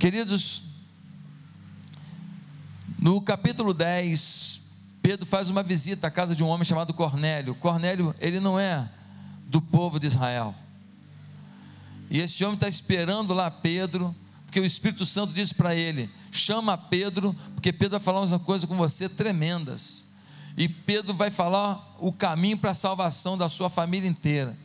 Queridos, 0.00 0.62
no 2.98 3.20
capítulo 3.20 3.74
10, 3.74 4.62
Pedro 5.02 5.26
faz 5.26 5.50
uma 5.50 5.62
visita 5.62 6.06
à 6.06 6.10
casa 6.10 6.34
de 6.34 6.42
um 6.42 6.46
homem 6.48 6.64
chamado 6.64 6.94
Cornélio. 6.94 7.54
Cornélio, 7.54 8.14
ele 8.18 8.40
não 8.40 8.58
é 8.58 8.90
do 9.44 9.60
povo 9.60 10.00
de 10.00 10.06
Israel. 10.06 10.54
E 12.08 12.18
esse 12.18 12.42
homem 12.42 12.54
está 12.54 12.66
esperando 12.66 13.34
lá 13.34 13.50
Pedro, 13.50 14.16
porque 14.46 14.58
o 14.58 14.64
Espírito 14.64 15.04
Santo 15.04 15.34
disse 15.34 15.54
para 15.54 15.74
ele: 15.74 16.08
chama 16.32 16.78
Pedro, 16.78 17.36
porque 17.54 17.70
Pedro 17.70 17.98
vai 17.98 18.00
falar 18.00 18.20
umas 18.20 18.40
coisas 18.40 18.66
com 18.66 18.76
você 18.76 19.06
tremendas. 19.06 20.06
E 20.56 20.66
Pedro 20.66 21.12
vai 21.12 21.30
falar 21.30 21.94
o 21.98 22.10
caminho 22.10 22.56
para 22.56 22.70
a 22.70 22.74
salvação 22.74 23.36
da 23.36 23.50
sua 23.50 23.68
família 23.68 24.08
inteira. 24.08 24.56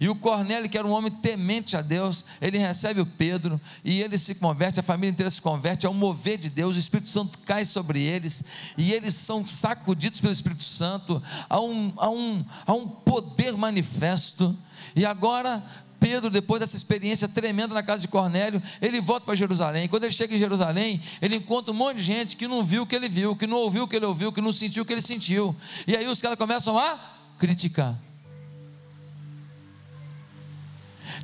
E 0.00 0.08
o 0.08 0.14
Cornélio, 0.14 0.68
que 0.68 0.76
era 0.76 0.86
um 0.86 0.90
homem 0.90 1.10
temente 1.10 1.76
a 1.76 1.82
Deus, 1.82 2.24
ele 2.40 2.58
recebe 2.58 3.00
o 3.00 3.06
Pedro 3.06 3.60
e 3.84 4.02
ele 4.02 4.18
se 4.18 4.34
converte, 4.34 4.80
a 4.80 4.82
família 4.82 5.10
inteira 5.10 5.30
se 5.30 5.40
converte, 5.40 5.86
é 5.86 5.90
um 5.90 5.94
mover 5.94 6.38
de 6.38 6.50
Deus, 6.50 6.76
o 6.76 6.78
Espírito 6.78 7.08
Santo 7.08 7.38
cai 7.40 7.64
sobre 7.64 8.02
eles 8.02 8.44
e 8.76 8.92
eles 8.92 9.14
são 9.14 9.46
sacudidos 9.46 10.20
pelo 10.20 10.32
Espírito 10.32 10.64
Santo, 10.64 11.22
há 11.48 11.60
um, 11.60 11.92
há 11.96 12.10
um, 12.10 12.44
há 12.66 12.72
um 12.72 12.88
poder 12.88 13.52
manifesto. 13.56 14.56
E 14.96 15.04
agora 15.04 15.62
Pedro, 16.04 16.28
depois 16.28 16.60
dessa 16.60 16.76
experiência 16.76 17.26
tremenda 17.26 17.72
na 17.72 17.82
casa 17.82 18.02
de 18.02 18.08
Cornélio, 18.08 18.62
ele 18.82 19.00
volta 19.00 19.24
para 19.24 19.34
Jerusalém. 19.34 19.88
Quando 19.88 20.04
ele 20.04 20.12
chega 20.12 20.34
em 20.34 20.38
Jerusalém, 20.38 21.00
ele 21.22 21.36
encontra 21.36 21.72
um 21.72 21.74
monte 21.74 21.96
de 21.96 22.02
gente 22.02 22.36
que 22.36 22.46
não 22.46 22.62
viu 22.62 22.82
o 22.82 22.86
que 22.86 22.94
ele 22.94 23.08
viu, 23.08 23.34
que 23.34 23.46
não 23.46 23.56
ouviu 23.56 23.84
o 23.84 23.88
que 23.88 23.96
ele 23.96 24.04
ouviu, 24.04 24.30
que 24.30 24.42
não 24.42 24.52
sentiu 24.52 24.82
o 24.82 24.86
que 24.86 24.92
ele 24.92 25.00
sentiu. 25.00 25.56
E 25.86 25.96
aí 25.96 26.06
os 26.06 26.20
caras 26.20 26.36
começam 26.36 26.78
a 26.78 27.00
criticar. 27.38 27.98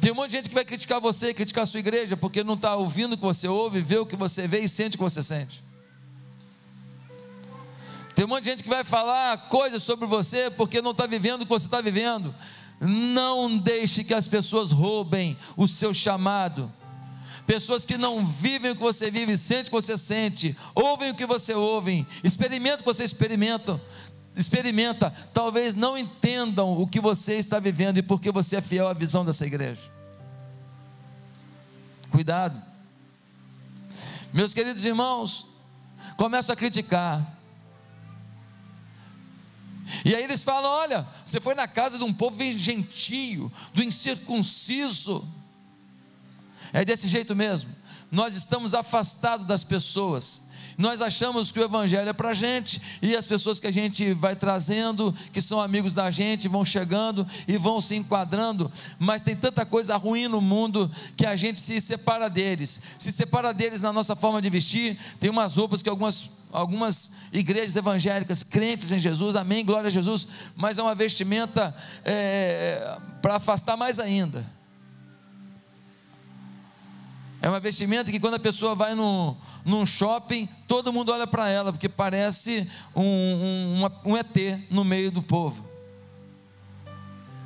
Tem 0.00 0.12
um 0.12 0.14
monte 0.14 0.30
de 0.30 0.36
gente 0.36 0.48
que 0.48 0.54
vai 0.54 0.64
criticar 0.64 0.98
você, 0.98 1.34
criticar 1.34 1.64
a 1.64 1.66
sua 1.66 1.80
igreja, 1.80 2.16
porque 2.16 2.42
não 2.42 2.54
está 2.54 2.74
ouvindo 2.74 3.12
o 3.12 3.16
que 3.16 3.22
você 3.22 3.46
ouve, 3.46 3.82
vê 3.82 3.98
o 3.98 4.06
que 4.06 4.16
você 4.16 4.46
vê 4.46 4.60
e 4.60 4.68
sente 4.68 4.96
o 4.96 4.98
que 4.98 5.04
você 5.04 5.22
sente. 5.22 5.62
Tem 8.14 8.24
um 8.24 8.28
monte 8.28 8.44
de 8.44 8.50
gente 8.50 8.62
que 8.62 8.68
vai 8.68 8.82
falar 8.82 9.48
coisas 9.48 9.82
sobre 9.82 10.06
você 10.06 10.50
porque 10.50 10.80
não 10.80 10.92
está 10.92 11.06
vivendo 11.06 11.42
o 11.42 11.44
que 11.44 11.50
você 11.50 11.66
está 11.66 11.80
vivendo. 11.80 12.34
Não 12.80 13.58
deixe 13.58 14.02
que 14.02 14.14
as 14.14 14.26
pessoas 14.26 14.72
roubem 14.72 15.36
o 15.54 15.68
seu 15.68 15.92
chamado. 15.92 16.72
Pessoas 17.46 17.84
que 17.84 17.98
não 17.98 18.24
vivem 18.24 18.70
o 18.70 18.76
que 18.76 18.82
você 18.82 19.10
vive, 19.10 19.36
sentem 19.36 19.62
o 19.62 19.64
que 19.64 19.70
você 19.70 19.98
sente, 19.98 20.56
ouvem 20.74 21.10
o 21.10 21.14
que 21.14 21.26
você 21.26 21.52
ouve, 21.52 22.06
experimentam 22.22 22.76
o 22.76 22.78
que 22.78 22.84
você 22.84 23.02
experimenta, 23.02 23.80
experimenta, 24.34 25.10
talvez 25.32 25.74
não 25.74 25.98
entendam 25.98 26.72
o 26.78 26.86
que 26.86 27.00
você 27.00 27.36
está 27.36 27.58
vivendo 27.58 27.98
e 27.98 28.02
porque 28.02 28.30
você 28.30 28.56
é 28.56 28.60
fiel 28.60 28.88
à 28.88 28.92
visão 28.92 29.24
dessa 29.24 29.46
igreja. 29.46 29.90
Cuidado. 32.10 32.60
Meus 34.32 34.54
queridos 34.54 34.84
irmãos, 34.84 35.46
começam 36.16 36.52
a 36.52 36.56
criticar. 36.56 37.38
E 40.04 40.14
aí 40.14 40.22
eles 40.22 40.44
falam: 40.44 40.70
olha, 40.70 41.06
você 41.24 41.40
foi 41.40 41.54
na 41.54 41.66
casa 41.66 41.98
de 41.98 42.04
um 42.04 42.12
povo 42.12 42.38
gentio, 42.52 43.50
do 43.74 43.82
incircunciso. 43.82 45.28
É 46.72 46.84
desse 46.84 47.08
jeito 47.08 47.34
mesmo. 47.34 47.74
Nós 48.10 48.34
estamos 48.34 48.74
afastados 48.74 49.46
das 49.46 49.64
pessoas 49.64 50.49
nós 50.80 51.02
achamos 51.02 51.52
que 51.52 51.60
o 51.60 51.62
Evangelho 51.62 52.08
é 52.08 52.12
para 52.14 52.30
a 52.30 52.32
gente, 52.32 52.80
e 53.02 53.14
as 53.14 53.26
pessoas 53.26 53.60
que 53.60 53.66
a 53.66 53.70
gente 53.70 54.14
vai 54.14 54.34
trazendo, 54.34 55.14
que 55.30 55.40
são 55.40 55.60
amigos 55.60 55.94
da 55.94 56.10
gente, 56.10 56.48
vão 56.48 56.64
chegando 56.64 57.26
e 57.46 57.58
vão 57.58 57.82
se 57.82 57.94
enquadrando, 57.96 58.72
mas 58.98 59.20
tem 59.20 59.36
tanta 59.36 59.66
coisa 59.66 59.94
ruim 59.98 60.26
no 60.26 60.40
mundo 60.40 60.90
que 61.18 61.26
a 61.26 61.36
gente 61.36 61.60
se 61.60 61.78
separa 61.82 62.30
deles, 62.30 62.80
se 62.98 63.12
separa 63.12 63.52
deles 63.52 63.82
na 63.82 63.92
nossa 63.92 64.16
forma 64.16 64.40
de 64.40 64.48
vestir. 64.48 64.98
Tem 65.20 65.28
umas 65.28 65.54
roupas 65.56 65.82
que 65.82 65.88
algumas 65.88 66.30
algumas 66.52 67.12
igrejas 67.32 67.76
evangélicas 67.76 68.42
crentes 68.42 68.90
em 68.90 68.98
Jesus, 68.98 69.36
amém, 69.36 69.64
glória 69.64 69.86
a 69.86 69.90
Jesus, 69.90 70.26
mas 70.56 70.78
é 70.78 70.82
uma 70.82 70.96
vestimenta 70.96 71.72
é, 72.04 72.98
para 73.22 73.36
afastar 73.36 73.76
mais 73.76 74.00
ainda. 74.00 74.44
É 77.42 77.48
uma 77.48 77.58
vestimenta 77.58 78.10
que 78.10 78.20
quando 78.20 78.34
a 78.34 78.38
pessoa 78.38 78.74
vai 78.74 78.94
no, 78.94 79.34
num 79.64 79.86
shopping, 79.86 80.46
todo 80.68 80.92
mundo 80.92 81.10
olha 81.10 81.26
para 81.26 81.48
ela, 81.48 81.72
porque 81.72 81.88
parece 81.88 82.70
um, 82.94 83.02
um, 83.02 84.10
um 84.10 84.16
ET 84.16 84.68
no 84.70 84.84
meio 84.84 85.10
do 85.10 85.22
povo. 85.22 85.64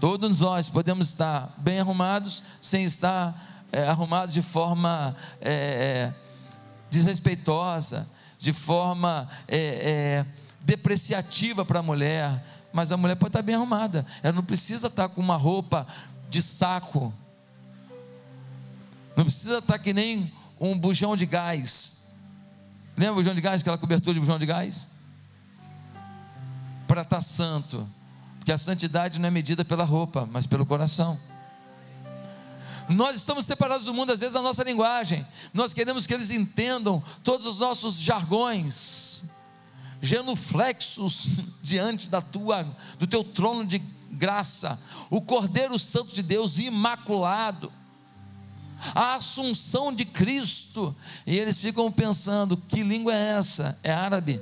Todos 0.01 0.41
nós 0.41 0.69
podemos 0.69 1.07
estar 1.07 1.55
bem 1.59 1.79
arrumados, 1.79 2.43
sem 2.61 2.83
estar 2.85 3.67
é, 3.71 3.87
arrumados 3.87 4.35
de 4.35 4.43
forma 4.43 5.15
é, 5.41 6.13
é 6.13 6.15
desrespeitosa, 6.91 8.09
de 8.37 8.53
forma 8.53 9.29
é, 9.47 9.57
é, 9.57 10.27
depreciativa 10.61 11.65
para 11.65 11.79
a 11.79 11.83
mulher. 11.83 12.45
Mas 12.73 12.91
a 12.91 12.97
mulher 12.97 13.15
pode 13.15 13.29
estar 13.29 13.43
bem 13.43 13.55
arrumada, 13.55 14.05
ela 14.25 14.33
não 14.33 14.43
precisa 14.43 14.89
estar 14.89 15.09
com 15.09 15.21
uma 15.21 15.37
roupa 15.37 15.87
de 16.29 16.43
saco 16.43 17.15
não 19.17 19.25
precisa 19.25 19.59
estar 19.59 19.79
que 19.79 19.93
nem 19.93 20.33
um 20.61 20.79
bujão 20.79 21.17
de 21.17 21.27
gás. 21.27 22.17
Lembra 22.97 23.13
o 23.13 23.17
bujão 23.17 23.35
de 23.35 23.41
gás, 23.41 23.61
aquela 23.61 23.79
cobertura 23.79 24.15
de 24.15 24.21
bujão 24.21 24.39
de 24.39 24.47
gás? 24.47 24.91
Para 26.87 27.03
estar 27.03 27.21
santo. 27.21 27.89
Porque 28.39 28.53
a 28.53 28.59
santidade 28.59 29.19
não 29.19 29.29
é 29.29 29.31
medida 29.31 29.65
pela 29.65 29.85
roupa, 29.85 30.29
mas 30.31 30.47
pelo 30.47 30.67
coração. 30.67 31.19
Nós 32.89 33.17
estamos 33.17 33.47
separados 33.47 33.87
do 33.87 33.95
mundo, 33.95 34.13
às 34.13 34.19
vezes, 34.19 34.35
na 34.35 34.43
nossa 34.43 34.63
linguagem. 34.63 35.27
Nós 35.53 35.73
queremos 35.73 36.07
que 36.07 36.13
eles 36.13 36.31
entendam 36.31 37.03
todos 37.23 37.47
os 37.47 37.59
nossos 37.59 37.99
jargões, 37.99 39.25
genuflexos 40.03 41.29
diante 41.63 42.09
da 42.09 42.21
tua, 42.21 42.65
do 42.99 43.07
teu 43.07 43.25
trono 43.25 43.65
de 43.65 43.79
graça. 44.11 44.79
O 45.09 45.21
Cordeiro 45.21 45.79
Santo 45.79 46.15
de 46.15 46.23
Deus, 46.23 46.59
imaculado 46.59 47.73
a 48.95 49.15
assunção 49.15 49.93
de 49.93 50.05
Cristo. 50.05 50.95
E 51.27 51.39
eles 51.39 51.59
ficam 51.59 51.91
pensando: 51.93 52.57
que 52.57 52.83
língua 52.83 53.15
é 53.15 53.33
essa? 53.33 53.79
É 53.83 53.93
árabe. 53.93 54.41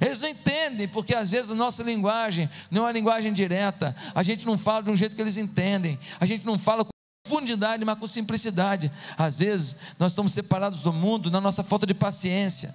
Eles 0.00 0.18
não 0.18 0.28
entendem, 0.28 0.88
porque 0.88 1.14
às 1.14 1.30
vezes 1.30 1.50
a 1.50 1.54
nossa 1.54 1.82
linguagem 1.82 2.48
não 2.70 2.82
é 2.82 2.86
uma 2.86 2.92
linguagem 2.92 3.32
direta, 3.32 3.94
a 4.14 4.22
gente 4.22 4.46
não 4.46 4.56
fala 4.56 4.82
de 4.82 4.90
um 4.90 4.96
jeito 4.96 5.14
que 5.14 5.22
eles 5.22 5.36
entendem, 5.36 5.98
a 6.18 6.26
gente 6.26 6.44
não 6.44 6.58
fala 6.58 6.84
com 6.84 6.90
profundidade, 7.24 7.84
mas 7.84 7.98
com 7.98 8.06
simplicidade. 8.06 8.90
Às 9.16 9.36
vezes 9.36 9.76
nós 9.98 10.12
estamos 10.12 10.32
separados 10.32 10.82
do 10.82 10.92
mundo 10.92 11.30
na 11.30 11.40
nossa 11.40 11.62
falta 11.62 11.86
de 11.86 11.94
paciência. 11.94 12.74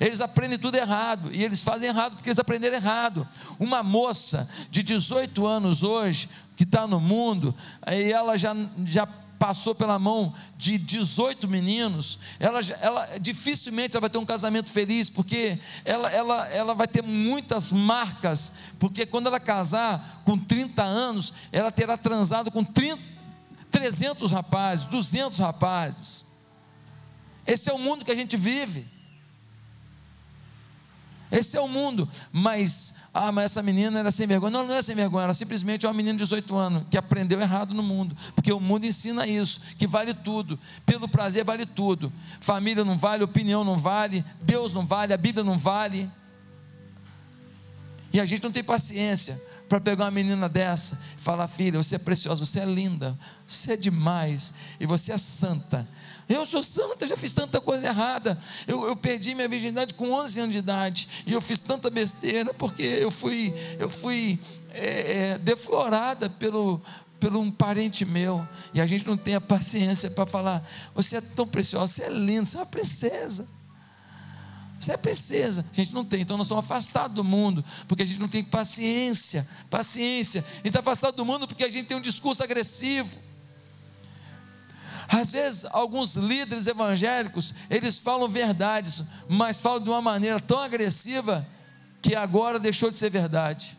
Eles 0.00 0.20
aprendem 0.20 0.58
tudo 0.58 0.76
errado 0.76 1.30
e 1.32 1.42
eles 1.42 1.62
fazem 1.62 1.88
errado 1.88 2.14
porque 2.14 2.28
eles 2.28 2.38
aprenderam 2.38 2.76
errado. 2.76 3.26
Uma 3.58 3.82
moça 3.82 4.48
de 4.70 4.82
18 4.82 5.46
anos 5.46 5.82
hoje 5.82 6.28
que 6.56 6.64
está 6.64 6.86
no 6.86 6.98
mundo, 6.98 7.54
e 7.86 8.10
ela 8.10 8.34
já, 8.36 8.56
já 8.86 9.06
passou 9.38 9.74
pela 9.74 9.98
mão 9.98 10.34
de 10.56 10.78
18 10.78 11.46
meninos, 11.46 12.18
ela, 12.40 12.60
ela 12.80 13.18
dificilmente 13.18 13.94
ela 13.94 14.00
vai 14.00 14.10
ter 14.10 14.18
um 14.18 14.24
casamento 14.24 14.70
feliz, 14.70 15.10
porque 15.10 15.58
ela, 15.84 16.10
ela, 16.10 16.48
ela 16.48 16.74
vai 16.74 16.88
ter 16.88 17.02
muitas 17.02 17.70
marcas, 17.70 18.52
porque 18.78 19.04
quando 19.04 19.26
ela 19.26 19.38
casar 19.38 20.22
com 20.24 20.38
30 20.38 20.82
anos, 20.82 21.32
ela 21.52 21.70
terá 21.70 21.96
transado 21.96 22.50
com 22.50 22.64
30, 22.64 22.98
300 23.70 24.32
rapazes, 24.32 24.86
200 24.86 25.38
rapazes. 25.38 26.26
Esse 27.46 27.70
é 27.70 27.74
o 27.74 27.78
mundo 27.78 28.04
que 28.04 28.10
a 28.10 28.16
gente 28.16 28.36
vive. 28.36 28.95
Esse 31.30 31.56
é 31.56 31.60
o 31.60 31.68
mundo. 31.68 32.08
Mas, 32.32 32.96
ah, 33.12 33.32
mas 33.32 33.46
essa 33.46 33.62
menina 33.62 33.98
era 33.98 34.10
sem 34.10 34.26
vergonha. 34.26 34.50
Não, 34.50 34.66
não 34.66 34.74
é 34.74 34.82
sem 34.82 34.94
vergonha, 34.94 35.24
ela 35.24 35.34
simplesmente 35.34 35.84
é 35.84 35.88
uma 35.88 35.94
menina 35.94 36.14
de 36.14 36.22
18 36.22 36.56
anos 36.56 36.82
que 36.90 36.96
aprendeu 36.96 37.40
errado 37.40 37.74
no 37.74 37.82
mundo. 37.82 38.16
Porque 38.34 38.52
o 38.52 38.60
mundo 38.60 38.86
ensina 38.86 39.26
isso, 39.26 39.60
que 39.78 39.86
vale 39.86 40.14
tudo. 40.14 40.58
Pelo 40.84 41.08
prazer 41.08 41.44
vale 41.44 41.66
tudo. 41.66 42.12
Família 42.40 42.84
não 42.84 42.96
vale, 42.96 43.24
opinião 43.24 43.64
não 43.64 43.76
vale, 43.76 44.24
Deus 44.42 44.72
não 44.72 44.86
vale, 44.86 45.12
a 45.12 45.16
Bíblia 45.16 45.44
não 45.44 45.58
vale. 45.58 46.10
E 48.12 48.20
a 48.20 48.24
gente 48.24 48.42
não 48.42 48.52
tem 48.52 48.64
paciência 48.64 49.40
para 49.68 49.80
pegar 49.80 50.04
uma 50.04 50.10
menina 50.10 50.48
dessa 50.48 51.00
e 51.18 51.20
falar: 51.20 51.48
filha, 51.48 51.82
você 51.82 51.96
é 51.96 51.98
preciosa, 51.98 52.44
você 52.44 52.60
é 52.60 52.64
linda, 52.64 53.18
você 53.46 53.72
é 53.72 53.76
demais 53.76 54.54
e 54.78 54.86
você 54.86 55.12
é 55.12 55.18
santa. 55.18 55.86
Eu 56.28 56.44
sou 56.44 56.62
santa, 56.62 57.06
já 57.06 57.16
fiz 57.16 57.32
tanta 57.32 57.60
coisa 57.60 57.86
errada. 57.86 58.38
Eu, 58.66 58.84
eu, 58.86 58.96
perdi 58.96 59.34
minha 59.34 59.48
virgindade 59.48 59.94
com 59.94 60.10
11 60.10 60.40
anos 60.40 60.52
de 60.52 60.58
idade. 60.58 61.08
E 61.24 61.32
eu 61.32 61.40
fiz 61.40 61.60
tanta 61.60 61.88
besteira 61.88 62.52
porque 62.52 62.82
eu 62.82 63.12
fui, 63.12 63.54
eu 63.78 63.88
fui 63.88 64.38
é, 64.70 65.18
é, 65.18 65.38
deflorada 65.38 66.28
pelo, 66.28 66.82
pelo 67.20 67.38
um 67.40 67.50
parente 67.50 68.04
meu. 68.04 68.46
E 68.74 68.80
a 68.80 68.86
gente 68.86 69.06
não 69.06 69.16
tem 69.16 69.36
a 69.36 69.40
paciência 69.40 70.10
para 70.10 70.26
falar: 70.26 70.68
você 70.94 71.18
é 71.18 71.20
tão 71.20 71.46
preciosa, 71.46 71.92
você 71.92 72.02
é 72.02 72.10
linda, 72.10 72.46
você 72.46 72.56
é 72.56 72.60
uma 72.60 72.66
princesa. 72.66 73.48
Você 74.80 74.92
é 74.92 74.96
princesa. 74.96 75.64
A 75.72 75.76
gente 75.76 75.94
não 75.94 76.04
tem, 76.04 76.20
então 76.20 76.36
nós 76.36 76.48
somos 76.48 76.64
afastados 76.64 77.14
do 77.14 77.24
mundo, 77.24 77.64
porque 77.88 78.02
a 78.02 78.06
gente 78.06 78.20
não 78.20 78.28
tem 78.28 78.42
paciência. 78.42 79.48
Paciência. 79.70 80.40
A 80.40 80.56
gente 80.56 80.66
está 80.66 80.80
afastado 80.80 81.14
do 81.14 81.24
mundo 81.24 81.46
porque 81.46 81.64
a 81.64 81.68
gente 81.68 81.86
tem 81.86 81.96
um 81.96 82.00
discurso 82.00 82.42
agressivo. 82.42 83.25
Às 85.08 85.30
vezes, 85.30 85.64
alguns 85.66 86.16
líderes 86.16 86.66
evangélicos, 86.66 87.54
eles 87.70 87.98
falam 87.98 88.28
verdades, 88.28 89.02
mas 89.28 89.58
falam 89.58 89.80
de 89.80 89.88
uma 89.88 90.02
maneira 90.02 90.40
tão 90.40 90.58
agressiva 90.58 91.46
que 92.02 92.14
agora 92.14 92.58
deixou 92.58 92.90
de 92.90 92.96
ser 92.96 93.10
verdade. 93.10 93.76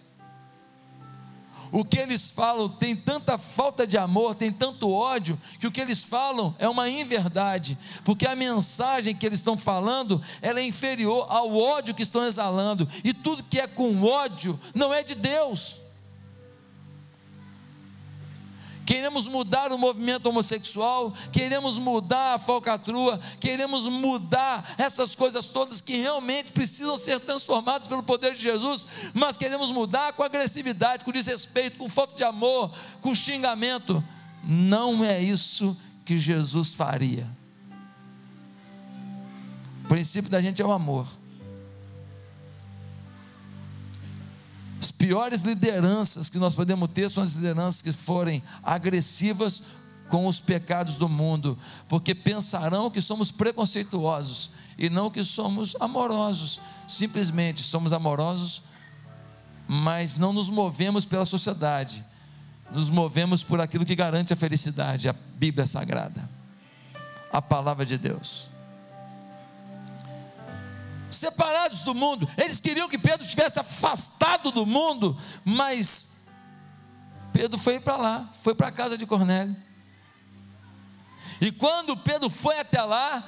O 1.72 1.84
que 1.84 2.00
eles 2.00 2.32
falam 2.32 2.70
tem 2.70 2.96
tanta 2.96 3.38
falta 3.38 3.86
de 3.86 3.98
amor, 3.98 4.36
tem 4.36 4.52
tanto 4.52 4.92
ódio, 4.92 5.40
que 5.60 5.68
o 5.68 5.72
que 5.72 5.82
eles 5.82 6.04
falam 6.04 6.56
é 6.60 6.68
uma 6.68 6.90
inverdade, 6.90 7.78
porque 8.06 8.26
a 8.26 8.36
mensagem 8.36 9.16
que 9.16 9.26
eles 9.26 9.40
estão 9.40 9.58
falando, 9.58 10.22
ela 10.42 10.60
é 10.60 10.64
inferior 10.64 11.26
ao 11.30 11.56
ódio 11.56 11.94
que 11.94 12.04
estão 12.04 12.26
exalando, 12.26 12.88
e 13.04 13.14
tudo 13.14 13.44
que 13.44 13.60
é 13.60 13.68
com 13.68 14.02
ódio 14.04 14.58
não 14.74 14.94
é 14.94 15.04
de 15.04 15.16
Deus. 15.16 15.82
Queremos 18.88 19.28
mudar 19.28 19.74
o 19.74 19.78
movimento 19.78 20.28
homossexual, 20.28 21.14
queremos 21.30 21.78
mudar 21.78 22.36
a 22.36 22.40
falcatrua, 22.40 23.20
queremos 23.38 23.84
mudar 23.84 24.76
essas 24.78 25.14
coisas 25.14 25.48
todas 25.48 25.82
que 25.82 25.98
realmente 25.98 26.54
precisam 26.54 26.96
ser 26.96 27.20
transformadas 27.20 27.86
pelo 27.86 28.02
poder 28.02 28.34
de 28.34 28.42
Jesus, 28.42 28.88
mas 29.14 29.36
queremos 29.36 29.72
mudar 29.72 30.14
com 30.14 30.24
agressividade, 30.24 31.04
com 31.04 31.12
desrespeito, 31.12 31.78
com 31.78 31.90
falta 31.90 32.16
de 32.16 32.24
amor, 32.24 32.72
com 33.02 33.14
xingamento. 33.14 34.02
Não 34.42 35.04
é 35.04 35.22
isso 35.22 35.78
que 36.06 36.18
Jesus 36.18 36.74
faria. 36.74 37.28
O 39.84 39.88
princípio 39.90 40.32
da 40.32 40.40
gente 40.40 40.62
é 40.62 40.66
o 40.66 40.72
amor. 40.72 41.06
Piores 44.98 45.42
lideranças 45.42 46.30
que 46.30 46.38
nós 46.38 46.56
podemos 46.56 46.90
ter 46.90 47.10
são 47.10 47.24
as 47.24 47.34
lideranças 47.34 47.82
que 47.82 47.94
forem 47.94 48.42
agressivas 48.64 49.64
com 50.10 50.26
os 50.26 50.40
pecados 50.40 50.96
do 50.96 51.10
mundo, 51.10 51.58
porque 51.88 52.16
pensarão 52.16 52.90
que 52.90 53.02
somos 53.02 53.30
preconceituosos 53.30 54.52
e 54.78 54.90
não 54.90 55.12
que 55.12 55.24
somos 55.24 55.76
amorosos. 55.80 56.60
Simplesmente 56.88 57.62
somos 57.62 57.92
amorosos, 57.94 58.64
mas 59.68 60.18
não 60.18 60.32
nos 60.32 60.50
movemos 60.50 61.04
pela 61.06 61.26
sociedade, 61.26 62.04
nos 62.72 62.90
movemos 62.90 63.44
por 63.44 63.60
aquilo 63.60 63.86
que 63.86 63.96
garante 63.96 64.34
a 64.34 64.36
felicidade, 64.36 65.10
a 65.10 65.14
Bíblia 65.14 65.66
Sagrada, 65.66 66.30
a 67.32 67.42
palavra 67.42 67.86
de 67.86 67.98
Deus 67.98 68.57
separados 71.10 71.82
do 71.82 71.94
mundo. 71.94 72.30
Eles 72.38 72.60
queriam 72.60 72.90
que 72.90 72.98
Pedro 72.98 73.24
estivesse 73.24 73.60
afastado 73.60 74.52
do 74.52 74.66
mundo, 74.66 75.18
mas 75.44 76.30
Pedro 77.34 77.58
foi 77.58 77.80
para 77.80 77.98
lá, 77.98 78.30
foi 78.42 78.56
para 78.56 78.68
a 78.68 78.72
casa 78.72 78.98
de 78.98 79.06
Cornélio. 79.06 79.56
E 81.40 81.52
quando 81.52 81.96
Pedro 81.96 82.30
foi 82.30 82.60
até 82.60 82.82
lá, 82.82 83.24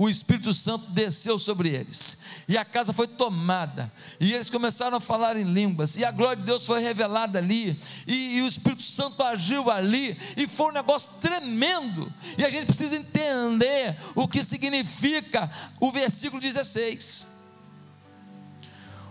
o 0.00 0.08
Espírito 0.08 0.50
Santo 0.54 0.92
desceu 0.92 1.38
sobre 1.38 1.68
eles, 1.68 2.16
e 2.48 2.56
a 2.56 2.64
casa 2.64 2.90
foi 2.90 3.06
tomada, 3.06 3.92
e 4.18 4.32
eles 4.32 4.48
começaram 4.48 4.96
a 4.96 5.00
falar 5.00 5.36
em 5.36 5.44
línguas, 5.44 5.98
e 5.98 6.06
a 6.06 6.10
glória 6.10 6.38
de 6.38 6.44
Deus 6.44 6.64
foi 6.64 6.80
revelada 6.80 7.38
ali, 7.38 7.78
e, 8.06 8.38
e, 8.38 8.40
o 8.40 8.48
Espírito 8.48 8.82
Santo 8.82 9.22
agiu 9.22 9.70
ali, 9.70 10.16
e 10.38 10.46
foi 10.46 10.70
um 10.70 10.72
negócio 10.72 11.10
tremendo, 11.20 12.10
e 12.38 12.46
a 12.46 12.48
gente 12.48 12.64
precisa 12.64 12.96
entender 12.96 13.94
o 14.14 14.26
que 14.26 14.42
significa 14.42 15.50
o 15.78 15.92
versículo 15.92 16.40
16. 16.40 17.28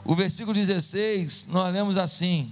O 0.04 0.16
versículo 0.16 0.56
16, 0.56 1.50
nós 1.50 1.72
lemos 1.72 2.00
assim: 2.00 2.52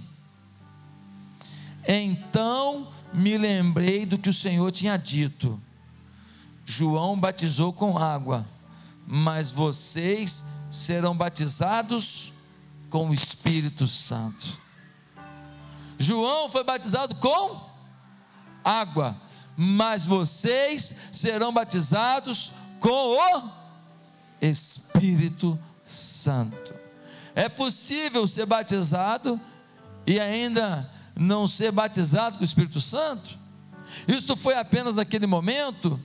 Então 1.88 2.92
me 3.12 3.36
lembrei 3.36 4.06
do 4.06 4.16
que 4.16 4.28
o 4.28 4.32
Senhor 4.32 4.70
tinha 4.70 4.96
dito 4.96 5.60
João 6.70 7.18
batizou 7.18 7.72
com 7.72 7.96
água, 7.96 8.46
mas 9.06 9.50
vocês 9.50 10.44
serão 10.70 11.16
batizados 11.16 12.34
com 12.90 13.08
o 13.08 13.14
Espírito 13.14 13.86
Santo. 13.86 14.46
João 15.96 16.46
foi 16.50 16.62
batizado 16.62 17.14
com 17.14 17.58
água, 18.62 19.18
mas 19.56 20.04
vocês 20.04 20.94
serão 21.10 21.54
batizados 21.54 22.52
com 22.80 23.16
o 23.16 23.50
Espírito 24.38 25.58
Santo. 25.82 26.74
É 27.34 27.48
possível 27.48 28.28
ser 28.28 28.44
batizado 28.44 29.40
e 30.06 30.20
ainda 30.20 30.88
não 31.16 31.46
ser 31.46 31.72
batizado 31.72 32.36
com 32.36 32.42
o 32.42 32.46
Espírito 32.46 32.78
Santo? 32.78 33.38
Isso 34.06 34.36
foi 34.36 34.54
apenas 34.54 34.96
naquele 34.96 35.26
momento? 35.26 35.98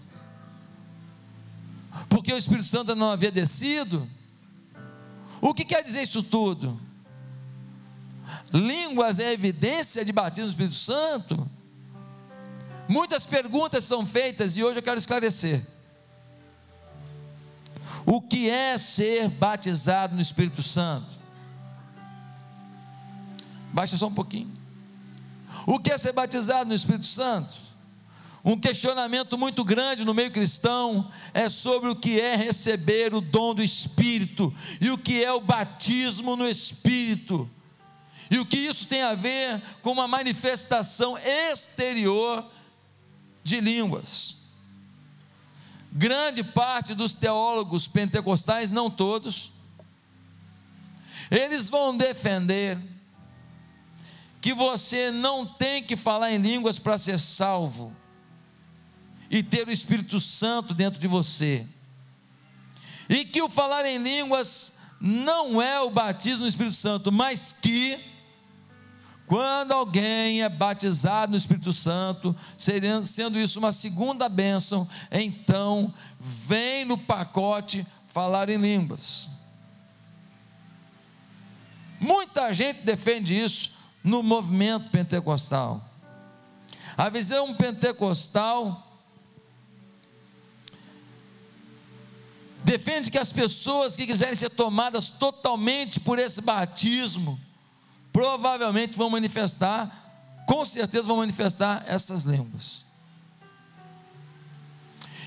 Porque 2.14 2.32
o 2.32 2.38
Espírito 2.38 2.68
Santo 2.68 2.96
não 2.96 3.10
havia 3.10 3.32
descido. 3.32 4.08
O 5.42 5.52
que 5.52 5.66
quer 5.66 5.82
dizer 5.82 6.04
isso 6.04 6.22
tudo? 6.22 6.80
Línguas 8.54 9.18
é 9.18 9.34
evidência 9.34 10.06
de 10.06 10.12
batismo 10.12 10.46
do 10.46 10.52
Espírito 10.52 10.76
Santo? 10.76 11.50
Muitas 12.88 13.26
perguntas 13.26 13.84
são 13.84 14.06
feitas 14.06 14.56
e 14.56 14.64
hoje 14.64 14.78
eu 14.78 14.84
quero 14.84 15.00
esclarecer. 15.00 15.66
O 18.06 18.22
que 18.22 18.48
é 18.48 18.78
ser 18.78 19.28
batizado 19.30 20.14
no 20.14 20.22
Espírito 20.22 20.62
Santo? 20.62 21.16
Baixa 23.74 23.98
só 23.98 24.06
um 24.06 24.14
pouquinho. 24.14 24.54
O 25.66 25.80
que 25.80 25.92
é 25.92 25.98
ser 25.98 26.14
batizado 26.14 26.70
no 26.70 26.76
Espírito 26.76 27.08
Santo? 27.08 27.63
Um 28.46 28.60
questionamento 28.60 29.38
muito 29.38 29.64
grande 29.64 30.04
no 30.04 30.14
meio 30.14 30.30
cristão 30.30 31.10
é 31.34 31.48
sobre 31.48 31.90
o 31.90 31.96
que 31.96 32.20
é 32.20 32.36
receber 32.36 33.14
o 33.14 33.22
dom 33.22 33.56
do 33.56 33.64
Espírito 33.64 34.54
e 34.82 34.90
o 34.92 34.98
que 34.98 35.24
é 35.24 35.32
o 35.32 35.40
batismo 35.40 36.36
no 36.36 36.50
Espírito. 36.50 37.50
E 38.30 38.40
o 38.40 38.46
que 38.46 38.58
isso 38.58 38.86
tem 38.86 39.02
a 39.02 39.16
ver 39.16 39.62
com 39.82 39.92
uma 39.92 40.10
manifestação 40.10 41.18
exterior 41.18 42.46
de 43.42 43.62
línguas. 43.62 44.42
Grande 45.90 46.44
parte 46.44 46.94
dos 46.94 47.14
teólogos 47.14 47.88
pentecostais, 47.88 48.70
não 48.70 48.90
todos, 48.90 49.52
eles 51.32 51.70
vão 51.70 51.96
defender 51.96 52.78
que 54.42 54.54
você 54.54 55.12
não 55.12 55.46
tem 55.46 55.82
que 55.82 55.96
falar 55.96 56.32
em 56.34 56.40
línguas 56.40 56.78
para 56.78 56.98
ser 56.98 57.18
salvo 57.18 58.03
e 59.34 59.42
ter 59.42 59.68
o 59.68 59.72
Espírito 59.72 60.20
Santo 60.20 60.76
dentro 60.76 61.00
de 61.00 61.08
você. 61.08 61.66
E 63.10 63.26
que 63.26 63.42
o 63.42 63.50
falar 63.50 63.84
em 63.84 63.98
línguas 63.98 64.78
não 65.02 65.60
é 65.60 65.82
o 65.82 65.90
batismo 65.90 66.44
no 66.44 66.48
Espírito 66.48 66.76
Santo, 66.76 67.12
mas 67.12 67.52
que 67.52 68.00
quando 69.26 69.72
alguém 69.72 70.44
é 70.44 70.50
batizado 70.50 71.32
no 71.32 71.38
Espírito 71.38 71.74
Santo, 71.74 72.36
sendo 72.56 73.40
isso 73.40 73.58
uma 73.58 73.72
segunda 73.72 74.30
bênção, 74.30 74.88
então 75.12 75.92
vem 76.20 76.86
no 76.86 76.96
pacote 76.96 77.88
falar 78.10 78.50
em 78.50 78.58
línguas. 78.58 79.32
Muita 82.00 82.54
gente 82.54 82.84
defende 82.84 83.36
isso 83.36 83.72
no 84.04 84.22
movimento 84.22 84.92
pentecostal. 84.92 85.84
A 86.96 87.10
visão 87.10 87.56
pentecostal 87.56 88.93
defende 92.64 93.12
que 93.12 93.18
as 93.18 93.34
pessoas 93.34 93.96
que 93.96 94.08
quiserem 94.08 94.36
ser 94.36 94.50
tomadas 94.50 95.10
totalmente 95.10 96.00
por 96.00 96.18
esse 96.18 96.42
batismo, 96.42 97.40
provavelmente 98.12 98.98
vão 98.98 99.10
manifestar, 99.10 100.44
com 100.48 100.64
certeza 100.64 101.08
vão 101.08 101.18
manifestar 101.18 101.84
essas 101.88 102.24
línguas. 102.24 102.86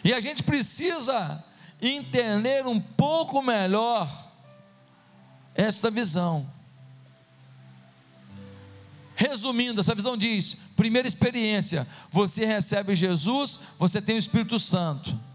E 0.03 0.13
a 0.15 0.21
gente 0.21 0.43
precisa 0.43 1.45
entender 1.83 2.67
um 2.67 2.81
pouco 2.81 3.43
melhor 3.43 4.09
esta 5.55 5.91
visão. 5.91 6.49
Resumindo, 9.15 9.81
essa 9.81 9.95
visão 9.95 10.17
diz: 10.17 10.59
primeira 10.77 11.09
experiência, 11.09 11.87
você 12.11 12.47
recebe 12.47 12.95
Jesus, 12.95 13.61
você 13.79 14.01
tem 14.01 14.17
o 14.17 14.19
Espírito 14.19 14.59
Santo 14.59 15.26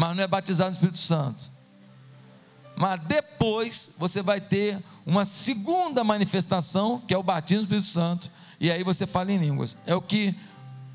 mas 0.00 0.16
não 0.16 0.24
é 0.24 0.26
batizado 0.26 0.70
no 0.70 0.76
Espírito 0.76 0.96
Santo. 0.96 1.42
Mas 2.74 3.02
depois 3.02 3.96
você 3.98 4.22
vai 4.22 4.40
ter 4.40 4.82
uma 5.04 5.26
segunda 5.26 6.02
manifestação, 6.02 7.02
que 7.06 7.12
é 7.12 7.18
o 7.18 7.22
batismo 7.22 7.58
no 7.58 7.64
Espírito 7.64 7.86
Santo, 7.86 8.30
e 8.58 8.70
aí 8.70 8.82
você 8.82 9.06
fala 9.06 9.30
em 9.30 9.36
línguas. 9.36 9.76
É 9.84 9.94
o 9.94 10.00
que 10.00 10.34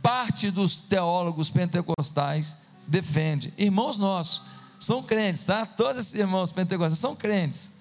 parte 0.02 0.50
dos 0.50 0.78
teólogos 0.78 1.52
pentecostais 1.52 2.58
defende. 2.88 3.54
Irmãos 3.60 3.96
nossos, 3.96 4.42
são 4.80 5.04
crentes, 5.04 5.46
tá? 5.46 5.68
Todos 5.68 6.02
esses 6.02 6.16
irmãos 6.16 6.52
pentecostais 6.52 6.98
são 6.98 7.16
crentes, 7.16 7.74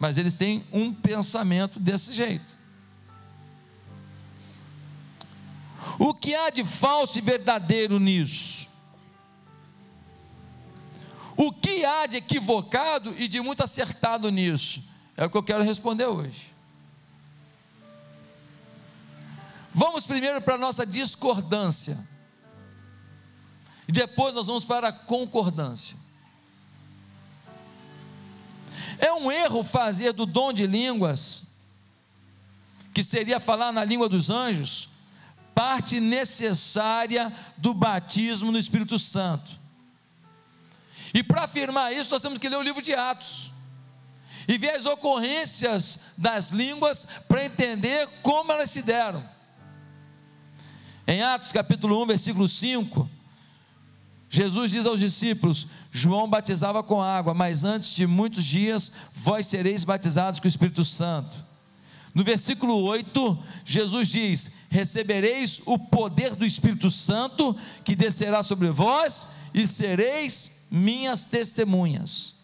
mas 0.00 0.18
eles 0.18 0.34
têm 0.34 0.66
um 0.72 0.92
pensamento 0.92 1.78
desse 1.78 2.12
jeito. 2.12 2.56
O 5.96 6.12
que 6.12 6.34
há 6.34 6.50
de 6.50 6.64
falso 6.64 7.16
e 7.20 7.22
verdadeiro 7.22 8.00
nisso? 8.00 8.71
O 11.42 11.52
que 11.52 11.84
há 11.84 12.06
de 12.06 12.18
equivocado 12.18 13.12
e 13.18 13.26
de 13.26 13.40
muito 13.40 13.64
acertado 13.64 14.30
nisso? 14.30 14.80
É 15.16 15.24
o 15.24 15.30
que 15.30 15.36
eu 15.36 15.42
quero 15.42 15.64
responder 15.64 16.06
hoje. 16.06 16.54
Vamos 19.74 20.06
primeiro 20.06 20.40
para 20.40 20.54
a 20.54 20.58
nossa 20.58 20.86
discordância. 20.86 21.98
E 23.88 23.90
depois 23.90 24.32
nós 24.32 24.46
vamos 24.46 24.64
para 24.64 24.90
a 24.90 24.92
concordância. 24.92 25.96
É 29.00 29.12
um 29.12 29.32
erro 29.32 29.64
fazer 29.64 30.12
do 30.12 30.24
dom 30.24 30.52
de 30.52 30.64
línguas, 30.64 31.48
que 32.94 33.02
seria 33.02 33.40
falar 33.40 33.72
na 33.72 33.84
língua 33.84 34.08
dos 34.08 34.30
anjos, 34.30 34.90
parte 35.52 35.98
necessária 35.98 37.32
do 37.58 37.74
batismo 37.74 38.52
no 38.52 38.58
Espírito 38.58 38.96
Santo. 38.96 39.61
E 41.14 41.22
para 41.22 41.44
afirmar 41.44 41.92
isso, 41.92 42.10
nós 42.12 42.22
temos 42.22 42.38
que 42.38 42.48
ler 42.48 42.56
o 42.56 42.62
livro 42.62 42.80
de 42.80 42.94
Atos 42.94 43.52
e 44.48 44.58
ver 44.58 44.70
as 44.70 44.86
ocorrências 44.86 46.00
das 46.16 46.50
línguas 46.50 47.06
para 47.28 47.44
entender 47.44 48.08
como 48.22 48.52
elas 48.52 48.70
se 48.70 48.82
deram. 48.82 49.22
Em 51.06 51.22
Atos 51.22 51.52
capítulo 51.52 52.02
1, 52.02 52.06
versículo 52.06 52.48
5, 52.48 53.08
Jesus 54.30 54.70
diz 54.70 54.86
aos 54.86 55.00
discípulos: 55.00 55.66
João 55.90 56.28
batizava 56.28 56.82
com 56.82 57.02
água, 57.02 57.34
mas 57.34 57.64
antes 57.64 57.94
de 57.94 58.06
muitos 58.06 58.44
dias 58.44 58.92
vós 59.14 59.46
sereis 59.46 59.84
batizados 59.84 60.40
com 60.40 60.46
o 60.46 60.48
Espírito 60.48 60.84
Santo. 60.84 61.36
No 62.14 62.24
versículo 62.24 62.82
8, 62.82 63.38
Jesus 63.64 64.08
diz: 64.08 64.52
Recebereis 64.70 65.60
o 65.66 65.78
poder 65.78 66.34
do 66.34 66.46
Espírito 66.46 66.90
Santo 66.90 67.54
que 67.84 67.94
descerá 67.94 68.42
sobre 68.42 68.70
vós 68.70 69.28
e 69.52 69.66
sereis 69.66 70.61
minhas 70.72 71.26
testemunhas. 71.26 72.36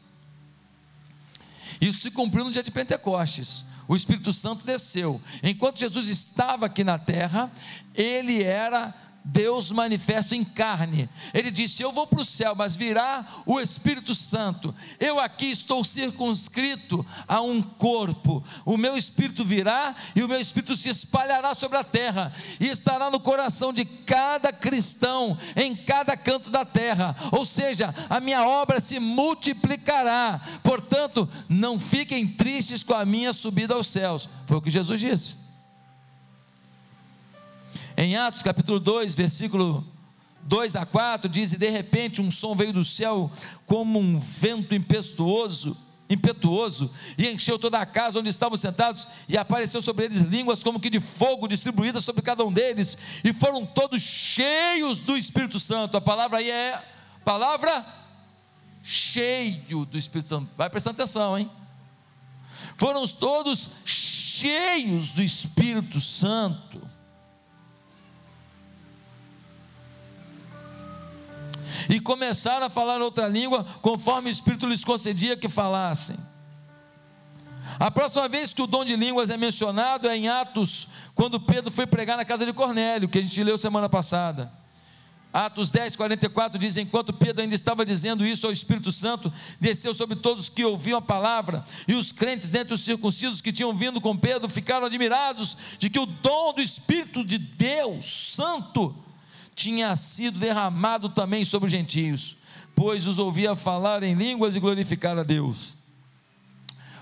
Isso 1.81 2.01
se 2.01 2.11
cumpriu 2.11 2.45
no 2.45 2.51
dia 2.51 2.63
de 2.63 2.71
Pentecostes. 2.71 3.65
O 3.89 3.97
Espírito 3.97 4.35
Santo 4.35 4.67
desceu. 4.67 5.21
Enquanto 5.43 5.79
Jesus 5.79 6.09
estava 6.09 6.67
aqui 6.67 6.85
na 6.85 6.99
terra, 6.99 7.51
ele 7.95 8.43
era 8.43 8.95
Deus 9.31 9.71
manifesto 9.71 10.35
em 10.35 10.43
carne. 10.43 11.09
Ele 11.35 11.51
disse: 11.51 11.83
Eu 11.83 11.93
vou 11.93 12.07
para 12.07 12.23
o 12.23 12.25
céu, 12.25 12.55
mas 12.57 12.75
virá 12.75 13.43
o 13.45 13.61
Espírito 13.61 14.15
Santo. 14.15 14.75
Eu 14.99 15.21
aqui 15.21 15.51
estou 15.51 15.85
circunscrito 15.85 17.05
a 17.27 17.43
um 17.43 17.61
corpo. 17.61 18.43
O 18.65 18.79
meu 18.79 18.97
espírito 18.97 19.45
virá 19.45 19.95
e 20.17 20.23
o 20.23 20.29
meu 20.29 20.41
espírito 20.41 20.75
se 20.75 20.89
espalhará 20.89 21.53
sobre 21.53 21.77
a 21.77 21.85
terra 21.85 22.33
e 22.59 22.69
estará 22.69 23.11
no 23.11 23.21
coração 23.21 23.71
de 23.71 23.85
cada 23.85 24.51
cristão, 24.51 25.37
em 25.55 25.77
cada 25.77 26.17
canto 26.17 26.49
da 26.49 26.65
terra. 26.65 27.15
Ou 27.31 27.45
seja, 27.45 27.95
a 28.09 28.21
minha 28.21 28.47
obra 28.47 28.81
se 28.81 28.99
multiplicará. 28.99 30.41
Portanto, 30.63 31.29
não 31.49 31.79
fiquem 31.79 32.27
tristes 32.27 32.83
com 32.83 32.95
a 32.95 33.05
minha 33.05 33.35
subida 33.35 33.75
aos 33.75 33.89
céus. 33.89 34.27
Foi 34.47 34.57
o 34.57 34.63
que 34.63 34.71
Jesus 34.71 34.99
disse. 34.99 35.48
Em 38.01 38.15
Atos 38.15 38.45
capítulo 38.45 38.79
2, 38.79 39.17
versículo 39.17 39.85
2 40.43 40.77
a 40.77 40.87
4, 40.87 41.29
diz: 41.29 41.53
E 41.53 41.59
de 41.59 41.69
repente 41.69 42.23
um 42.23 42.31
som 42.31 42.55
veio 42.55 42.73
do 42.73 42.85
céu 42.85 43.29
como 43.67 43.99
um 43.99 44.21
vento 44.21 44.73
impetuoso, 44.73 45.77
impetuoso, 46.09 46.95
e 47.19 47.27
encheu 47.27 47.59
toda 47.59 47.81
a 47.81 47.85
casa 47.85 48.21
onde 48.21 48.29
estavam 48.29 48.57
sentados, 48.57 49.09
e 49.29 49.37
apareceu 49.37 49.83
sobre 49.83 50.05
eles 50.05 50.21
línguas 50.21 50.63
como 50.63 50.79
que 50.79 50.89
de 50.89 51.01
fogo 51.01 51.49
distribuídas 51.49 52.05
sobre 52.05 52.23
cada 52.23 52.45
um 52.45 52.53
deles, 52.53 52.97
e 53.25 53.33
foram 53.33 53.67
todos 53.67 54.01
cheios 54.01 55.01
do 55.01 55.17
Espírito 55.17 55.59
Santo. 55.59 55.97
A 55.97 56.01
palavra 56.01 56.39
aí 56.39 56.49
é 56.49 56.81
palavra 57.25 57.85
cheio 58.81 59.85
do 59.85 59.99
Espírito 59.99 60.29
Santo. 60.29 60.49
Vai 60.57 60.71
prestando 60.71 61.03
atenção, 61.03 61.37
hein? 61.37 61.51
Foram 62.77 63.05
todos 63.09 63.71
cheios 63.85 65.11
do 65.11 65.21
Espírito 65.21 65.99
Santo. 65.99 66.88
E 71.89 71.99
começaram 72.01 72.67
a 72.67 72.71
falar 72.71 73.01
outra 73.01 73.27
língua, 73.27 73.65
conforme 73.81 74.29
o 74.29 74.33
Espírito 74.33 74.67
lhes 74.67 74.85
concedia 74.85 75.37
que 75.37 75.49
falassem. 75.49 76.17
A 77.79 77.91
próxima 77.91 78.29
vez 78.29 78.53
que 78.53 78.63
o 78.63 78.67
dom 78.67 78.85
de 78.85 78.97
línguas 78.97 79.31
é 79.31 79.37
mencionado 79.37 80.09
é 80.09 80.17
em 80.17 80.29
Atos, 80.29 80.89
quando 81.15 81.41
Pedro 81.41 81.71
foi 81.71 81.87
pregar 81.87 82.17
na 82.17 82.25
casa 82.25 82.45
de 82.45 82.53
Cornélio, 82.53 83.09
que 83.09 83.19
a 83.19 83.23
gente 83.23 83.43
leu 83.43 83.59
semana 83.59 83.89
passada. 83.89 84.51
Atos 85.33 85.71
10, 85.71 85.95
44 85.95 86.59
diz: 86.59 86.77
Enquanto 86.79 87.13
Pedro 87.13 87.43
ainda 87.43 87.55
estava 87.55 87.85
dizendo 87.85 88.27
isso 88.27 88.47
ao 88.47 88.53
Espírito 88.53 88.91
Santo, 88.91 89.33
desceu 89.61 89.93
sobre 89.93 90.17
todos 90.17 90.45
os 90.45 90.49
que 90.49 90.65
ouviam 90.65 90.99
a 90.99 91.03
palavra, 91.03 91.63
e 91.87 91.95
os 91.95 92.13
crentes 92.13 92.51
dentre 92.51 92.75
os 92.75 92.81
circuncisos 92.81 93.41
que 93.41 93.53
tinham 93.53 93.75
vindo 93.75 94.01
com 94.01 94.17
Pedro 94.17 94.49
ficaram 94.49 94.87
admirados 94.87 95.57
de 95.79 95.91
que 95.91 95.99
o 95.99 96.07
dom 96.07 96.55
do 96.55 96.63
Espírito 96.63 97.23
de 97.25 97.37
Deus 97.37 98.07
Santo 98.07 98.95
tinha 99.59 99.95
sido 99.97 100.39
derramado 100.39 101.09
também 101.09 101.45
sobre 101.45 101.67
os 101.67 101.73
gentios, 101.73 102.37
pois 102.77 103.09
os 103.09 103.19
ouvia 103.19 103.57
falar 103.57 104.05
em 104.05 104.15
línguas 104.15 104.55
e 104.55 104.61
glorificar 104.61 105.19
a 105.19 105.25
Deus. 105.25 105.75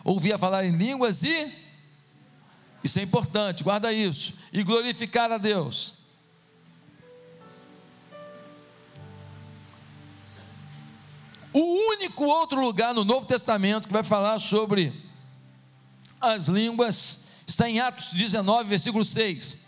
Ouvia 0.02 0.38
falar 0.38 0.64
em 0.64 0.75
línguas 0.75 1.22
e, 1.22 1.52
isso 2.82 2.98
é 2.98 3.02
importante, 3.02 3.62
guarda 3.62 3.92
isso, 3.92 4.34
e 4.50 4.62
glorificar 4.62 5.30
a 5.30 5.36
Deus. 5.36 5.96
O 11.52 11.92
único 11.92 12.25
outro 12.25 12.58
lugar 12.58 12.94
no 12.94 13.04
Novo 13.04 13.26
Testamento 13.26 13.86
que 13.86 13.92
vai 13.92 14.02
falar 14.02 14.38
sobre 14.38 14.94
as 16.18 16.48
línguas 16.48 17.26
está 17.46 17.68
em 17.68 17.80
Atos 17.80 18.12
19, 18.12 18.64
versículo 18.68 19.04
6. 19.04 19.65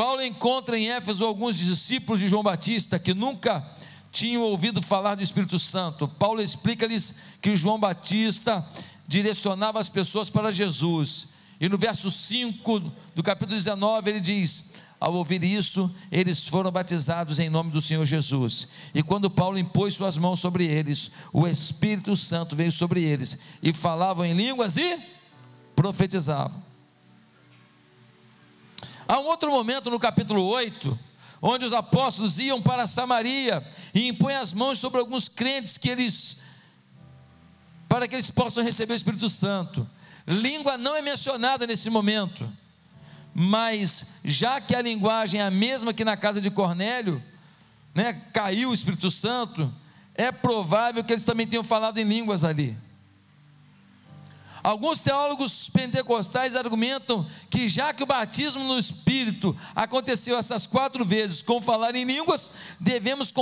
Paulo 0.00 0.22
encontra 0.22 0.78
em 0.78 0.88
Éfeso 0.88 1.26
alguns 1.26 1.58
discípulos 1.58 2.20
de 2.20 2.26
João 2.26 2.42
Batista 2.42 2.98
que 2.98 3.12
nunca 3.12 3.62
tinham 4.10 4.40
ouvido 4.40 4.80
falar 4.80 5.14
do 5.14 5.22
Espírito 5.22 5.58
Santo. 5.58 6.08
Paulo 6.08 6.40
explica-lhes 6.40 7.16
que 7.38 7.54
João 7.54 7.78
Batista 7.78 8.66
direcionava 9.06 9.78
as 9.78 9.90
pessoas 9.90 10.30
para 10.30 10.50
Jesus. 10.50 11.28
E 11.60 11.68
no 11.68 11.76
verso 11.76 12.10
5 12.10 12.80
do 13.14 13.22
capítulo 13.22 13.54
19 13.54 14.08
ele 14.08 14.20
diz: 14.20 14.72
Ao 14.98 15.12
ouvir 15.12 15.44
isso, 15.44 15.94
eles 16.10 16.48
foram 16.48 16.72
batizados 16.72 17.38
em 17.38 17.50
nome 17.50 17.70
do 17.70 17.82
Senhor 17.82 18.06
Jesus. 18.06 18.68
E 18.94 19.02
quando 19.02 19.28
Paulo 19.28 19.58
impôs 19.58 19.92
suas 19.92 20.16
mãos 20.16 20.40
sobre 20.40 20.64
eles, 20.64 21.10
o 21.30 21.46
Espírito 21.46 22.16
Santo 22.16 22.56
veio 22.56 22.72
sobre 22.72 23.04
eles 23.04 23.38
e 23.62 23.70
falavam 23.70 24.24
em 24.24 24.32
línguas 24.32 24.78
e 24.78 24.98
profetizavam. 25.76 26.69
Há 29.10 29.18
um 29.18 29.26
outro 29.26 29.50
momento 29.50 29.90
no 29.90 29.98
capítulo 29.98 30.44
8, 30.44 30.96
onde 31.42 31.64
os 31.64 31.72
apóstolos 31.72 32.38
iam 32.38 32.62
para 32.62 32.86
Samaria 32.86 33.60
e 33.92 34.06
impõem 34.06 34.36
as 34.36 34.52
mãos 34.52 34.78
sobre 34.78 35.00
alguns 35.00 35.28
crentes 35.28 35.76
que 35.76 35.88
eles 35.88 36.42
para 37.88 38.06
que 38.06 38.14
eles 38.14 38.30
possam 38.30 38.62
receber 38.62 38.92
o 38.92 38.96
Espírito 38.96 39.28
Santo. 39.28 39.84
Língua 40.28 40.78
não 40.78 40.94
é 40.94 41.02
mencionada 41.02 41.66
nesse 41.66 41.90
momento, 41.90 42.48
mas 43.34 44.20
já 44.24 44.60
que 44.60 44.76
a 44.76 44.80
linguagem 44.80 45.40
é 45.40 45.44
a 45.44 45.50
mesma 45.50 45.92
que 45.92 46.04
na 46.04 46.16
casa 46.16 46.40
de 46.40 46.48
Cornélio, 46.48 47.20
né, 47.92 48.12
caiu 48.32 48.70
o 48.70 48.74
Espírito 48.74 49.10
Santo, 49.10 49.74
é 50.14 50.30
provável 50.30 51.02
que 51.02 51.12
eles 51.12 51.24
também 51.24 51.48
tenham 51.48 51.64
falado 51.64 51.98
em 51.98 52.04
línguas 52.04 52.44
ali. 52.44 52.78
Alguns 54.62 55.00
teólogos 55.00 55.70
pentecostais 55.70 56.54
argumentam 56.54 57.26
que, 57.48 57.68
já 57.68 57.94
que 57.94 58.02
o 58.02 58.06
batismo 58.06 58.62
no 58.64 58.78
Espírito 58.78 59.56
aconteceu 59.74 60.36
essas 60.36 60.66
quatro 60.66 61.02
vezes 61.04 61.40
com 61.40 61.62
falar 61.62 61.94
em 61.94 62.04
línguas, 62.04 62.52
devemos 62.78 63.32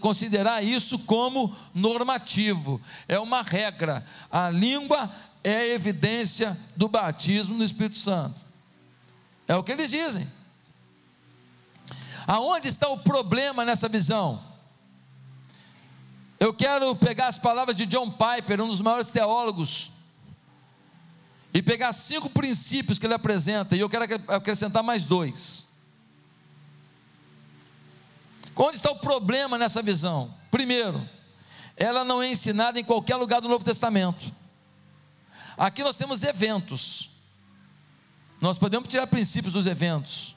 considerar 0.00 0.64
isso 0.64 0.98
como 1.00 1.54
normativo, 1.74 2.80
é 3.06 3.18
uma 3.18 3.42
regra. 3.42 4.04
A 4.30 4.48
língua 4.48 5.12
é 5.44 5.68
evidência 5.68 6.58
do 6.74 6.88
batismo 6.88 7.54
no 7.54 7.64
Espírito 7.64 7.98
Santo, 7.98 8.40
é 9.46 9.54
o 9.54 9.62
que 9.62 9.72
eles 9.72 9.90
dizem. 9.90 10.26
Aonde 12.26 12.68
está 12.68 12.88
o 12.88 12.98
problema 12.98 13.64
nessa 13.64 13.88
visão? 13.88 14.42
Eu 16.40 16.52
quero 16.52 16.96
pegar 16.96 17.28
as 17.28 17.38
palavras 17.38 17.76
de 17.76 17.86
John 17.86 18.10
Piper, 18.10 18.60
um 18.60 18.68
dos 18.68 18.80
maiores 18.80 19.08
teólogos 19.08 19.95
e 21.56 21.62
pegar 21.62 21.90
cinco 21.94 22.28
princípios 22.28 22.98
que 22.98 23.06
ele 23.06 23.14
apresenta, 23.14 23.74
e 23.74 23.80
eu 23.80 23.88
quero 23.88 24.04
acrescentar 24.28 24.82
mais 24.82 25.04
dois. 25.04 25.68
Onde 28.54 28.76
está 28.76 28.90
o 28.90 28.98
problema 28.98 29.56
nessa 29.56 29.80
visão? 29.80 30.34
Primeiro, 30.50 31.08
ela 31.74 32.04
não 32.04 32.22
é 32.22 32.30
ensinada 32.30 32.78
em 32.78 32.84
qualquer 32.84 33.16
lugar 33.16 33.40
do 33.40 33.48
Novo 33.48 33.64
Testamento. 33.64 34.30
Aqui 35.56 35.82
nós 35.82 35.96
temos 35.96 36.22
eventos. 36.24 37.12
Nós 38.38 38.58
podemos 38.58 38.86
tirar 38.90 39.06
princípios 39.06 39.54
dos 39.54 39.66
eventos. 39.66 40.35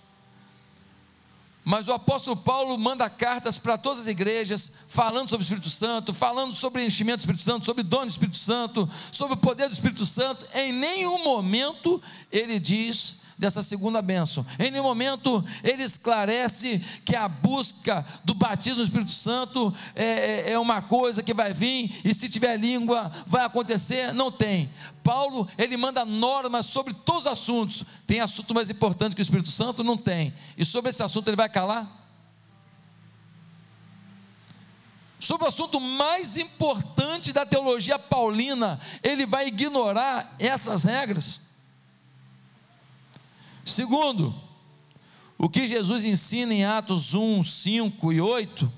Mas 1.64 1.88
o 1.88 1.94
apóstolo 1.94 2.38
Paulo 2.38 2.78
manda 2.78 3.10
cartas 3.10 3.60
para 3.60 3.78
todas 3.78 4.00
as 4.00 4.08
igrejas, 4.08 4.86
falando 4.90 5.30
sobre 5.30 5.44
o 5.44 5.46
Espírito 5.46 5.70
Santo, 5.70 6.14
falando 6.14 6.54
sobre 6.54 6.82
o 6.82 6.86
enchimento 6.86 7.18
do 7.18 7.22
Espírito 7.22 7.44
Santo, 7.44 7.66
sobre 7.66 7.82
o 7.82 7.86
dom 7.86 8.06
do 8.06 8.10
Espírito 8.10 8.38
Santo, 8.38 8.90
sobre 9.12 9.34
o 9.36 9.38
poder 9.38 9.68
do 9.68 9.74
Espírito 9.74 10.06
Santo. 10.06 10.46
Em 10.56 10.72
nenhum 10.72 11.24
momento 11.24 12.02
ele 12.32 12.60
diz 12.60 13.20
dessa 13.40 13.64
segunda 13.64 14.02
bênção. 14.02 14.46
Em 14.60 14.70
nenhum 14.70 14.84
momento 14.84 15.44
ele 15.64 15.82
esclarece 15.82 16.84
que 17.06 17.16
a 17.16 17.30
busca 17.30 18.06
do 18.22 18.34
batismo 18.34 18.80
do 18.80 18.84
Espírito 18.84 19.12
Santo 19.12 19.74
é, 19.96 20.04
é, 20.04 20.52
é 20.52 20.60
uma 20.60 20.82
coisa 20.82 21.24
que 21.24 21.34
vai 21.34 21.54
vir 21.54 22.02
e 22.04 22.14
se 22.14 22.28
tiver 22.28 22.58
língua 22.58 23.10
vai 23.26 23.46
acontecer. 23.46 24.14
Não 24.14 24.30
tem. 24.30 24.70
Paulo 25.02 25.48
ele 25.58 25.78
manda 25.78 26.04
normas 26.04 26.66
sobre 26.66 26.94
todos 26.94 27.22
os 27.22 27.28
assuntos. 27.28 27.86
Tem 28.06 28.20
assunto 28.20 28.54
mais 28.54 28.70
importante 28.70 29.16
que 29.16 29.22
o 29.22 29.24
Espírito 29.24 29.50
Santo? 29.50 29.86
Não 29.86 29.96
tem. 29.96 30.34
E 30.58 30.66
sobre 30.66 30.90
esse 30.90 31.02
assunto 31.02 31.30
ele 31.30 31.38
vai 31.38 31.48
calar? 31.48 31.98
sobre 35.22 35.44
o 35.44 35.50
assunto 35.50 35.82
mais 35.82 36.38
importante 36.38 37.34
da 37.34 37.46
teologia 37.46 38.00
paulina, 38.00 38.80
ele 39.04 39.26
vai 39.26 39.48
ignorar 39.48 40.34
essas 40.40 40.86
regras? 40.86 41.49
Segundo, 43.72 44.34
o 45.38 45.50
que 45.50 45.66
Jesus 45.66 46.04
ensina 46.04 46.54
em 46.54 46.66
Atos 46.66 47.14
1, 47.14 47.44
5 47.44 48.14
e 48.14 48.20
8 48.20 48.72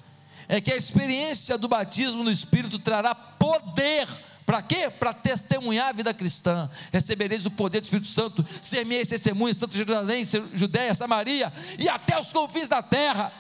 é 0.48 0.60
que 0.60 0.72
a 0.72 0.76
experiência 0.76 1.58
do 1.58 1.68
batismo 1.68 2.24
no 2.24 2.32
Espírito 2.32 2.78
trará 2.78 3.16
poder. 3.16 4.08
Para 4.46 4.62
quê? 4.62 4.90
Para 4.90 5.14
testemunhar 5.14 5.90
a 5.90 5.94
vida 5.94 6.14
cristã. 6.14 6.70
Recebereis 6.92 7.46
o 7.46 7.52
poder 7.52 7.80
do 7.80 7.86
Espírito 7.86 8.08
Santo, 8.08 8.46
semeis 8.62 9.08
testemunhas, 9.08 9.58
tanto 9.58 9.78
Jerusalém, 9.78 10.24
Judéia, 10.54 10.94
Samaria 10.94 11.52
e 11.80 11.88
até 11.88 12.20
os 12.20 12.34
confins 12.34 12.68
da 12.68 12.84
terra. 12.84 13.32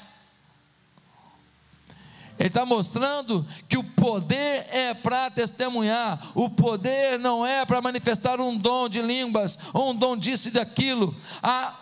Ele 2.41 2.47
está 2.47 2.65
mostrando 2.65 3.45
que 3.69 3.77
o 3.77 3.83
poder 3.83 4.65
é 4.71 4.95
para 4.95 5.29
testemunhar, 5.29 6.31
o 6.33 6.49
poder 6.49 7.19
não 7.19 7.45
é 7.45 7.63
para 7.67 7.79
manifestar 7.79 8.41
um 8.41 8.57
dom 8.57 8.89
de 8.89 8.99
línguas, 8.99 9.59
ou 9.71 9.91
um 9.91 9.95
dom 9.95 10.17
disso 10.17 10.47
e 10.47 10.51
daquilo. 10.51 11.15
A 11.43 11.77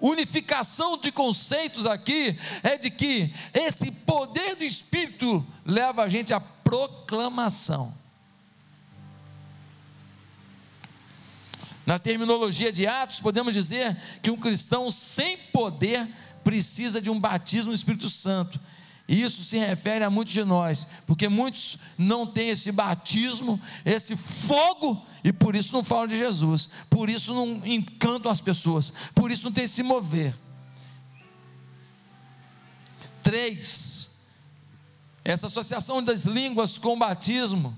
unificação 0.00 0.98
de 0.98 1.12
conceitos 1.12 1.86
aqui 1.86 2.36
é 2.64 2.76
de 2.76 2.90
que 2.90 3.32
esse 3.54 3.92
poder 3.92 4.56
do 4.56 4.64
Espírito 4.64 5.46
leva 5.64 6.02
a 6.02 6.08
gente 6.08 6.34
à 6.34 6.40
proclamação. 6.40 7.94
Na 11.86 12.00
terminologia 12.00 12.72
de 12.72 12.88
Atos, 12.88 13.20
podemos 13.20 13.54
dizer 13.54 13.96
que 14.20 14.32
um 14.32 14.36
cristão 14.36 14.90
sem 14.90 15.38
poder 15.52 16.12
precisa 16.42 17.00
de 17.00 17.08
um 17.08 17.20
batismo 17.20 17.70
no 17.70 17.76
Espírito 17.76 18.08
Santo 18.08 18.58
e 19.08 19.22
isso 19.22 19.42
se 19.42 19.56
refere 19.58 20.04
a 20.04 20.10
muitos 20.10 20.34
de 20.34 20.44
nós, 20.44 20.86
porque 21.06 21.28
muitos 21.28 21.78
não 21.96 22.26
têm 22.26 22.48
esse 22.48 22.72
batismo, 22.72 23.60
esse 23.84 24.16
fogo, 24.16 25.04
e 25.22 25.32
por 25.32 25.54
isso 25.54 25.72
não 25.72 25.84
falam 25.84 26.08
de 26.08 26.18
Jesus, 26.18 26.70
por 26.90 27.08
isso 27.08 27.32
não 27.32 27.64
encantam 27.64 28.30
as 28.30 28.40
pessoas, 28.40 28.92
por 29.14 29.30
isso 29.30 29.44
não 29.44 29.52
tem 29.52 29.66
se 29.66 29.82
mover. 29.82 30.34
Três, 33.22 34.22
essa 35.24 35.46
associação 35.46 36.02
das 36.02 36.24
línguas 36.24 36.76
com 36.76 36.94
o 36.94 36.98
batismo 36.98 37.76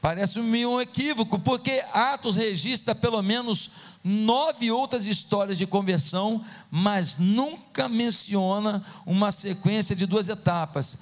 parece 0.00 0.40
um 0.40 0.80
equívoco, 0.80 1.38
porque 1.38 1.84
Atos 1.92 2.36
registra 2.36 2.94
pelo 2.94 3.22
menos 3.22 3.72
nove 4.02 4.70
outras 4.70 5.06
histórias 5.06 5.58
de 5.58 5.66
conversão, 5.66 6.44
mas 6.70 7.18
nunca 7.18 7.88
menciona 7.88 8.82
uma 9.04 9.30
sequência 9.30 9.94
de 9.94 10.06
duas 10.06 10.28
etapas: 10.28 11.00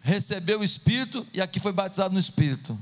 recebeu 0.00 0.60
o 0.60 0.64
Espírito 0.64 1.26
e 1.34 1.40
aqui 1.40 1.60
foi 1.60 1.72
batizado 1.72 2.14
no 2.14 2.20
Espírito. 2.20 2.78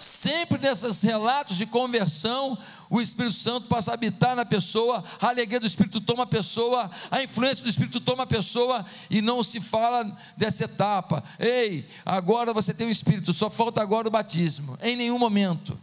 Sempre 0.00 0.58
nesses 0.58 1.02
relatos 1.02 1.58
de 1.58 1.66
conversão, 1.66 2.56
o 2.88 3.02
Espírito 3.02 3.34
Santo 3.34 3.68
passa 3.68 3.90
a 3.90 3.94
habitar 3.94 4.34
na 4.34 4.46
pessoa, 4.46 5.04
a 5.20 5.28
alegria 5.28 5.60
do 5.60 5.66
Espírito 5.66 6.00
toma 6.00 6.22
a 6.22 6.26
pessoa, 6.26 6.90
a 7.10 7.22
influência 7.22 7.62
do 7.62 7.68
Espírito 7.68 8.00
toma 8.00 8.22
a 8.22 8.26
pessoa, 8.26 8.86
e 9.10 9.20
não 9.20 9.42
se 9.42 9.60
fala 9.60 10.10
dessa 10.38 10.64
etapa. 10.64 11.22
Ei, 11.38 11.86
agora 12.02 12.54
você 12.54 12.72
tem 12.72 12.86
o 12.86 12.90
Espírito, 12.90 13.30
só 13.34 13.50
falta 13.50 13.82
agora 13.82 14.08
o 14.08 14.10
batismo. 14.10 14.78
Em 14.80 14.96
nenhum 14.96 15.18
momento. 15.18 15.78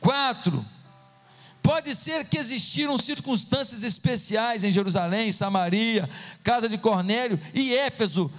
Quatro, 0.00 0.64
pode 1.62 1.94
ser 1.94 2.24
que 2.24 2.38
existiram 2.38 2.96
circunstâncias 2.96 3.82
especiais 3.82 4.64
em 4.64 4.72
Jerusalém, 4.72 5.30
Samaria, 5.30 6.08
casa 6.42 6.70
de 6.70 6.78
Cornélio 6.78 7.38
e 7.52 7.74
Éfeso, 7.74 8.32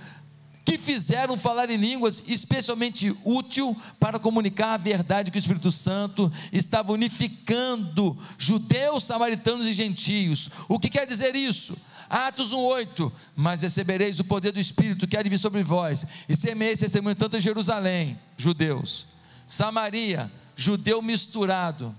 que 0.71 0.77
fizeram 0.77 1.37
falar 1.37 1.69
em 1.69 1.75
línguas 1.75 2.23
especialmente 2.27 3.13
útil 3.25 3.75
para 3.99 4.17
comunicar 4.17 4.73
a 4.73 4.77
verdade 4.77 5.29
que 5.29 5.37
o 5.37 5.39
Espírito 5.39 5.69
Santo 5.69 6.31
estava 6.49 6.93
unificando 6.93 8.17
judeus, 8.37 9.03
samaritanos 9.03 9.65
e 9.65 9.73
gentios. 9.73 10.49
O 10.69 10.79
que 10.79 10.89
quer 10.89 11.05
dizer 11.05 11.35
isso? 11.35 11.77
Atos 12.09 12.51
1,8: 12.53 13.11
Mas 13.35 13.63
recebereis 13.63 14.17
o 14.21 14.23
poder 14.23 14.53
do 14.53 14.61
Espírito 14.61 15.05
que 15.05 15.17
há 15.17 15.21
de 15.21 15.29
vir 15.29 15.39
sobre 15.39 15.61
vós, 15.61 16.07
e 16.29 16.37
semeis 16.37 16.79
testemunho 16.79 17.17
tanto 17.17 17.35
em 17.35 17.41
Jerusalém, 17.41 18.17
judeus, 18.37 19.07
Samaria, 19.45 20.31
judeu 20.55 21.01
misturado. 21.01 21.93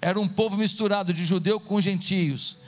Era 0.00 0.18
um 0.18 0.26
povo 0.26 0.56
misturado 0.56 1.12
de 1.12 1.22
judeu 1.22 1.60
com 1.60 1.78
gentios. 1.82 2.60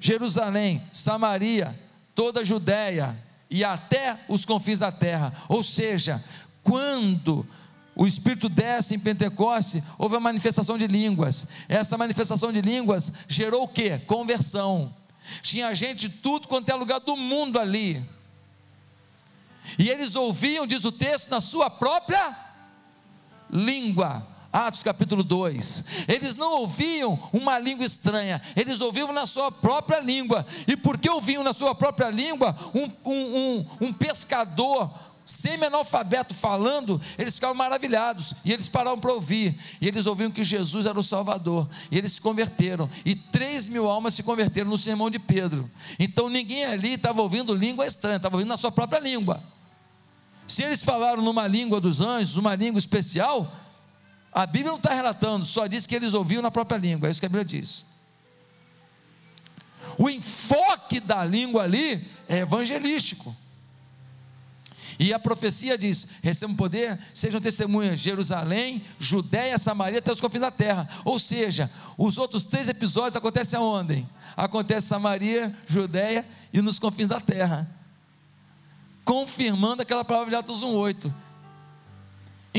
Jerusalém, 0.00 0.82
Samaria, 0.90 1.78
toda 2.16 2.40
a 2.40 2.44
Judéia 2.44 3.27
e 3.50 3.64
até 3.64 4.20
os 4.28 4.44
confins 4.44 4.80
da 4.80 4.92
terra. 4.92 5.32
Ou 5.48 5.62
seja, 5.62 6.22
quando 6.62 7.46
o 7.94 8.06
Espírito 8.06 8.48
desce 8.48 8.94
em 8.94 8.98
Pentecoste, 8.98 9.82
houve 9.98 10.16
a 10.16 10.20
manifestação 10.20 10.78
de 10.78 10.86
línguas. 10.86 11.48
Essa 11.68 11.98
manifestação 11.98 12.52
de 12.52 12.60
línguas 12.60 13.12
gerou 13.26 13.64
o 13.64 13.68
que? 13.68 13.98
Conversão. 14.00 14.94
Tinha 15.42 15.74
gente 15.74 16.08
de 16.08 16.16
tudo 16.16 16.48
quanto 16.48 16.68
é 16.68 16.74
lugar 16.74 17.00
do 17.00 17.16
mundo 17.16 17.58
ali. 17.58 18.04
E 19.78 19.88
eles 19.90 20.14
ouviam, 20.14 20.66
diz 20.66 20.84
o 20.84 20.92
texto, 20.92 21.30
na 21.30 21.40
sua 21.40 21.68
própria 21.68 22.36
língua. 23.50 24.26
Atos 24.52 24.82
capítulo 24.82 25.22
2. 25.22 25.84
Eles 26.08 26.34
não 26.34 26.60
ouviam 26.60 27.18
uma 27.32 27.58
língua 27.58 27.84
estranha, 27.84 28.40
eles 28.56 28.80
ouviam 28.80 29.12
na 29.12 29.26
sua 29.26 29.52
própria 29.52 30.00
língua. 30.00 30.46
E 30.66 30.76
porque 30.76 31.08
ouviam 31.08 31.44
na 31.44 31.52
sua 31.52 31.74
própria 31.74 32.10
língua 32.10 32.56
um, 32.74 33.10
um, 33.10 33.36
um, 33.36 33.66
um 33.82 33.92
pescador 33.92 34.90
semi-analfabeto 35.28 36.34
falando, 36.34 36.98
eles 37.18 37.34
ficavam 37.34 37.54
maravilhados 37.54 38.32
e 38.42 38.50
eles 38.50 38.66
pararam 38.66 38.98
para 38.98 39.12
ouvir. 39.12 39.54
E 39.78 39.86
eles 39.86 40.06
ouviam 40.06 40.30
que 40.30 40.42
Jesus 40.42 40.86
era 40.86 40.98
o 40.98 41.02
Salvador. 41.02 41.68
E 41.90 41.98
eles 41.98 42.12
se 42.12 42.20
converteram. 42.20 42.88
E 43.04 43.14
três 43.14 43.68
mil 43.68 43.86
almas 43.86 44.14
se 44.14 44.22
converteram 44.22 44.70
no 44.70 44.78
sermão 44.78 45.10
de 45.10 45.18
Pedro. 45.18 45.70
Então 45.98 46.30
ninguém 46.30 46.64
ali 46.64 46.94
estava 46.94 47.20
ouvindo 47.20 47.54
língua 47.54 47.84
estranha, 47.84 48.16
estava 48.16 48.36
ouvindo 48.36 48.48
na 48.48 48.56
sua 48.56 48.72
própria 48.72 48.98
língua. 48.98 49.42
Se 50.46 50.62
eles 50.62 50.82
falaram 50.82 51.22
numa 51.22 51.46
língua 51.46 51.78
dos 51.78 52.00
anjos, 52.00 52.36
uma 52.36 52.54
língua 52.54 52.78
especial, 52.78 53.52
a 54.32 54.46
Bíblia 54.46 54.70
não 54.70 54.78
está 54.78 54.94
relatando, 54.94 55.44
só 55.44 55.66
diz 55.66 55.86
que 55.86 55.94
eles 55.94 56.14
ouviam 56.14 56.42
na 56.42 56.50
própria 56.50 56.78
língua, 56.78 57.08
é 57.08 57.10
isso 57.10 57.20
que 57.20 57.26
a 57.26 57.28
Bíblia 57.28 57.44
diz. 57.44 57.86
O 59.96 60.08
enfoque 60.08 61.00
da 61.00 61.24
língua 61.24 61.64
ali 61.64 62.06
é 62.28 62.38
evangelístico. 62.38 63.34
E 64.98 65.12
a 65.12 65.18
profecia 65.18 65.78
diz: 65.78 66.08
recebam 66.22 66.56
poder, 66.56 66.98
sejam 67.14 67.40
testemunhas 67.40 67.98
Jerusalém, 67.98 68.84
Judéia, 68.98 69.56
Samaria, 69.58 69.98
até 69.98 70.12
os 70.12 70.20
confins 70.20 70.40
da 70.40 70.50
terra. 70.50 70.88
Ou 71.04 71.18
seja, 71.18 71.70
os 71.96 72.18
outros 72.18 72.44
três 72.44 72.68
episódios 72.68 73.16
acontecem 73.16 73.58
aonde? 73.58 74.06
Acontece 74.36 74.86
Samaria, 74.88 75.56
Judéia 75.66 76.26
e 76.52 76.60
nos 76.60 76.78
confins 76.78 77.08
da 77.08 77.20
terra 77.20 77.78
confirmando 79.08 79.80
aquela 79.80 80.04
palavra 80.04 80.28
de 80.28 80.36
Atos 80.36 80.62
1,8. 80.62 81.10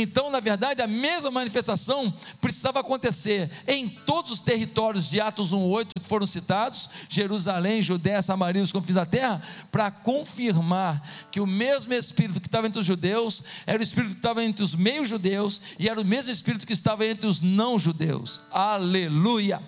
Então, 0.01 0.31
na 0.31 0.39
verdade, 0.39 0.81
a 0.81 0.87
mesma 0.87 1.29
manifestação 1.29 2.13
precisava 2.39 2.79
acontecer 2.79 3.51
em 3.67 3.89
todos 3.89 4.31
os 4.31 4.39
territórios 4.39 5.09
de 5.09 5.19
Atos 5.19 5.53
1,8 5.53 5.87
que 5.99 6.07
foram 6.07 6.25
citados, 6.25 6.89
Jerusalém, 7.09 7.81
Judéia, 7.81 8.21
Samaria, 8.21 8.63
os 8.63 8.71
confins 8.71 8.95
da 8.95 9.05
terra, 9.05 9.41
para 9.69 9.91
confirmar 9.91 11.05
que 11.29 11.41
o 11.41 11.45
mesmo 11.45 11.93
Espírito 11.93 12.39
que 12.39 12.47
estava 12.47 12.65
entre 12.65 12.79
os 12.79 12.85
judeus 12.85 13.43
era 13.67 13.79
o 13.79 13.83
Espírito 13.83 14.11
que 14.11 14.19
estava 14.19 14.41
entre 14.41 14.63
os 14.63 14.73
meios-judeus 14.73 15.61
e 15.77 15.89
era 15.89 15.99
o 15.99 16.05
mesmo 16.05 16.31
Espírito 16.31 16.65
que 16.65 16.71
estava 16.71 17.05
entre 17.05 17.27
os 17.27 17.41
não-judeus. 17.41 18.43
Aleluia! 18.51 19.61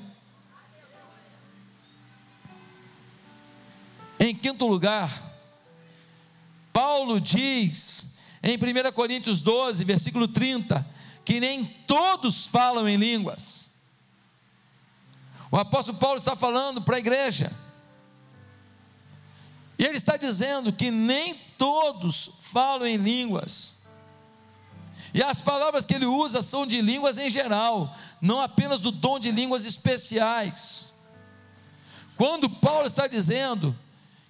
Em 4.18 4.34
quinto 4.34 4.66
lugar, 4.66 5.12
Paulo 6.72 7.20
diz 7.20 8.21
em 8.44 8.58
1 8.58 8.92
Coríntios 8.94 9.42
12, 9.42 9.84
versículo 9.86 10.28
30, 10.28 10.86
que 11.24 11.40
nem 11.40 11.66
todos 11.66 12.48
falam 12.48 12.88
em 12.88 12.98
línguas. 12.98 13.72
O 15.52 15.58
apóstolo 15.58 15.98
Paulo 15.98 16.18
está 16.18 16.36
falando 16.36 16.82
para 16.82 16.96
a 16.96 17.00
igreja. 17.00 17.52
E 19.78 19.84
ele 19.84 19.98
está 19.98 20.16
dizendo 20.16 20.72
que 20.72 20.90
nem 20.90 21.36
todos 21.58 22.32
falam 22.42 22.88
em 22.88 22.98
línguas. 22.98 23.82
E 25.14 25.22
as 25.22 25.42
palavras 25.42 25.84
que 25.84 25.94
ele 25.94 26.06
usa 26.06 26.42
são 26.42 26.66
de 26.66 26.82
línguas 26.82 27.18
em 27.18 27.30
geral, 27.30 27.94
não 28.22 28.40
apenas 28.40 28.80
do 28.80 28.92
dom 28.92 29.20
de 29.20 29.30
línguas 29.30 29.66
especiais. 29.66 30.94
Quando 32.16 32.50
Paulo 32.50 32.88
está 32.88 33.08
dizendo 33.08 33.78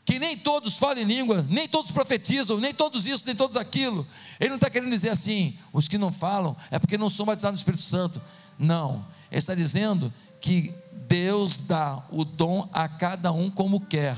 que 0.04 0.20
nem 0.20 0.38
todos 0.38 0.78
falam 0.78 1.04
em 1.04 1.06
língua, 1.06 1.46
nem 1.50 1.68
todos 1.68 1.92
profetizam, 1.92 2.60
nem 2.60 2.74
todos 2.74 3.06
isso, 3.06 3.26
nem 3.26 3.36
todos 3.36 3.56
aquilo, 3.56 4.06
ele 4.40 4.50
não 4.50 4.56
está 4.56 4.70
querendo 4.70 4.90
dizer 4.90 5.10
assim, 5.10 5.58
os 5.72 5.88
que 5.88 5.98
não 5.98 6.12
falam 6.12 6.56
é 6.70 6.80
porque 6.80 6.98
não 6.98 7.10
são 7.10 7.26
batizados 7.26 7.60
no 7.60 7.62
Espírito 7.62 7.84
Santo. 7.84 8.22
Não, 8.58 9.06
ele 9.30 9.40
está 9.40 9.56
dizendo 9.56 10.12
que 10.40 10.74
Deus 11.08 11.58
dá 11.58 12.04
o 12.10 12.26
dom 12.26 12.68
a 12.74 12.88
cada 12.88 13.32
um 13.32 13.50
como 13.50 13.80
quer. 13.80 14.18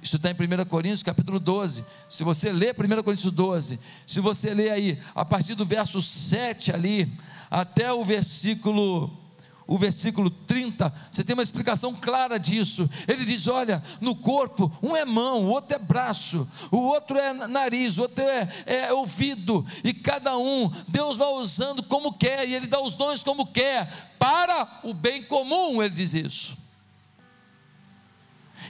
Isso 0.00 0.16
está 0.16 0.30
em 0.30 0.34
1 0.34 0.64
Coríntios 0.66 1.02
capítulo 1.02 1.38
12. 1.38 1.84
Se 2.08 2.24
você 2.24 2.52
ler 2.52 2.74
1 2.76 3.02
Coríntios 3.02 3.32
12, 3.32 3.78
se 4.06 4.20
você 4.20 4.52
ler 4.52 4.70
aí 4.70 4.98
a 5.14 5.24
partir 5.24 5.54
do 5.54 5.64
verso 5.64 6.02
7 6.02 6.72
ali, 6.72 7.12
até 7.50 7.92
o 7.92 8.04
versículo 8.04 9.21
o 9.66 9.78
versículo 9.78 10.30
30, 10.30 10.92
você 11.10 11.24
tem 11.24 11.34
uma 11.34 11.42
explicação 11.42 11.94
clara 11.94 12.38
disso. 12.38 12.88
Ele 13.06 13.24
diz: 13.24 13.46
Olha, 13.48 13.82
no 14.00 14.14
corpo, 14.14 14.70
um 14.82 14.96
é 14.96 15.04
mão, 15.04 15.42
o 15.42 15.48
outro 15.48 15.74
é 15.74 15.78
braço, 15.78 16.48
o 16.70 16.78
outro 16.78 17.18
é 17.18 17.32
nariz, 17.32 17.98
o 17.98 18.02
outro 18.02 18.22
é, 18.22 18.48
é 18.66 18.92
ouvido, 18.92 19.64
e 19.84 19.92
cada 19.94 20.36
um, 20.36 20.70
Deus 20.88 21.16
vai 21.16 21.28
usando 21.28 21.82
como 21.82 22.12
quer, 22.12 22.48
e 22.48 22.54
Ele 22.54 22.66
dá 22.66 22.80
os 22.80 22.94
dons 22.94 23.22
como 23.22 23.46
quer, 23.46 24.14
para 24.18 24.80
o 24.84 24.92
bem 24.94 25.22
comum, 25.22 25.82
Ele 25.82 25.94
diz 25.94 26.14
isso. 26.14 26.56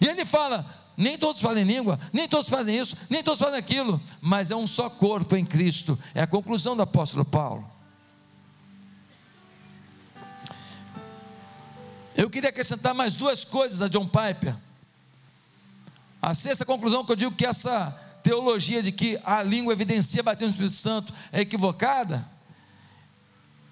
E 0.01 0.07
Ele 0.07 0.25
fala: 0.25 0.67
nem 0.97 1.19
todos 1.19 1.41
falam 1.41 1.63
língua, 1.63 1.99
nem 2.13 2.29
todos 2.29 2.49
fazem 2.49 2.79
isso, 2.79 2.97
nem 3.09 3.23
todos 3.23 3.41
fazem 3.41 3.59
aquilo, 3.59 4.01
mas 4.21 4.51
é 4.51 4.57
um 4.57 4.67
só 4.67 4.91
corpo 4.91 5.37
em 5.37 5.45
Cristo. 5.45 5.99
É 6.15 6.23
a 6.23 6.27
conclusão 6.27 6.77
do 6.77 6.83
apóstolo 6.83 7.25
Paulo. 7.25 7.69
Eu 12.15 12.29
queria 12.29 12.51
acrescentar 12.51 12.95
mais 12.95 13.15
duas 13.15 13.45
coisas 13.45 13.81
a 13.81 13.89
John 13.89 14.07
Piper. 14.07 14.55
A 16.21 16.35
sexta 16.35 16.65
conclusão 16.65 17.05
que 17.05 17.13
eu 17.13 17.17
digo 17.17 17.35
que 17.35 17.47
essa 17.47 17.91
teologia 18.23 18.83
de 18.83 18.93
que 18.93 19.19
a 19.25 19.43
língua 19.43 19.73
evidencia 19.73 20.23
batismo 20.23 20.49
no 20.49 20.53
Espírito 20.53 20.77
Santo 20.77 21.13
é 21.33 21.41
equivocada, 21.41 22.25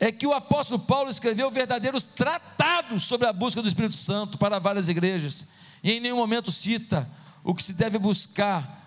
é 0.00 0.10
que 0.10 0.26
o 0.26 0.32
apóstolo 0.32 0.80
Paulo 0.80 1.10
escreveu 1.10 1.50
verdadeiros 1.50 2.04
tratados 2.04 3.02
sobre 3.04 3.28
a 3.28 3.32
busca 3.32 3.60
do 3.60 3.68
Espírito 3.68 3.94
Santo 3.94 4.38
para 4.38 4.58
várias 4.58 4.88
igrejas 4.88 5.48
e 5.82 5.92
em 5.92 6.00
nenhum 6.00 6.16
momento 6.16 6.50
cita 6.50 7.08
o 7.44 7.54
que 7.54 7.62
se 7.62 7.74
deve 7.74 7.98
buscar 7.98 8.78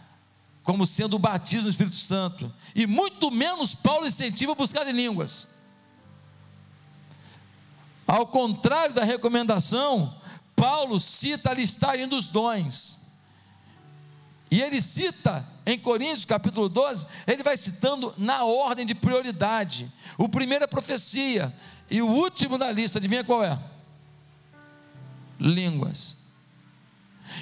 como 0.64 0.86
sendo 0.86 1.16
o 1.16 1.20
batismo 1.20 1.64
do 1.64 1.70
Espírito 1.70 1.98
Santo, 1.98 2.52
e 2.74 2.88
muito 2.88 3.30
menos 3.30 3.76
Paulo 3.76 4.08
incentiva 4.08 4.54
a 4.54 4.56
buscar 4.56 4.88
em 4.88 4.94
línguas. 4.94 5.50
Ao 8.06 8.28
contrário 8.28 8.94
da 8.94 9.04
recomendação, 9.04 10.16
Paulo 10.56 11.00
cita 11.00 11.52
a 11.52 11.54
listagem 11.54 12.08
dos 12.08 12.28
dons. 12.28 13.04
E 14.52 14.62
ele 14.62 14.82
cita 14.82 15.46
em 15.66 15.80
Coríntios 15.80 16.26
capítulo 16.26 16.70
12, 16.70 17.08
ele 17.26 17.42
vai 17.42 17.58
citando 17.58 18.14
na 18.18 18.44
ordem 18.44 18.86
de 18.86 18.94
prioridade. 18.94 19.92
O 20.18 20.30
primeiro 20.30 20.64
é 20.64 20.68
profecia, 20.68 21.54
e 21.90 22.02
o 22.02 22.08
último 22.08 22.58
da 22.58 22.72
lista, 22.72 23.00
adivinha 23.00 23.24
qual 23.24 23.44
é? 23.44 23.60
Línguas. 25.40 26.24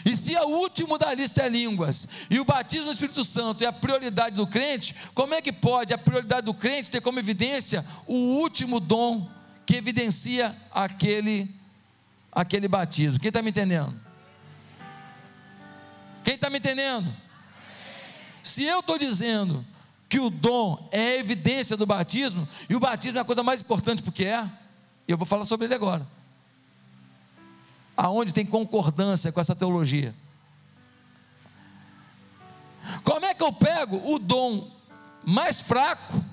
E 0.06 0.16
se 0.16 0.36
o 0.38 0.48
último 0.48 0.98
da 0.98 1.14
lista 1.14 1.42
é 1.42 1.50
línguas, 1.50 2.08
e 2.30 2.40
o 2.40 2.46
batismo 2.46 2.86
no 2.86 2.94
Espírito 2.94 3.24
Santo 3.24 3.64
é 3.64 3.68
a 3.68 3.74
prioridade 3.74 4.36
do 4.36 4.48
crente, 4.48 4.96
como 5.14 5.34
é 5.34 5.42
que 5.42 5.52
pode 5.52 5.94
a 5.94 5.98
prioridade 5.98 6.46
do 6.46 6.54
crente 6.54 6.92
ter 6.92 7.02
como 7.02 7.20
evidência 7.20 7.86
o 8.08 8.16
último 8.16 8.80
dom 8.80 9.30
que 9.66 9.76
evidencia 9.76 10.56
aquele, 10.72 11.54
aquele 12.32 12.68
batismo? 12.68 13.20
Quem 13.20 13.30
está 13.30 13.42
me 13.42 13.50
entendendo? 13.50 14.00
Quem 16.24 16.36
está 16.36 16.50
me 16.50 16.58
entendendo? 16.60 17.12
Se 18.44 18.64
eu 18.64 18.80
estou 18.80 18.98
dizendo 18.98 19.66
que 20.10 20.20
o 20.20 20.30
dom 20.30 20.90
é 20.92 21.00
a 21.00 21.18
evidência 21.18 21.78
do 21.78 21.86
batismo, 21.86 22.48
e 22.70 22.76
o 22.76 22.80
batismo 22.80 23.18
é 23.18 23.22
a 23.22 23.26
coisa 23.26 23.44
mais 23.44 23.62
importante 23.62 24.04
porque 24.04 24.26
é, 24.26 24.50
eu 25.08 25.18
vou 25.18 25.26
falar 25.26 25.46
sobre 25.46 25.66
ele 25.66 25.74
agora 25.74 26.06
aonde 27.96 28.34
tem 28.34 28.46
concordância 28.46 29.32
com 29.32 29.40
essa 29.40 29.56
teologia. 29.56 30.16
Como 33.04 33.26
é 33.26 33.34
que 33.34 33.44
eu 33.44 33.54
pego 33.54 34.12
o 34.12 34.18
dom 34.18 34.72
mais 35.24 35.62
fraco 35.62 36.24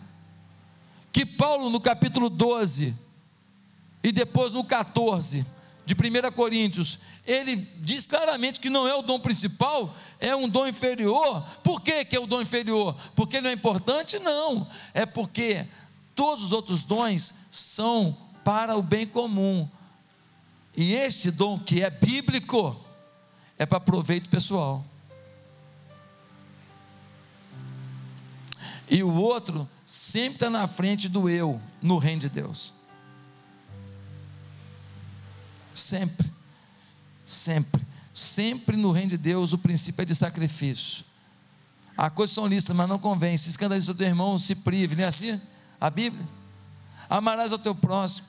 que 1.12 1.26
Paulo 1.26 1.68
no 1.68 1.78
capítulo 1.78 2.30
12 2.30 2.96
e 4.02 4.12
depois 4.12 4.52
no 4.52 4.64
14 4.64 5.44
de 5.84 5.94
1 5.94 6.32
Coríntios, 6.32 6.98
ele 7.26 7.56
diz 7.78 8.06
claramente 8.06 8.60
que 8.60 8.68
não 8.68 8.86
é 8.86 8.94
o 8.94 9.02
dom 9.02 9.18
principal, 9.18 9.94
é 10.20 10.36
um 10.36 10.48
dom 10.48 10.66
inferior. 10.66 11.42
Por 11.64 11.80
que, 11.80 12.04
que 12.04 12.16
é 12.16 12.20
o 12.20 12.26
dom 12.26 12.42
inferior? 12.42 12.94
Porque 13.14 13.36
ele 13.36 13.44
não 13.44 13.50
é 13.50 13.54
importante? 13.54 14.18
Não, 14.18 14.68
é 14.92 15.06
porque 15.06 15.66
todos 16.14 16.44
os 16.44 16.52
outros 16.52 16.82
dons 16.82 17.34
são 17.50 18.16
para 18.44 18.76
o 18.76 18.82
bem 18.82 19.06
comum, 19.06 19.68
e 20.76 20.94
este 20.94 21.30
dom 21.30 21.58
que 21.58 21.82
é 21.82 21.90
bíblico 21.90 22.78
é 23.58 23.66
para 23.66 23.80
proveito 23.80 24.28
pessoal. 24.28 24.84
E 28.88 29.02
o 29.02 29.12
outro 29.12 29.68
sempre 29.84 30.34
está 30.34 30.48
na 30.48 30.66
frente 30.66 31.08
do 31.08 31.28
eu, 31.28 31.60
no 31.82 31.98
reino 31.98 32.20
de 32.20 32.28
Deus. 32.28 32.77
Sempre, 35.78 36.30
sempre, 37.24 37.86
sempre 38.12 38.76
no 38.76 38.90
reino 38.90 39.10
de 39.10 39.18
Deus 39.18 39.52
o 39.52 39.58
princípio 39.58 40.02
é 40.02 40.04
de 40.04 40.14
sacrifício. 40.14 41.04
A 41.96 42.08
coisa 42.10 42.32
são 42.32 42.46
listas, 42.46 42.74
mas 42.74 42.88
não 42.88 42.98
convém. 42.98 43.36
Se 43.36 43.50
escandaliza 43.50 43.92
o 43.92 43.94
teu 43.94 44.06
irmão, 44.06 44.38
se 44.38 44.54
prive, 44.54 44.94
não 44.94 45.04
é 45.04 45.06
assim? 45.06 45.40
A 45.80 45.90
Bíblia. 45.90 46.26
Amarás 47.08 47.52
ao 47.52 47.58
teu 47.58 47.74
próximo 47.74 48.26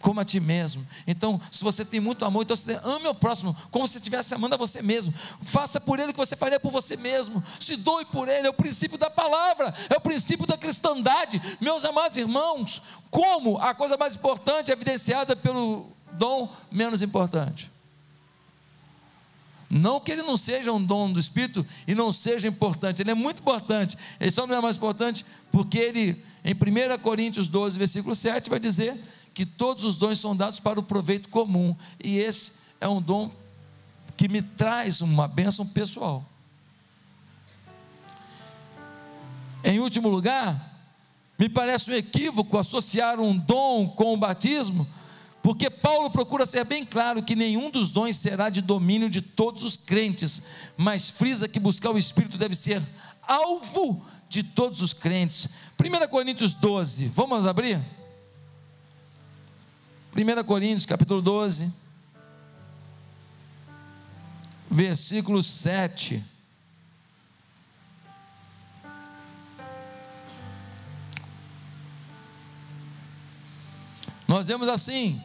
como 0.00 0.20
a 0.20 0.24
ti 0.24 0.40
mesmo. 0.40 0.86
Então, 1.06 1.40
se 1.50 1.62
você 1.64 1.84
tem 1.84 2.00
muito 2.00 2.24
amor, 2.24 2.42
então 2.42 2.56
você 2.56 2.78
ame 2.84 3.08
o 3.08 3.14
próximo 3.14 3.56
como 3.70 3.86
se 3.88 3.98
estivesse 3.98 4.34
amando 4.34 4.54
a 4.54 4.58
você 4.58 4.80
mesmo. 4.80 5.12
Faça 5.42 5.80
por 5.80 5.98
ele 5.98 6.10
o 6.10 6.12
que 6.12 6.18
você 6.18 6.36
faria 6.36 6.60
por 6.60 6.70
você 6.70 6.96
mesmo. 6.96 7.42
Se 7.58 7.76
doe 7.76 8.04
por 8.04 8.28
ele, 8.28 8.46
é 8.46 8.50
o 8.50 8.54
princípio 8.54 8.96
da 8.96 9.10
palavra, 9.10 9.74
é 9.90 9.96
o 9.96 10.00
princípio 10.00 10.46
da 10.46 10.56
cristandade. 10.56 11.40
Meus 11.60 11.84
amados 11.84 12.16
irmãos, 12.16 12.82
como 13.10 13.58
a 13.58 13.74
coisa 13.74 13.96
mais 13.96 14.14
importante 14.14 14.70
é 14.70 14.74
evidenciada 14.74 15.34
pelo 15.34 15.86
dom 16.12 16.48
menos 16.70 17.02
importante. 17.02 17.70
Não 19.70 20.00
que 20.00 20.10
ele 20.10 20.22
não 20.22 20.36
seja 20.36 20.72
um 20.72 20.82
dom 20.82 21.12
do 21.12 21.20
Espírito 21.20 21.66
e 21.86 21.94
não 21.94 22.10
seja 22.10 22.48
importante, 22.48 23.02
ele 23.02 23.10
é 23.10 23.14
muito 23.14 23.40
importante. 23.40 23.98
Ele 24.18 24.30
só 24.30 24.46
não 24.46 24.54
é 24.54 24.60
mais 24.60 24.76
importante 24.76 25.26
porque 25.50 25.76
ele, 25.76 26.24
em 26.42 26.54
1 26.54 26.98
Coríntios 27.02 27.48
12, 27.48 27.78
versículo 27.78 28.14
7, 28.14 28.48
vai 28.48 28.58
dizer 28.58 28.96
que 29.38 29.46
todos 29.46 29.84
os 29.84 29.94
dons 29.94 30.18
são 30.18 30.34
dados 30.34 30.58
para 30.58 30.80
o 30.80 30.82
proveito 30.82 31.28
comum, 31.28 31.76
e 32.02 32.18
esse 32.18 32.54
é 32.80 32.88
um 32.88 33.00
dom 33.00 33.30
que 34.16 34.28
me 34.28 34.42
traz 34.42 35.00
uma 35.00 35.28
bênção 35.28 35.64
pessoal. 35.64 36.28
Em 39.62 39.78
último 39.78 40.08
lugar, 40.08 40.90
me 41.38 41.48
parece 41.48 41.88
um 41.88 41.94
equívoco 41.94 42.58
associar 42.58 43.20
um 43.20 43.38
dom 43.38 43.88
com 43.88 44.12
o 44.12 44.16
batismo, 44.16 44.84
porque 45.40 45.70
Paulo 45.70 46.10
procura 46.10 46.44
ser 46.44 46.64
bem 46.64 46.84
claro 46.84 47.22
que 47.22 47.36
nenhum 47.36 47.70
dos 47.70 47.92
dons 47.92 48.16
será 48.16 48.50
de 48.50 48.60
domínio 48.60 49.08
de 49.08 49.22
todos 49.22 49.62
os 49.62 49.76
crentes, 49.76 50.46
mas 50.76 51.10
frisa 51.10 51.46
que 51.46 51.60
buscar 51.60 51.92
o 51.92 51.98
Espírito 51.98 52.36
deve 52.36 52.56
ser 52.56 52.82
alvo 53.22 54.04
de 54.28 54.42
todos 54.42 54.82
os 54.82 54.92
crentes. 54.92 55.48
1 55.80 56.08
Coríntios 56.08 56.54
12, 56.54 57.06
vamos 57.06 57.46
abrir? 57.46 57.80
1 60.16 60.44
Coríntios 60.44 60.86
capítulo 60.86 61.22
12, 61.22 61.72
versículo 64.70 65.42
7. 65.42 66.24
Nós 74.26 74.46
vemos 74.46 74.68
assim: 74.68 75.20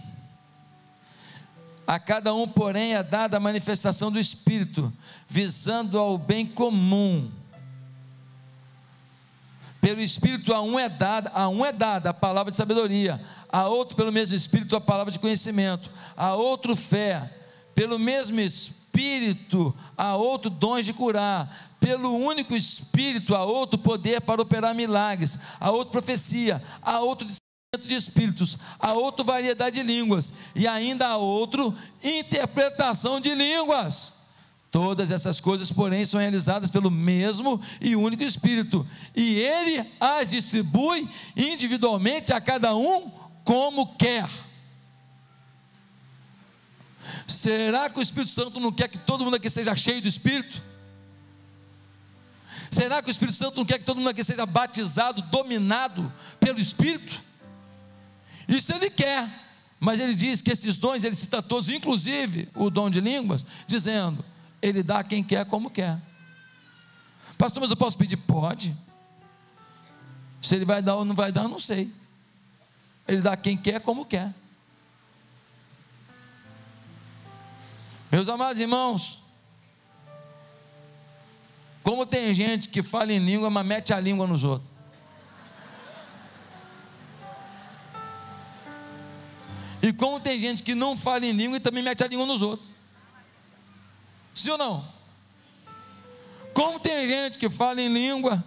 a 1.86 2.00
cada 2.00 2.34
um, 2.34 2.48
porém, 2.48 2.96
é 2.96 3.04
dada 3.04 3.38
a 3.38 3.40
manifestação 3.40 4.12
do 4.12 4.20
Espírito, 4.20 4.92
visando 5.28 5.98
ao 5.98 6.18
bem 6.18 6.46
comum. 6.46 7.32
Pelo 9.84 10.00
Espírito 10.00 10.54
a 10.54 10.62
um 10.62 10.80
é 10.80 10.88
dada, 10.88 11.30
a 11.34 11.50
um 11.50 11.66
é 11.66 11.74
dada 11.74 12.12
a 12.12 12.14
palavra 12.14 12.50
de 12.50 12.56
sabedoria, 12.56 13.22
a 13.50 13.68
outro 13.68 13.98
pelo 13.98 14.14
mesmo 14.14 14.34
Espírito 14.34 14.78
a 14.78 14.80
palavra 14.80 15.12
de 15.12 15.20
conhecimento, 15.20 15.92
a 16.16 16.34
outro 16.36 16.74
fé, 16.74 17.30
pelo 17.76 18.00
mesmo 18.00 18.40
Espírito 18.40 19.76
a 19.98 20.16
outro 20.16 20.50
dons 20.50 20.86
de 20.86 20.94
curar, 20.94 21.76
pelo 21.82 22.16
único 22.16 22.56
Espírito 22.56 23.36
a 23.36 23.44
outro 23.44 23.78
poder 23.78 24.22
para 24.22 24.42
operar 24.42 24.74
milagres, 24.74 25.40
a 25.60 25.70
outro 25.70 25.92
profecia, 25.92 26.64
a 26.82 27.02
outro 27.02 27.28
discernimento 27.28 27.86
de 27.86 27.96
espíritos, 27.96 28.58
a 28.80 28.94
outro 28.94 29.26
variedade 29.26 29.82
de 29.82 29.86
línguas. 29.86 30.36
E 30.56 30.66
ainda 30.66 31.08
a 31.08 31.18
outro 31.18 31.76
interpretação 32.02 33.20
de 33.20 33.36
línguas. 33.36 34.23
Todas 34.74 35.12
essas 35.12 35.40
coisas, 35.40 35.72
porém, 35.72 36.04
são 36.04 36.20
realizadas 36.20 36.72
pelo 36.72 36.90
mesmo 36.90 37.62
e 37.80 37.96
único 37.96 38.24
Espírito, 38.24 38.88
e 39.16 39.40
Ele 39.40 39.88
as 40.00 40.32
distribui 40.32 41.08
individualmente 41.38 42.34
a 42.34 42.42
cada 42.42 42.76
um 42.76 43.12
como 43.44 43.96
quer. 43.96 44.28
Será 47.28 47.88
que 47.88 48.00
o 48.00 48.02
Espírito 48.02 48.32
Santo 48.32 48.60
não 48.60 48.72
quer 48.72 48.88
que 48.88 48.98
todo 48.98 49.24
mundo 49.24 49.36
aqui 49.36 49.48
seja 49.48 49.76
cheio 49.76 50.02
do 50.02 50.08
Espírito? 50.08 50.60
Será 52.72 53.00
que 53.00 53.10
o 53.10 53.12
Espírito 53.12 53.38
Santo 53.38 53.58
não 53.58 53.66
quer 53.66 53.78
que 53.78 53.86
todo 53.86 53.98
mundo 53.98 54.10
aqui 54.10 54.24
seja 54.24 54.44
batizado, 54.44 55.22
dominado 55.22 56.12
pelo 56.40 56.60
Espírito? 56.60 57.22
Isso 58.48 58.74
ele 58.74 58.90
quer, 58.90 59.30
mas 59.80 60.00
ele 60.00 60.16
diz 60.16 60.42
que 60.42 60.52
esses 60.52 60.78
dons, 60.78 61.04
ele 61.04 61.14
cita 61.14 61.44
todos, 61.44 61.70
inclusive 61.70 62.50
o 62.56 62.72
dom 62.72 62.90
de 62.90 63.00
línguas, 63.00 63.46
dizendo: 63.68 64.33
ele 64.64 64.82
dá 64.82 65.00
a 65.00 65.04
quem 65.04 65.22
quer 65.22 65.46
como 65.46 65.70
quer. 65.70 66.00
Pastor, 67.38 67.60
mas 67.60 67.70
eu 67.70 67.76
posso 67.76 67.98
pedir? 67.98 68.16
Pode. 68.16 68.74
Se 70.42 70.56
ele 70.56 70.64
vai 70.64 70.82
dar 70.82 70.96
ou 70.96 71.04
não 71.04 71.14
vai 71.14 71.34
dar, 71.34 71.44
eu 71.44 71.50
não 71.50 71.60
sei. 71.60 71.92
Ele 73.06 73.22
dá 73.22 73.34
a 73.34 73.38
quem 73.38 73.58
quer 73.58 73.82
como 73.82 74.06
quer. 74.06 74.34
Meus 78.10 78.30
amados 78.30 78.58
irmãos, 78.62 79.20
como 81.84 82.06
tem 82.06 82.34
gente 82.34 82.70
que 82.70 82.82
fala 82.82 83.12
em 83.12 83.20
língua, 83.20 83.50
mas 83.50 83.66
mete 83.66 83.94
a 83.94 84.00
língua 84.00 84.26
nos 84.26 84.46
outros. 84.46 84.72
E 89.82 89.92
como 89.92 90.22
tem 90.22 90.40
gente 90.40 90.64
que 90.64 90.74
não 90.74 90.96
fala 90.96 91.26
em 91.26 91.34
língua 91.34 91.58
e 91.58 91.60
também 91.60 91.84
mete 91.84 92.02
a 92.02 92.08
língua 92.08 92.26
nos 92.26 92.42
outros. 92.42 92.73
Sim 94.34 94.52
ou 94.52 94.58
não? 94.58 94.94
Como 96.54 96.80
tem 96.80 97.08
gente 97.08 97.38
que 97.38 97.50
fala 97.50 97.82
em 97.82 97.92
língua 97.92 98.44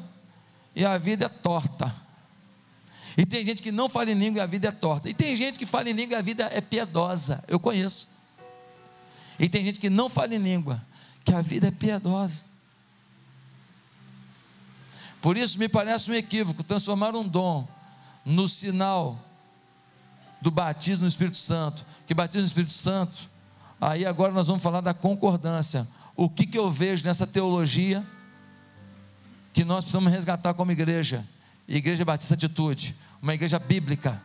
e 0.75 0.85
a 0.85 0.99
vida 0.99 1.27
é 1.27 1.29
torta. 1.29 1.93
E 3.17 3.25
tem 3.25 3.45
gente 3.45 3.63
que 3.63 3.73
não 3.73 3.89
fala 3.89 4.11
em 4.11 4.15
língua 4.15 4.41
e 4.41 4.43
a 4.43 4.47
vida 4.47 4.69
é 4.69 4.71
torta. 4.71 5.09
E 5.09 5.15
tem 5.15 5.35
gente 5.35 5.59
que 5.59 5.65
fala 5.65 5.89
em 5.89 5.93
língua 5.93 6.17
e 6.17 6.19
a 6.19 6.23
vida 6.23 6.51
é 6.53 6.61
piedosa. 6.61 7.43
Eu 7.49 7.59
conheço. 7.59 8.09
E 9.39 9.49
tem 9.49 9.65
gente 9.65 9.81
que 9.81 9.89
não 9.89 10.09
fala 10.09 10.35
em 10.35 10.39
língua, 10.39 10.85
que 11.25 11.33
a 11.33 11.41
vida 11.41 11.69
é 11.69 11.71
piedosa. 11.71 12.45
Por 15.21 15.37
isso 15.37 15.59
me 15.59 15.69
parece 15.69 16.11
um 16.11 16.15
equívoco 16.15 16.63
transformar 16.63 17.17
um 17.17 17.27
dom 17.27 17.67
no 18.25 18.47
sinal 18.47 19.19
do 20.41 20.51
batismo 20.51 21.03
no 21.03 21.09
Espírito 21.09 21.39
Santo. 21.39 21.85
Que 22.07 22.15
batismo 22.15 22.43
no 22.43 22.47
Espírito 22.47 22.73
Santo 22.73 23.31
Aí 23.81 24.07
agora 24.07 24.33
nós 24.33 24.47
vamos 24.47 24.63
falar 24.63 24.81
da 24.81 24.95
concordância. 24.95 25.87
O 26.17 26.29
que, 26.31 26.47
que 26.47 26.59
eu 26.59 26.71
vejo 26.71 27.05
nessa 27.05 27.27
teologia 27.27 28.05
que 29.53 29.65
nós 29.65 29.85
precisamos 29.85 30.13
resgatar 30.13 30.55
como 30.55 30.73
igreja? 30.73 31.25
Igreja 31.69 32.05
Batista 32.05 32.35
Atitude, 32.35 32.95
uma 33.21 33.35
igreja 33.35 33.59
bíblica, 33.59 34.23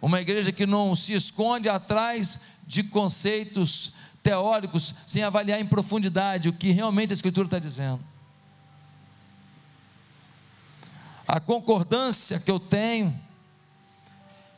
uma 0.00 0.20
igreja 0.20 0.50
que 0.50 0.66
não 0.66 0.94
se 0.96 1.12
esconde 1.12 1.68
atrás 1.68 2.40
de 2.66 2.82
conceitos 2.82 3.92
teóricos 4.22 4.94
sem 5.06 5.22
avaliar 5.22 5.60
em 5.60 5.66
profundidade 5.66 6.48
o 6.48 6.52
que 6.52 6.70
realmente 6.70 7.12
a 7.12 7.14
Escritura 7.14 7.46
está 7.46 7.58
dizendo. 7.58 8.00
A 11.26 11.38
concordância 11.38 12.40
que 12.40 12.50
eu 12.50 12.58
tenho 12.58 13.14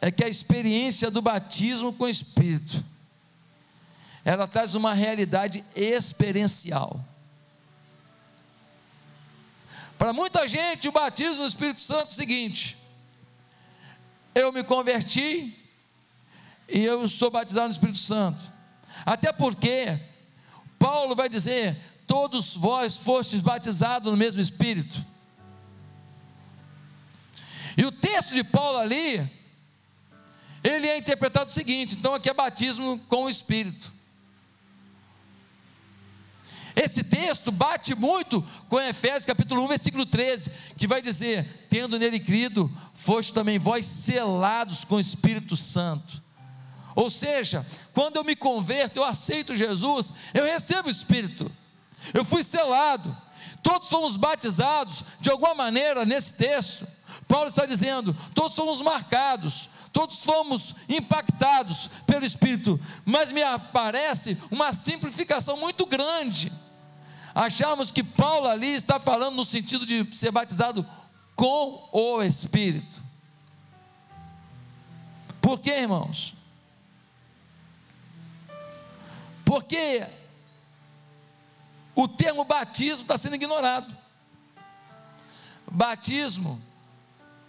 é 0.01 0.11
que 0.11 0.25
a 0.25 0.29
experiência 0.29 1.11
do 1.11 1.21
batismo 1.21 1.93
com 1.93 2.05
o 2.05 2.09
Espírito 2.09 2.90
ela 4.25 4.47
traz 4.47 4.75
uma 4.75 4.93
realidade 4.93 5.65
experiencial. 5.75 7.03
Para 9.99 10.13
muita 10.13 10.49
gente, 10.49 10.89
o 10.89 10.93
batismo 10.93 11.43
no 11.43 11.47
Espírito 11.47 11.81
Santo 11.81 12.05
é 12.05 12.13
o 12.13 12.15
seguinte: 12.15 12.77
eu 14.35 14.53
me 14.53 14.65
converti 14.65 15.57
e 16.69 16.83
eu 16.83 17.07
sou 17.09 17.31
batizado 17.31 17.67
no 17.67 17.73
Espírito 17.73 17.99
Santo. 17.99 18.43
Até 19.05 19.33
porque 19.33 20.01
Paulo 20.79 21.15
vai 21.15 21.29
dizer: 21.29 21.77
todos 22.07 22.55
vós 22.55 22.97
fostes 22.97 23.41
batizados 23.41 24.11
no 24.11 24.17
mesmo 24.17 24.41
Espírito. 24.41 25.05
E 27.77 27.85
o 27.85 27.93
texto 27.93 28.35
de 28.35 28.43
Paulo 28.43 28.79
ali, 28.79 29.19
ele 30.63 30.87
é 30.87 30.97
interpretado 30.97 31.51
o 31.51 31.53
seguinte: 31.53 31.95
então 31.97 32.15
aqui 32.15 32.31
é 32.31 32.35
batismo 32.35 32.99
com 33.01 33.25
o 33.25 33.31
Espírito. 33.31 34.00
Esse 36.83 37.05
texto 37.05 37.53
bate 37.53 37.95
muito 37.95 38.43
com 38.67 38.81
Efésios 38.81 39.27
capítulo 39.27 39.63
1, 39.65 39.69
versículo 39.69 40.07
13, 40.07 40.51
que 40.79 40.87
vai 40.87 41.03
dizer: 41.03 41.67
Tendo 41.69 41.99
nele 41.99 42.19
crido, 42.19 42.75
foste 42.95 43.35
também 43.35 43.59
vós 43.59 43.85
selados 43.85 44.83
com 44.83 44.95
o 44.95 45.01
Espírito 45.01 45.55
Santo. 45.59 46.23
Ou 46.97 47.11
seja, 47.11 47.67
quando 47.93 48.17
eu 48.17 48.25
me 48.25 48.35
converto, 48.35 48.97
eu 48.97 49.05
aceito 49.05 49.55
Jesus, 49.55 50.15
eu 50.33 50.47
recebo 50.47 50.89
o 50.89 50.91
Espírito, 50.91 51.53
eu 52.15 52.25
fui 52.25 52.43
selado, 52.43 53.15
todos 53.63 53.91
fomos 53.91 54.17
batizados 54.17 55.05
de 55.21 55.29
alguma 55.29 55.55
maneira 55.55 56.07
nesse 56.07 56.39
texto. 56.39 56.89
Paulo 57.29 57.51
está 57.51 57.67
dizendo: 57.67 58.17
todos 58.35 58.55
somos 58.55 58.81
marcados, 58.81 59.69
todos 59.93 60.23
fomos 60.23 60.77
impactados 60.89 61.91
pelo 62.07 62.25
Espírito, 62.25 62.81
mas 63.05 63.33
me 63.33 63.43
aparece 63.43 64.39
uma 64.51 64.73
simplificação 64.73 65.59
muito 65.59 65.85
grande 65.85 66.51
Achamos 67.35 67.91
que 67.91 68.03
Paulo 68.03 68.49
ali 68.49 68.75
está 68.75 68.99
falando 68.99 69.37
no 69.37 69.45
sentido 69.45 69.87
de 69.87 70.17
ser 70.17 70.31
batizado 70.31 70.87
com 71.37 71.89
o 71.93 72.23
Espírito. 72.23 73.03
Por 75.41 75.59
quê, 75.61 75.81
irmãos? 75.81 76.35
Porque 79.45 80.07
o 81.95 82.07
termo 82.07 82.45
batismo 82.45 83.03
está 83.03 83.17
sendo 83.17 83.37
ignorado. 83.37 83.97
Batismo 85.71 86.61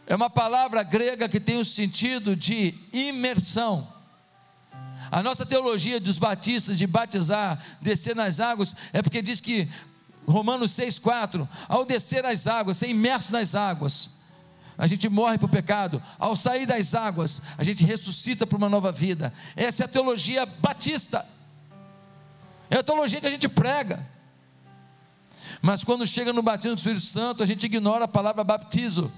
é 0.05 0.15
uma 0.15 0.29
palavra 0.29 0.83
grega 0.83 1.29
que 1.29 1.39
tem 1.39 1.57
o 1.57 1.65
sentido 1.65 2.35
de 2.35 2.75
imersão. 2.91 3.87
A 5.11 5.21
nossa 5.21 5.45
teologia 5.45 5.99
dos 5.99 6.17
batistas 6.17 6.77
de 6.77 6.87
batizar, 6.87 7.61
descer 7.81 8.15
nas 8.15 8.39
águas, 8.39 8.73
é 8.93 9.01
porque 9.01 9.21
diz 9.21 9.41
que 9.41 9.67
Romanos 10.25 10.71
6,4, 10.71 11.45
ao 11.67 11.83
descer 11.83 12.25
as 12.25 12.47
águas, 12.47 12.77
ser 12.77 12.87
imerso 12.87 13.33
nas 13.33 13.53
águas, 13.53 14.11
a 14.77 14.87
gente 14.87 15.09
morre 15.09 15.37
para 15.37 15.47
o 15.47 15.49
pecado, 15.49 16.01
ao 16.17 16.33
sair 16.33 16.65
das 16.65 16.95
águas, 16.95 17.41
a 17.57 17.63
gente 17.63 17.83
ressuscita 17.83 18.47
para 18.47 18.57
uma 18.57 18.69
nova 18.69 18.89
vida. 18.89 19.33
Essa 19.55 19.83
é 19.83 19.85
a 19.85 19.89
teologia 19.89 20.45
batista, 20.45 21.27
é 22.69 22.77
a 22.77 22.83
teologia 22.83 23.19
que 23.19 23.27
a 23.27 23.31
gente 23.31 23.49
prega. 23.49 24.07
Mas 25.61 25.83
quando 25.83 26.07
chega 26.07 26.31
no 26.31 26.41
batismo 26.41 26.75
do 26.75 26.79
Espírito 26.79 27.05
Santo, 27.05 27.43
a 27.43 27.45
gente 27.45 27.65
ignora 27.65 28.05
a 28.05 28.07
palavra 28.07 28.43
baptizo, 28.45 29.11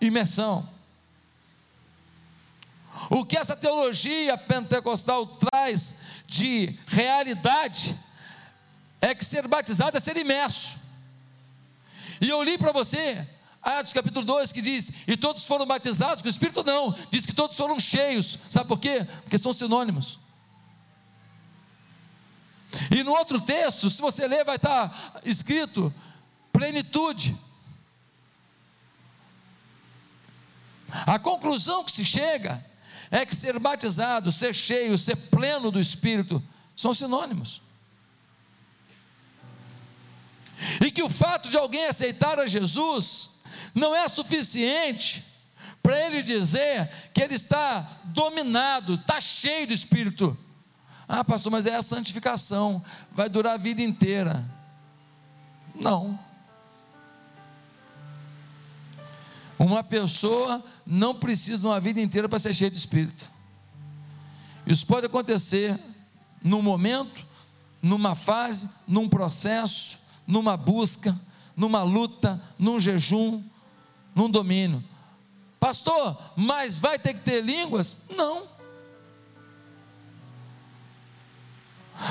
imersão. 0.00 0.66
O 3.10 3.24
que 3.24 3.36
essa 3.36 3.56
teologia 3.56 4.36
pentecostal 4.38 5.26
traz 5.26 6.00
de 6.26 6.78
realidade 6.86 7.98
é 9.00 9.14
que 9.14 9.24
ser 9.24 9.46
batizado 9.48 9.96
é 9.96 10.00
ser 10.00 10.16
imerso. 10.16 10.76
E 12.20 12.28
eu 12.28 12.42
li 12.42 12.56
para 12.56 12.72
você 12.72 13.26
Atos 13.62 13.92
capítulo 13.92 14.24
2 14.24 14.52
que 14.52 14.60
diz: 14.60 14.92
E 15.06 15.16
todos 15.16 15.46
foram 15.46 15.64
batizados 15.64 16.20
com 16.20 16.26
o 16.26 16.30
Espírito? 16.30 16.64
Não, 16.64 16.92
diz 17.10 17.24
que 17.24 17.32
todos 17.32 17.56
foram 17.56 17.78
cheios. 17.78 18.38
Sabe 18.50 18.66
por 18.66 18.78
quê? 18.78 19.06
Porque 19.22 19.38
são 19.38 19.52
sinônimos. 19.52 20.18
E 22.90 23.04
no 23.04 23.12
outro 23.12 23.40
texto, 23.40 23.88
se 23.88 24.00
você 24.00 24.26
ler, 24.26 24.44
vai 24.44 24.56
estar 24.56 25.20
escrito 25.24 25.94
plenitude. 26.52 27.36
A 31.06 31.18
conclusão 31.18 31.84
que 31.84 31.92
se 31.92 32.04
chega 32.04 32.64
é 33.12 33.26
que 33.26 33.36
ser 33.36 33.58
batizado, 33.58 34.32
ser 34.32 34.54
cheio, 34.54 34.96
ser 34.96 35.14
pleno 35.14 35.70
do 35.70 35.78
Espírito 35.78 36.42
são 36.74 36.94
sinônimos. 36.94 37.60
E 40.80 40.90
que 40.90 41.02
o 41.02 41.10
fato 41.10 41.50
de 41.50 41.58
alguém 41.58 41.86
aceitar 41.86 42.38
a 42.40 42.46
Jesus 42.46 43.42
não 43.74 43.94
é 43.94 44.08
suficiente 44.08 45.22
para 45.82 46.06
ele 46.06 46.22
dizer 46.22 46.90
que 47.12 47.20
ele 47.20 47.34
está 47.34 48.00
dominado, 48.04 48.94
está 48.94 49.20
cheio 49.20 49.66
do 49.66 49.74
Espírito. 49.74 50.36
Ah, 51.06 51.22
pastor, 51.22 51.52
mas 51.52 51.66
é 51.66 51.74
a 51.74 51.82
santificação, 51.82 52.82
vai 53.10 53.28
durar 53.28 53.54
a 53.54 53.58
vida 53.58 53.82
inteira. 53.82 54.42
Não. 55.74 56.18
Uma 59.62 59.84
pessoa 59.84 60.60
não 60.84 61.14
precisa 61.14 61.58
de 61.58 61.66
uma 61.66 61.78
vida 61.78 62.00
inteira 62.00 62.28
para 62.28 62.40
ser 62.40 62.52
cheia 62.52 62.68
de 62.68 62.76
Espírito. 62.76 63.30
Isso 64.66 64.84
pode 64.84 65.06
acontecer 65.06 65.78
num 66.42 66.60
momento, 66.60 67.24
numa 67.80 68.16
fase, 68.16 68.68
num 68.88 69.08
processo, 69.08 70.00
numa 70.26 70.56
busca, 70.56 71.16
numa 71.56 71.84
luta, 71.84 72.42
num 72.58 72.80
jejum, 72.80 73.40
num 74.16 74.28
domínio. 74.28 74.82
Pastor, 75.60 76.20
mas 76.34 76.80
vai 76.80 76.98
ter 76.98 77.14
que 77.14 77.20
ter 77.20 77.40
línguas? 77.40 77.98
Não. 78.10 78.48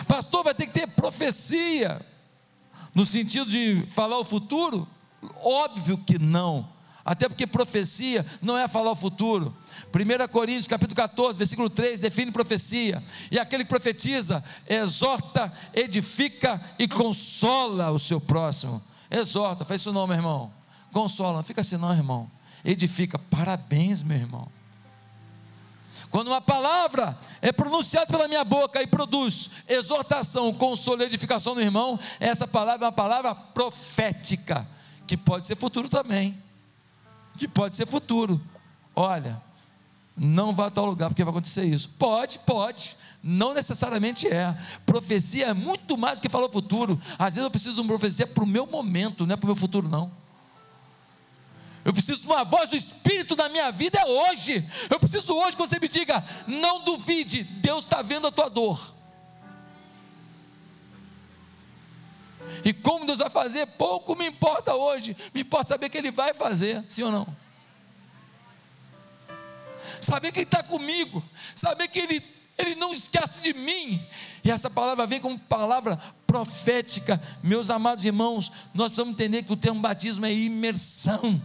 Pastor, 0.07 0.41
vai 0.41 0.55
ter 0.55 0.67
que 0.67 0.73
ter 0.73 0.87
profecia, 0.87 2.01
no 2.95 3.05
sentido 3.05 3.51
de 3.51 3.85
falar 3.87 4.17
o 4.19 4.23
futuro? 4.23 4.87
Óbvio 5.43 5.97
que 5.97 6.17
não. 6.17 6.79
Até 7.03 7.27
porque 7.27 7.47
profecia 7.47 8.25
não 8.41 8.57
é 8.57 8.67
falar 8.67 8.91
o 8.91 8.95
futuro. 8.95 9.55
1 9.93 10.27
Coríntios 10.31 10.67
capítulo 10.67 10.95
14, 10.95 11.37
versículo 11.37 11.69
3, 11.69 11.99
define 11.99 12.31
profecia. 12.31 13.03
E 13.31 13.39
aquele 13.39 13.63
que 13.63 13.69
profetiza, 13.69 14.43
exorta, 14.67 15.51
edifica 15.73 16.61
e 16.77 16.87
consola 16.87 17.91
o 17.91 17.99
seu 17.99 18.21
próximo. 18.21 18.81
Exorta, 19.09 19.65
faz 19.65 19.81
isso 19.81 19.91
não, 19.91 20.07
meu 20.07 20.15
irmão. 20.15 20.53
Consola, 20.91 21.37
não 21.37 21.43
fica 21.43 21.61
assim 21.61 21.77
não, 21.77 21.93
irmão. 21.93 22.29
Edifica, 22.63 23.17
parabéns, 23.17 24.03
meu 24.03 24.17
irmão. 24.17 24.47
Quando 26.11 26.27
uma 26.27 26.41
palavra 26.41 27.17
é 27.41 27.51
pronunciada 27.53 28.07
pela 28.07 28.27
minha 28.27 28.43
boca 28.43 28.81
e 28.81 28.87
produz 28.87 29.51
exortação, 29.67 30.53
consolo 30.53 31.01
edificação 31.03 31.55
do 31.55 31.61
irmão, 31.61 31.97
essa 32.19 32.45
palavra 32.45 32.85
é 32.85 32.87
uma 32.87 32.91
palavra 32.91 33.33
profética, 33.33 34.67
que 35.07 35.15
pode 35.15 35.45
ser 35.45 35.55
futuro 35.55 35.87
também. 35.87 36.37
Que 37.37 37.47
pode 37.47 37.75
ser 37.75 37.85
futuro. 37.85 38.41
Olha, 38.95 39.41
não 40.15 40.53
vá 40.53 40.67
a 40.67 40.71
tal 40.71 40.85
lugar 40.85 41.09
porque 41.09 41.23
vai 41.23 41.31
acontecer 41.31 41.63
isso. 41.63 41.89
Pode, 41.97 42.39
pode. 42.39 42.97
Não 43.23 43.53
necessariamente 43.53 44.27
é. 44.27 44.55
Profecia 44.85 45.47
é 45.47 45.53
muito 45.53 45.97
mais 45.97 46.19
do 46.19 46.21
que 46.21 46.29
falar 46.29 46.47
o 46.47 46.51
futuro. 46.51 46.99
Às 47.17 47.33
vezes 47.33 47.43
eu 47.43 47.51
preciso 47.51 47.75
de 47.75 47.81
uma 47.81 47.87
profecia 47.87 48.27
para 48.27 48.43
o 48.43 48.47
meu 48.47 48.65
momento, 48.67 49.25
não 49.25 49.33
é 49.33 49.37
para 49.37 49.45
o 49.45 49.47
meu 49.47 49.55
futuro, 49.55 49.87
não. 49.87 50.11
Eu 51.83 51.93
preciso 51.93 52.21
de 52.21 52.27
uma 52.27 52.43
voz 52.43 52.69
do 52.69 52.75
Espírito 52.75 53.35
na 53.35 53.49
minha 53.49 53.71
vida 53.71 53.99
é 53.99 54.05
hoje. 54.05 54.63
Eu 54.89 54.99
preciso 54.99 55.33
hoje 55.33 55.55
que 55.55 55.61
você 55.61 55.79
me 55.79 55.87
diga: 55.87 56.23
não 56.47 56.83
duvide, 56.83 57.43
Deus 57.43 57.85
está 57.85 58.01
vendo 58.01 58.27
a 58.27 58.31
tua 58.31 58.49
dor. 58.49 58.93
E 62.63 62.73
como 62.73 63.05
Deus 63.05 63.19
vai 63.19 63.29
fazer, 63.29 63.65
pouco 63.65 64.15
me 64.15 64.27
importa 64.27 64.73
hoje, 64.73 65.15
me 65.33 65.41
importa 65.41 65.69
saber 65.69 65.89
que 65.89 65.97
Ele 65.97 66.11
vai 66.11 66.33
fazer, 66.33 66.83
sim 66.87 67.03
ou 67.03 67.11
não? 67.11 67.27
Saber 69.99 70.31
que 70.31 70.39
Ele 70.39 70.45
está 70.45 70.63
comigo, 70.63 71.23
saber 71.55 71.87
que 71.87 71.99
Ele, 71.99 72.23
Ele 72.57 72.75
não 72.75 72.93
esquece 72.93 73.41
de 73.41 73.53
mim. 73.53 74.05
E 74.43 74.51
essa 74.51 74.69
palavra 74.69 75.05
vem 75.05 75.19
como 75.19 75.37
palavra 75.37 75.97
profética. 76.25 77.21
Meus 77.43 77.69
amados 77.69 78.05
irmãos, 78.05 78.51
nós 78.73 78.87
precisamos 78.87 79.13
entender 79.13 79.43
que 79.43 79.53
o 79.53 79.57
termo 79.57 79.81
batismo 79.81 80.25
é 80.25 80.33
imersão. 80.33 81.41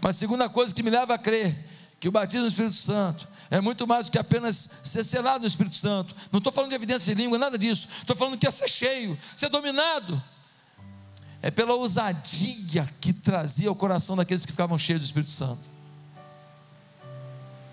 Mas 0.00 0.16
segunda 0.16 0.48
coisa 0.48 0.74
que 0.74 0.82
me 0.82 0.90
leva 0.90 1.14
a 1.14 1.18
crer 1.18 1.68
que 2.00 2.08
o 2.08 2.12
batismo 2.12 2.42
no 2.42 2.48
Espírito 2.48 2.74
Santo 2.74 3.28
é 3.50 3.60
muito 3.60 3.86
mais 3.86 4.06
do 4.06 4.12
que 4.12 4.18
apenas 4.18 4.80
ser 4.84 5.04
selado 5.04 5.40
no 5.40 5.46
Espírito 5.46 5.76
Santo. 5.76 6.14
Não 6.30 6.38
estou 6.38 6.52
falando 6.52 6.70
de 6.70 6.76
evidência 6.76 7.14
de 7.14 7.20
língua, 7.20 7.38
nada 7.38 7.58
disso. 7.58 7.88
Estou 8.00 8.14
falando 8.14 8.38
que 8.38 8.46
é 8.46 8.50
ser 8.50 8.68
cheio, 8.68 9.18
ser 9.36 9.48
dominado. 9.48 10.22
É 11.40 11.50
pela 11.50 11.74
ousadia 11.74 12.88
que 13.00 13.12
trazia 13.12 13.68
ao 13.68 13.74
coração 13.74 14.16
daqueles 14.16 14.44
que 14.44 14.52
ficavam 14.52 14.76
cheios 14.76 15.02
do 15.02 15.06
Espírito 15.06 15.30
Santo 15.30 15.78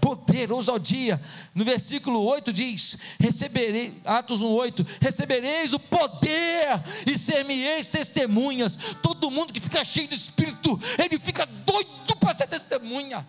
poder, 0.06 0.52
ousadia. 0.52 1.20
No 1.56 1.66
versículo 1.66 2.22
8 2.22 2.54
diz: 2.54 2.98
receberei, 3.20 4.00
Atos 4.06 4.40
1:8, 4.40 4.86
recebereis 5.02 5.74
o 5.74 5.80
poder 5.80 6.80
e 7.08 7.18
ser-me-eis 7.18 7.90
testemunhas. 7.90 8.78
Todo 9.02 9.32
mundo 9.32 9.52
que 9.52 9.60
fica 9.60 9.84
cheio 9.84 10.08
do 10.08 10.14
Espírito, 10.14 10.80
ele 11.00 11.18
fica 11.18 11.48
doido 11.48 12.16
para 12.20 12.36
ser 12.36 12.48
testemunha. 12.48 13.26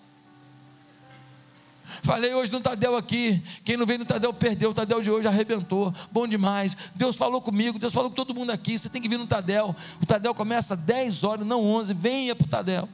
Falei 2.02 2.34
hoje 2.34 2.52
no 2.52 2.60
Tadel 2.60 2.96
aqui. 2.96 3.42
Quem 3.64 3.76
não 3.76 3.86
veio 3.86 3.98
no 3.98 4.04
Tadel 4.04 4.32
perdeu. 4.32 4.70
O 4.70 4.74
Tadel 4.74 5.00
de 5.00 5.10
hoje 5.10 5.26
arrebentou. 5.26 5.92
Bom 6.10 6.26
demais. 6.26 6.76
Deus 6.94 7.16
falou 7.16 7.40
comigo. 7.40 7.78
Deus 7.78 7.92
falou 7.92 8.10
com 8.10 8.16
todo 8.16 8.34
mundo 8.34 8.50
aqui. 8.50 8.78
Você 8.78 8.88
tem 8.88 9.00
que 9.00 9.08
vir 9.08 9.18
no 9.18 9.26
Tadel. 9.26 9.74
O 10.00 10.06
Tadel 10.06 10.34
começa 10.34 10.74
às 10.74 10.80
10 10.80 11.24
horas, 11.24 11.46
não 11.46 11.64
11. 11.64 11.94
Venha 11.94 12.34
para 12.34 12.44
o 12.44 12.48
Tadel. 12.48 12.88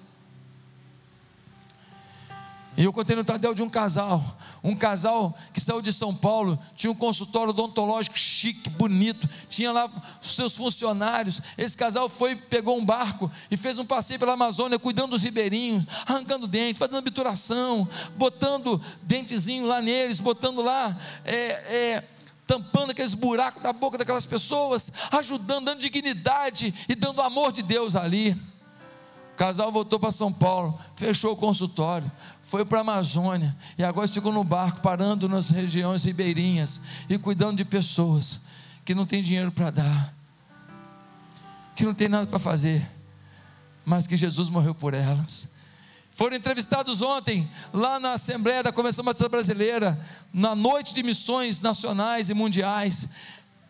E 2.74 2.84
eu 2.84 2.92
contei 2.92 3.14
no 3.14 3.22
Tadel 3.22 3.54
de 3.54 3.62
um 3.62 3.68
casal, 3.68 4.38
um 4.64 4.74
casal 4.74 5.36
que 5.52 5.60
saiu 5.60 5.82
de 5.82 5.92
São 5.92 6.14
Paulo, 6.14 6.58
tinha 6.74 6.90
um 6.90 6.94
consultório 6.94 7.50
odontológico 7.50 8.18
chique, 8.18 8.70
bonito, 8.70 9.28
tinha 9.50 9.70
lá 9.70 9.90
os 10.22 10.34
seus 10.34 10.56
funcionários. 10.56 11.42
Esse 11.58 11.76
casal 11.76 12.08
foi, 12.08 12.34
pegou 12.34 12.78
um 12.78 12.84
barco 12.84 13.30
e 13.50 13.58
fez 13.58 13.78
um 13.78 13.84
passeio 13.84 14.18
pela 14.18 14.32
Amazônia, 14.32 14.78
cuidando 14.78 15.10
dos 15.10 15.22
ribeirinhos, 15.22 15.84
arrancando 16.06 16.46
dente, 16.46 16.78
fazendo 16.78 16.96
obturação, 16.96 17.86
botando 18.16 18.80
dentezinho 19.02 19.66
lá 19.66 19.82
neles, 19.82 20.18
botando 20.18 20.62
lá, 20.62 20.98
é, 21.26 21.36
é, 21.36 22.04
tampando 22.46 22.92
aqueles 22.92 23.12
buracos 23.12 23.62
da 23.62 23.74
boca 23.74 23.98
daquelas 23.98 24.24
pessoas, 24.24 24.94
ajudando, 25.10 25.66
dando 25.66 25.80
dignidade 25.80 26.72
e 26.88 26.94
dando 26.94 27.20
amor 27.20 27.52
de 27.52 27.62
Deus 27.62 27.96
ali. 27.96 28.34
O 29.32 29.36
casal 29.36 29.72
voltou 29.72 29.98
para 29.98 30.10
São 30.10 30.32
Paulo, 30.32 30.78
fechou 30.94 31.32
o 31.32 31.36
consultório, 31.36 32.10
foi 32.42 32.64
para 32.64 32.78
a 32.78 32.80
Amazônia 32.82 33.56
e 33.78 33.82
agora 33.82 34.06
ficou 34.06 34.32
no 34.32 34.44
barco, 34.44 34.80
parando 34.82 35.28
nas 35.28 35.50
regiões 35.50 36.04
ribeirinhas 36.04 36.82
e 37.08 37.18
cuidando 37.18 37.56
de 37.56 37.64
pessoas 37.64 38.42
que 38.84 38.94
não 38.94 39.06
têm 39.06 39.22
dinheiro 39.22 39.50
para 39.50 39.70
dar, 39.70 40.14
que 41.74 41.84
não 41.84 41.94
tem 41.94 42.08
nada 42.08 42.26
para 42.26 42.38
fazer, 42.38 42.86
mas 43.84 44.06
que 44.06 44.16
Jesus 44.16 44.48
morreu 44.50 44.74
por 44.74 44.92
elas. 44.92 45.50
Foram 46.10 46.36
entrevistados 46.36 47.00
ontem, 47.00 47.50
lá 47.72 47.98
na 47.98 48.12
Assembleia 48.12 48.62
da 48.62 48.70
Convenção 48.70 49.02
Batista 49.02 49.30
Brasileira, 49.30 49.98
na 50.32 50.54
noite 50.54 50.92
de 50.92 51.02
missões 51.02 51.62
nacionais 51.62 52.28
e 52.28 52.34
mundiais. 52.34 53.08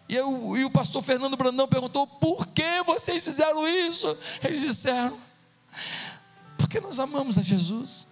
E, 0.08 0.16
eu, 0.16 0.56
e 0.56 0.64
o 0.64 0.70
pastor 0.70 1.02
Fernando 1.02 1.36
Brandão 1.36 1.68
perguntou: 1.68 2.04
por 2.04 2.48
que 2.48 2.82
vocês 2.84 3.22
fizeram 3.22 3.66
isso? 3.68 4.16
Eles 4.42 4.60
disseram: 4.60 5.16
porque 6.56 6.80
nós 6.80 7.00
amamos 7.00 7.38
a 7.38 7.42
Jesus. 7.42 8.08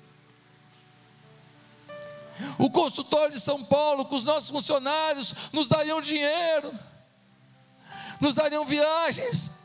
O 2.59 2.71
consultório 2.71 3.33
de 3.33 3.41
São 3.41 3.65
Paulo, 3.65 4.05
com 4.05 4.15
os 4.15 4.23
nossos 4.23 4.51
funcionários, 4.51 5.35
nos 5.53 5.69
dariam 5.69 6.01
dinheiro, 6.01 6.73
nos 8.21 8.35
dariam 8.35 8.65
viagens, 8.65 9.60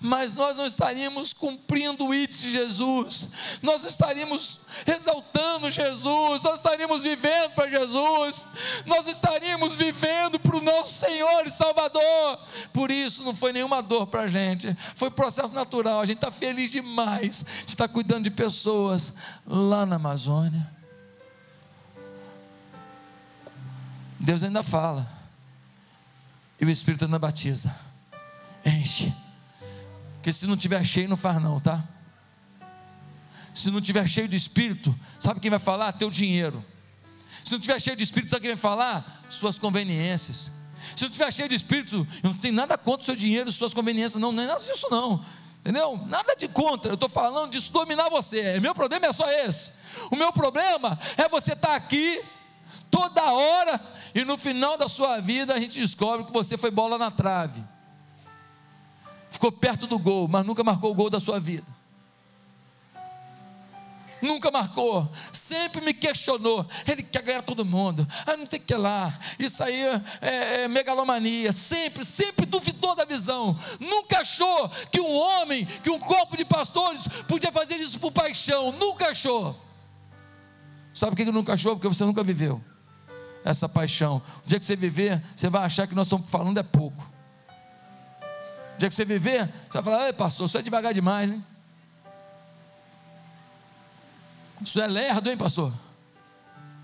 mas 0.00 0.34
nós 0.34 0.56
não 0.56 0.66
estaríamos 0.66 1.32
cumprindo 1.32 2.06
o 2.06 2.12
IT 2.12 2.40
de 2.40 2.50
Jesus, 2.50 3.32
nós 3.62 3.84
estaríamos 3.84 4.60
exaltando 4.86 5.70
Jesus, 5.70 6.42
nós 6.42 6.56
estaríamos 6.56 7.02
vivendo 7.02 7.50
para 7.50 7.68
Jesus, 7.68 8.44
nós 8.86 9.06
estaríamos 9.06 9.74
vivendo 9.74 10.38
para 10.38 10.56
o 10.56 10.60
nosso 10.60 10.94
Senhor 10.94 11.46
e 11.46 11.50
Salvador. 11.50 12.38
Por 12.72 12.90
isso 12.90 13.24
não 13.24 13.34
foi 13.34 13.52
nenhuma 13.52 13.82
dor 13.82 14.06
para 14.06 14.22
a 14.22 14.28
gente, 14.28 14.76
foi 14.96 15.10
processo 15.10 15.52
natural. 15.52 16.00
A 16.00 16.04
gente 16.04 16.18
está 16.18 16.30
feliz 16.30 16.70
demais 16.70 17.44
de 17.66 17.72
estar 17.72 17.88
cuidando 17.88 18.24
de 18.24 18.30
pessoas 18.30 19.14
lá 19.46 19.84
na 19.84 19.96
Amazônia. 19.96 20.80
Deus 24.18 24.44
ainda 24.44 24.62
fala, 24.62 25.08
e 26.60 26.64
o 26.66 26.70
Espírito 26.70 27.06
ainda 27.06 27.18
batiza, 27.18 27.74
enche. 28.64 29.12
Porque 30.20 30.34
se 30.34 30.46
não 30.46 30.54
tiver 30.54 30.84
cheio, 30.84 31.08
não 31.08 31.16
faz 31.16 31.42
não, 31.42 31.58
tá? 31.58 31.82
Se 33.54 33.70
não 33.70 33.80
tiver 33.80 34.06
cheio 34.06 34.28
do 34.28 34.36
Espírito, 34.36 34.94
sabe 35.18 35.40
quem 35.40 35.50
vai 35.50 35.58
falar? 35.58 35.92
Teu 35.92 36.10
dinheiro. 36.10 36.62
Se 37.42 37.52
não 37.52 37.58
tiver 37.58 37.80
cheio 37.80 37.96
de 37.96 38.02
Espírito, 38.02 38.28
sabe 38.28 38.42
quem 38.42 38.50
vai 38.50 38.60
falar? 38.60 39.24
Suas 39.30 39.58
conveniências. 39.58 40.52
Se 40.94 41.04
não 41.04 41.10
tiver 41.10 41.32
cheio 41.32 41.48
de 41.48 41.54
Espírito, 41.54 42.06
eu 42.22 42.30
não 42.30 42.36
tenho 42.36 42.52
nada 42.52 42.76
contra 42.76 43.00
o 43.00 43.04
seu 43.06 43.16
dinheiro, 43.16 43.50
suas 43.50 43.72
conveniências, 43.72 44.20
não, 44.20 44.30
não 44.30 44.42
é 44.42 44.46
nada 44.46 44.60
disso 44.60 44.86
não. 44.90 45.24
Entendeu? 45.60 45.96
Nada 46.06 46.36
de 46.36 46.48
contra, 46.48 46.90
eu 46.90 46.94
estou 46.94 47.08
falando 47.08 47.52
disso 47.52 47.72
dominar 47.72 48.10
você. 48.10 48.60
Meu 48.60 48.74
problema 48.74 49.06
é 49.06 49.12
só 49.14 49.26
esse. 49.26 49.72
O 50.10 50.16
meu 50.16 50.30
problema 50.34 51.00
é 51.16 51.30
você 51.30 51.54
estar 51.54 51.68
tá 51.68 51.76
aqui 51.76 52.22
toda 52.90 53.32
hora 53.32 53.80
e 54.14 54.22
no 54.22 54.36
final 54.36 54.76
da 54.76 54.86
sua 54.86 55.18
vida 55.18 55.54
a 55.54 55.58
gente 55.58 55.80
descobre 55.80 56.26
que 56.26 56.32
você 56.32 56.58
foi 56.58 56.70
bola 56.70 56.98
na 56.98 57.10
trave 57.10 57.64
ficou 59.40 59.50
perto 59.50 59.86
do 59.86 59.98
gol, 59.98 60.28
mas 60.28 60.44
nunca 60.44 60.62
marcou 60.62 60.92
o 60.92 60.94
gol 60.94 61.08
da 61.08 61.18
sua 61.18 61.40
vida. 61.40 61.66
Nunca 64.20 64.50
marcou, 64.50 65.10
sempre 65.32 65.80
me 65.80 65.94
questionou. 65.94 66.66
Ele 66.86 67.02
quer 67.02 67.22
ganhar 67.22 67.40
todo 67.40 67.64
mundo, 67.64 68.06
ah, 68.26 68.36
não 68.36 68.46
sei 68.46 68.58
o 68.58 68.62
que 68.62 68.74
lá. 68.74 69.18
Isso 69.38 69.64
aí 69.64 69.80
é, 70.20 70.64
é 70.64 70.68
megalomania. 70.68 71.52
Sempre, 71.52 72.04
sempre 72.04 72.44
duvidou 72.44 72.94
da 72.94 73.06
visão. 73.06 73.58
Nunca 73.80 74.20
achou 74.20 74.68
que 74.92 75.00
um 75.00 75.10
homem, 75.10 75.64
que 75.64 75.88
um 75.88 75.98
corpo 75.98 76.36
de 76.36 76.44
pastores 76.44 77.08
podia 77.26 77.50
fazer 77.50 77.76
isso 77.76 77.98
por 77.98 78.12
paixão. 78.12 78.72
Nunca 78.72 79.08
achou. 79.08 79.58
Sabe 80.92 81.16
por 81.16 81.24
que 81.24 81.32
nunca 81.32 81.54
achou? 81.54 81.76
Porque 81.76 81.88
você 81.88 82.04
nunca 82.04 82.22
viveu 82.22 82.62
essa 83.42 83.66
paixão. 83.66 84.20
O 84.44 84.48
dia 84.48 84.58
que 84.58 84.66
você 84.66 84.76
viver, 84.76 85.22
você 85.34 85.48
vai 85.48 85.62
achar 85.62 85.86
que 85.86 85.94
nós 85.94 86.08
estamos 86.08 86.28
falando 86.28 86.58
é 86.58 86.62
pouco. 86.62 87.19
Dia 88.80 88.88
que 88.88 88.94
você 88.94 89.04
viver, 89.04 89.46
você 89.46 89.72
vai 89.74 89.82
falar, 89.82 90.06
ei 90.06 90.12
pastor, 90.14 90.48
você 90.48 90.56
é 90.56 90.62
devagar 90.62 90.94
demais, 90.94 91.30
hein? 91.30 91.44
Isso 94.62 94.80
é 94.80 94.86
lerdo, 94.86 95.28
hein, 95.28 95.36
pastor? 95.36 95.70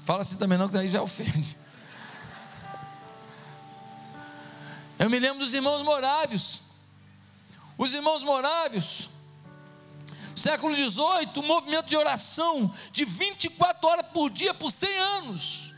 Fala 0.01 0.21
assim 0.21 0.37
também 0.37 0.59
não, 0.59 0.69
que 0.69 0.75
daí 0.75 0.91
já 0.91 1.01
ofende. 1.01 1.57
Eu 4.99 5.09
me 5.09 5.19
lembro 5.19 5.39
dos 5.39 5.55
irmãos 5.55 5.83
morávios. 5.83 6.61
Os 7.79 7.95
irmãos 7.95 8.23
morávios, 8.23 9.09
século 10.35 10.75
XVIII, 10.75 11.31
um 11.39 11.47
movimento 11.47 11.87
de 11.87 11.97
oração 11.97 12.75
de 12.93 13.07
24 13.07 13.89
horas 13.89 14.07
por 14.13 14.29
dia 14.29 14.53
por 14.53 14.71
100 14.71 14.99
anos. 14.99 15.75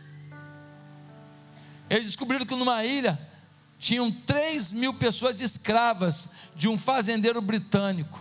Eles 1.89 2.07
descobriram 2.07 2.45
que 2.45 2.57
numa 2.57 2.85
ilha 2.85 3.38
tinham 3.79 4.11
3 4.11 4.73
mil 4.73 4.93
pessoas 4.93 5.41
escravas 5.41 6.31
de 6.55 6.69
um 6.69 6.77
fazendeiro 6.77 7.41
britânico. 7.41 8.21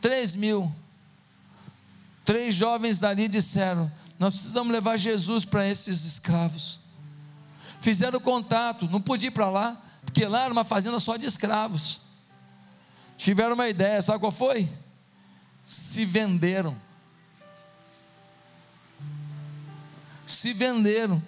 3 0.00 0.34
mil. 0.34 0.74
Três 2.24 2.54
jovens 2.54 2.98
dali 2.98 3.28
disseram: 3.28 3.90
Nós 4.18 4.34
precisamos 4.34 4.72
levar 4.72 4.96
Jesus 4.96 5.44
para 5.44 5.66
esses 5.66 6.04
escravos. 6.04 6.80
Fizeram 7.80 8.20
contato, 8.20 8.88
não 8.88 9.00
podia 9.00 9.28
ir 9.28 9.32
para 9.32 9.50
lá, 9.50 9.80
porque 10.04 10.24
lá 10.26 10.44
era 10.44 10.52
uma 10.52 10.64
fazenda 10.64 11.00
só 11.00 11.16
de 11.16 11.26
escravos. 11.26 12.00
Tiveram 13.16 13.54
uma 13.54 13.68
ideia, 13.68 14.00
sabe 14.00 14.20
qual 14.20 14.32
foi? 14.32 14.68
Se 15.64 16.04
venderam. 16.04 16.76
Se 20.26 20.52
venderam 20.52 21.22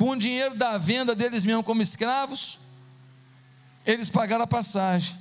com 0.00 0.12
o 0.12 0.16
dinheiro 0.16 0.56
da 0.56 0.78
venda 0.78 1.14
deles 1.14 1.44
mesmos 1.44 1.66
como 1.66 1.82
escravos, 1.82 2.58
eles 3.84 4.08
pagaram 4.08 4.44
a 4.44 4.46
passagem 4.46 5.14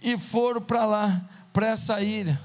e 0.00 0.16
foram 0.16 0.62
para 0.62 0.86
lá, 0.86 1.28
para 1.52 1.66
essa 1.66 2.00
ilha, 2.00 2.40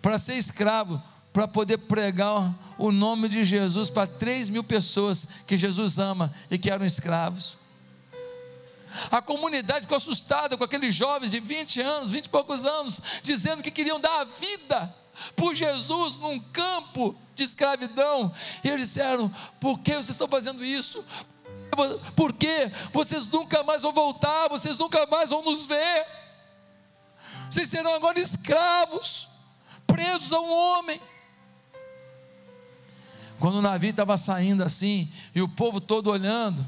para 0.00 0.16
ser 0.16 0.36
escravo, 0.36 1.02
para 1.32 1.48
poder 1.48 1.78
pregar 1.78 2.54
o 2.78 2.92
nome 2.92 3.28
de 3.28 3.42
Jesus 3.42 3.90
para 3.90 4.06
3 4.06 4.50
mil 4.50 4.62
pessoas 4.62 5.26
que 5.48 5.56
Jesus 5.56 5.98
ama 5.98 6.32
e 6.48 6.58
que 6.58 6.70
eram 6.70 6.86
escravos. 6.86 7.58
A 9.10 9.20
comunidade 9.20 9.80
ficou 9.80 9.96
assustada 9.96 10.56
com 10.56 10.62
aqueles 10.62 10.94
jovens 10.94 11.32
de 11.32 11.40
20 11.40 11.80
anos, 11.80 12.10
20 12.12 12.26
e 12.26 12.28
poucos 12.28 12.64
anos, 12.64 13.00
dizendo 13.20 13.64
que 13.64 13.70
queriam 13.72 13.98
dar 13.98 14.20
a 14.20 14.24
vida 14.24 14.94
por 15.36 15.54
Jesus 15.54 16.18
num 16.18 16.38
campo 16.38 17.14
de 17.34 17.44
escravidão. 17.44 18.32
E 18.62 18.68
eles 18.68 18.88
disseram: 18.88 19.32
Por 19.60 19.78
que 19.78 19.92
vocês 19.92 20.10
estão 20.10 20.28
fazendo 20.28 20.64
isso? 20.64 21.04
Porque 22.14 22.70
vocês 22.92 23.26
nunca 23.26 23.62
mais 23.62 23.82
vão 23.82 23.92
voltar, 23.92 24.48
vocês 24.48 24.78
nunca 24.78 25.06
mais 25.06 25.30
vão 25.30 25.42
nos 25.42 25.66
ver. 25.66 26.06
Vocês 27.50 27.68
serão 27.68 27.94
agora 27.94 28.18
escravos, 28.18 29.28
presos 29.86 30.32
a 30.32 30.40
um 30.40 30.52
homem. 30.52 31.00
Quando 33.38 33.56
o 33.56 33.62
navio 33.62 33.90
estava 33.90 34.16
saindo 34.16 34.62
assim, 34.62 35.10
e 35.34 35.42
o 35.42 35.48
povo 35.48 35.80
todo 35.80 36.10
olhando, 36.10 36.64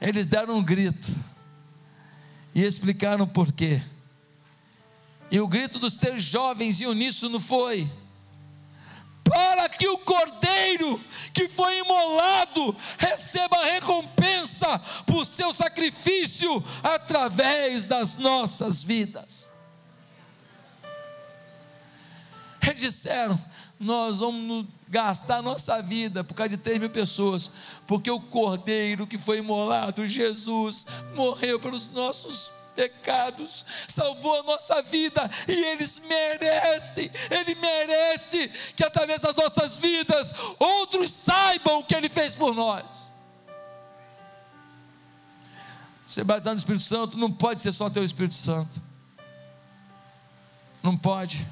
eles 0.00 0.26
deram 0.26 0.56
um 0.56 0.62
grito 0.62 1.14
e 2.54 2.62
explicaram 2.62 3.26
por 3.26 3.52
quê. 3.52 3.80
E 5.32 5.40
o 5.40 5.48
grito 5.48 5.78
dos 5.78 5.96
teus 5.96 6.22
jovens 6.22 6.78
em 6.82 6.86
uníssono 6.86 7.40
foi: 7.40 7.90
para 9.24 9.66
que 9.66 9.88
o 9.88 9.96
cordeiro 9.96 11.02
que 11.32 11.48
foi 11.48 11.78
imolado 11.78 12.76
receba 12.98 13.64
recompensa 13.64 14.78
por 15.06 15.24
seu 15.24 15.50
sacrifício 15.50 16.62
através 16.82 17.86
das 17.86 18.18
nossas 18.18 18.82
vidas. 18.82 19.48
Eles 22.60 22.80
disseram: 22.80 23.42
Nós 23.80 24.18
vamos 24.18 24.66
gastar 24.86 25.40
nossa 25.40 25.80
vida 25.80 26.22
por 26.22 26.34
causa 26.34 26.50
de 26.50 26.58
3 26.58 26.78
mil 26.78 26.90
pessoas, 26.90 27.50
porque 27.86 28.10
o 28.10 28.20
cordeiro 28.20 29.06
que 29.06 29.16
foi 29.16 29.38
imolado, 29.38 30.06
Jesus, 30.06 30.84
morreu 31.14 31.58
pelos 31.58 31.88
nossos 31.88 32.61
pecados, 32.74 33.64
salvou 33.88 34.40
a 34.40 34.42
nossa 34.42 34.82
vida 34.82 35.30
e 35.46 35.52
eles 35.52 36.00
merecem, 36.00 37.10
ele 37.30 37.54
merece 37.54 38.48
que 38.76 38.84
através 38.84 39.20
das 39.20 39.36
nossas 39.36 39.78
vidas 39.78 40.32
outros 40.58 41.10
saibam 41.10 41.78
o 41.78 41.84
que 41.84 41.94
ele 41.94 42.08
fez 42.08 42.34
por 42.34 42.54
nós. 42.54 43.12
Ser 46.06 46.24
batizado 46.24 46.54
no 46.54 46.58
Espírito 46.58 46.84
Santo 46.84 47.16
não 47.16 47.32
pode 47.32 47.62
ser 47.62 47.72
só 47.72 47.88
teu 47.88 48.04
Espírito 48.04 48.34
Santo. 48.34 48.82
Não 50.82 50.96
pode. 50.96 51.46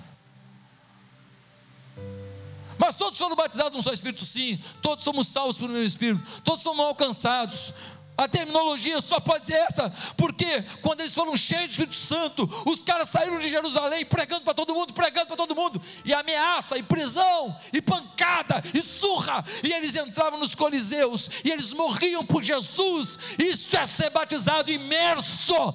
Mas 2.77 2.95
todos 2.95 3.19
foram 3.19 3.37
batizados 3.37 3.77
num 3.77 3.83
só 3.83 3.93
Espírito, 3.93 4.25
sim. 4.25 4.59
Todos 4.83 5.05
somos 5.05 5.29
salvos 5.29 5.59
pelo 5.59 5.73
meu 5.73 5.85
Espírito. 5.85 6.23
Todos 6.43 6.63
somos 6.63 6.85
alcançados. 6.85 7.75
A 8.21 8.29
terminologia 8.29 9.01
só 9.01 9.19
pode 9.19 9.45
ser 9.45 9.55
essa, 9.55 9.89
porque 10.15 10.61
quando 10.83 11.01
eles 11.01 11.15
foram 11.15 11.35
cheios 11.35 11.69
do 11.69 11.71
Espírito 11.71 11.97
Santo, 11.97 12.47
os 12.67 12.83
caras 12.83 13.09
saíram 13.09 13.39
de 13.39 13.49
Jerusalém 13.49 14.05
pregando 14.05 14.43
para 14.43 14.53
todo 14.53 14.75
mundo, 14.75 14.93
pregando 14.93 15.27
para 15.27 15.39
todo 15.39 15.57
mundo, 15.57 15.81
e 16.05 16.13
ameaça, 16.13 16.77
e 16.77 16.83
prisão, 16.83 17.59
e 17.73 17.81
pancada, 17.81 18.63
e 18.75 18.83
surra, 18.83 19.43
e 19.65 19.73
eles 19.73 19.95
entravam 19.95 20.39
nos 20.39 20.55
coliseus, 20.55 21.31
e 21.43 21.51
eles 21.51 21.73
morriam 21.73 22.23
por 22.23 22.43
Jesus. 22.43 23.19
Isso 23.39 23.75
é 23.75 23.87
ser 23.87 24.11
batizado 24.11 24.71
imerso 24.71 25.75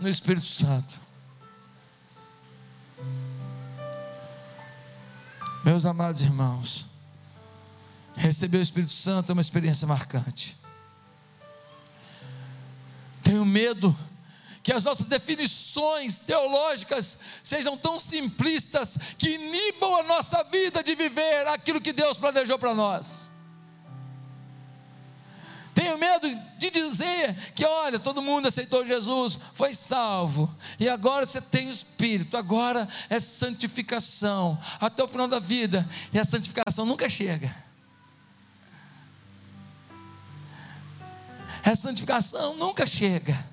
no 0.00 0.08
Espírito 0.08 0.46
Santo. 0.46 1.00
Meus 5.64 5.86
amados 5.86 6.22
irmãos, 6.22 6.86
receber 8.16 8.58
o 8.58 8.62
Espírito 8.62 8.90
Santo 8.90 9.30
é 9.30 9.32
uma 9.32 9.40
experiência 9.40 9.86
marcante. 9.86 10.60
Medo 13.52 13.96
que 14.62 14.72
as 14.72 14.84
nossas 14.84 15.08
definições 15.08 16.20
teológicas 16.20 17.18
sejam 17.42 17.76
tão 17.76 17.98
simplistas 17.98 18.96
que 19.18 19.30
inibam 19.30 19.96
a 19.96 20.02
nossa 20.04 20.42
vida 20.44 20.82
de 20.82 20.94
viver 20.94 21.48
aquilo 21.48 21.80
que 21.80 21.92
Deus 21.92 22.16
planejou 22.16 22.58
para 22.58 22.74
nós. 22.74 23.30
Tenho 25.74 25.98
medo 25.98 26.28
de 26.58 26.70
dizer 26.70 27.34
que, 27.54 27.64
olha, 27.64 27.98
todo 27.98 28.22
mundo 28.22 28.46
aceitou 28.46 28.86
Jesus, 28.86 29.38
foi 29.54 29.74
salvo, 29.74 30.54
e 30.78 30.88
agora 30.88 31.24
você 31.24 31.40
tem 31.40 31.66
o 31.66 31.72
Espírito, 31.72 32.36
agora 32.36 32.88
é 33.08 33.18
santificação, 33.18 34.58
até 34.78 35.02
o 35.02 35.08
final 35.08 35.26
da 35.26 35.38
vida, 35.38 35.88
e 36.12 36.18
a 36.18 36.24
santificação 36.24 36.84
nunca 36.84 37.08
chega. 37.08 37.71
A 41.64 41.74
santificação 41.74 42.56
nunca 42.56 42.86
chega. 42.86 43.52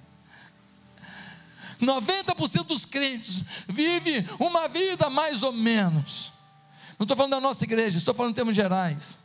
90% 1.80 2.66
dos 2.66 2.86
crentes 2.86 3.42
vive 3.68 4.28
uma 4.40 4.68
vida 4.68 5.10
mais 5.10 5.44
ou 5.44 5.54
menos. 5.54 6.32
Não 6.98 7.06
estou 7.06 7.16
falando 7.16 7.32
da 7.32 7.42
nossa 7.42 7.64
igreja, 7.64 7.98
estou 7.98 8.14
falando 8.14 8.32
em 8.32 8.36
termos 8.36 8.56
gerais. 8.56 9.24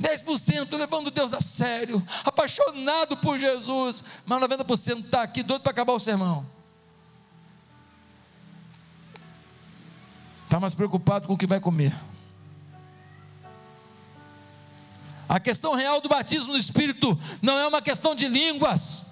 10% 0.00 0.76
levando 0.76 1.10
Deus 1.10 1.34
a 1.34 1.40
sério, 1.40 2.04
apaixonado 2.24 3.16
por 3.18 3.38
Jesus, 3.38 4.02
mas 4.24 4.40
90% 4.42 5.04
está 5.04 5.22
aqui 5.22 5.42
doido 5.42 5.62
para 5.62 5.72
acabar 5.72 5.92
o 5.92 6.00
sermão. 6.00 6.46
Está 10.44 10.58
mais 10.58 10.74
preocupado 10.74 11.26
com 11.26 11.34
o 11.34 11.38
que 11.38 11.46
vai 11.46 11.60
comer. 11.60 11.94
A 15.32 15.40
questão 15.40 15.74
real 15.74 15.98
do 15.98 16.10
batismo 16.10 16.52
no 16.52 16.58
Espírito 16.58 17.18
não 17.40 17.58
é 17.58 17.66
uma 17.66 17.80
questão 17.80 18.14
de 18.14 18.28
línguas. 18.28 19.06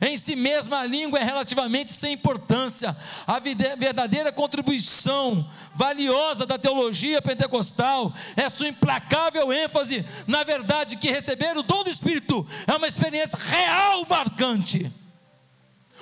Em 0.00 0.16
si 0.16 0.36
mesma, 0.36 0.78
a 0.78 0.86
língua 0.86 1.18
é 1.18 1.24
relativamente 1.24 1.90
sem 1.90 2.12
importância. 2.12 2.96
A 3.26 3.40
verdadeira 3.40 4.30
contribuição 4.30 5.44
valiosa 5.74 6.46
da 6.46 6.56
teologia 6.56 7.20
pentecostal 7.20 8.14
é 8.36 8.48
sua 8.48 8.68
implacável 8.68 9.52
ênfase 9.52 10.06
na 10.28 10.44
verdade 10.44 10.96
que 10.96 11.10
receber 11.10 11.56
o 11.56 11.64
dom 11.64 11.82
do 11.82 11.90
Espírito 11.90 12.46
é 12.68 12.76
uma 12.76 12.86
experiência 12.86 13.36
real 13.36 14.06
marcante. 14.08 14.88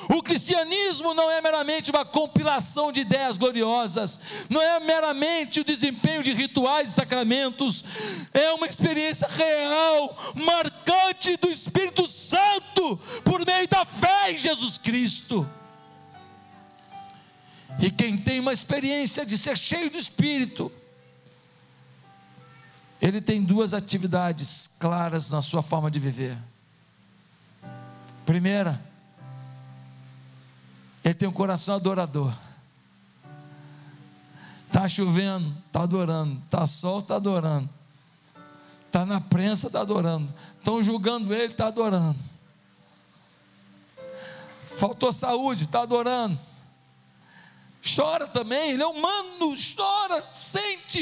O 0.09 0.23
cristianismo 0.23 1.15
não 1.15 1.31
é 1.31 1.41
meramente 1.41 1.91
uma 1.91 2.05
compilação 2.05 2.91
de 2.91 3.01
ideias 3.01 3.37
gloriosas, 3.37 4.21
não 4.49 4.61
é 4.61 4.81
meramente 4.81 5.61
o 5.61 5.65
desempenho 5.65 6.23
de 6.23 6.33
rituais 6.33 6.89
e 6.89 6.93
sacramentos, 6.93 7.85
é 8.33 8.51
uma 8.53 8.67
experiência 8.67 9.29
real, 9.29 10.17
marcante 10.35 11.37
do 11.37 11.49
Espírito 11.49 12.07
Santo, 12.07 12.97
por 13.25 13.47
meio 13.47 13.69
da 13.69 13.85
fé 13.85 14.33
em 14.33 14.39
Jesus 14.39 14.77
Cristo. 14.79 15.49
E 17.79 17.91
quem 17.91 18.17
tem 18.17 18.41
uma 18.41 18.53
experiência 18.53 19.25
de 19.25 19.39
ser 19.39 19.57
cheio 19.57 19.91
do 19.91 19.99
Espírito, 19.99 20.71
ele 23.01 23.21
tem 23.21 23.43
duas 23.43 23.73
atividades 23.73 24.77
claras 24.79 25.31
na 25.31 25.43
sua 25.43 25.63
forma 25.63 25.91
de 25.91 25.99
viver. 25.99 26.37
Primeira, 28.25 28.81
ele 31.05 31.15
tem 31.15 31.29
um 31.29 31.33
coração 31.33 31.77
adorador. 31.77 32.33
Está 34.67 34.89
chovendo, 34.89 35.55
está 35.67 35.83
adorando. 35.83 36.41
Está 36.45 36.65
sol, 36.65 37.01
está 37.01 37.17
adorando. 37.17 37.69
Está 38.87 39.05
na 39.05 39.21
prensa, 39.21 39.67
está 39.67 39.81
adorando. 39.81 40.33
Estão 40.59 40.83
julgando 40.83 41.35
ele, 41.35 41.53
está 41.53 41.67
adorando. 41.67 42.19
Faltou 44.79 45.13
saúde, 45.13 45.65
está 45.65 45.83
adorando. 45.83 46.39
Chora 47.85 48.29
também, 48.29 48.71
ele 48.71 48.83
é 48.83 48.87
humano, 48.87 49.57
chora, 49.75 50.23
sente. 50.23 51.01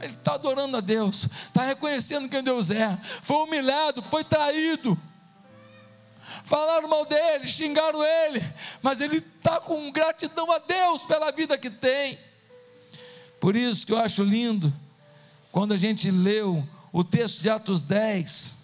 Ele 0.00 0.14
está 0.14 0.34
adorando 0.34 0.78
a 0.78 0.80
Deus, 0.80 1.28
está 1.46 1.62
reconhecendo 1.62 2.28
quem 2.28 2.42
Deus 2.42 2.70
é. 2.70 2.98
Foi 3.22 3.36
humilhado, 3.36 4.02
foi 4.02 4.24
traído 4.24 4.98
falaram 6.44 6.88
mal 6.88 7.04
dele, 7.04 7.48
xingaram 7.48 8.02
ele, 8.02 8.42
mas 8.82 9.00
ele 9.00 9.18
está 9.18 9.60
com 9.60 9.90
gratidão 9.90 10.50
a 10.50 10.58
Deus 10.58 11.02
pela 11.02 11.30
vida 11.30 11.56
que 11.58 11.70
tem. 11.70 12.18
Por 13.40 13.56
isso 13.56 13.86
que 13.86 13.92
eu 13.92 13.98
acho 13.98 14.22
lindo, 14.22 14.72
quando 15.50 15.72
a 15.74 15.76
gente 15.76 16.10
leu 16.10 16.66
o 16.92 17.02
texto 17.02 17.40
de 17.40 17.50
Atos 17.50 17.82
10, 17.82 18.56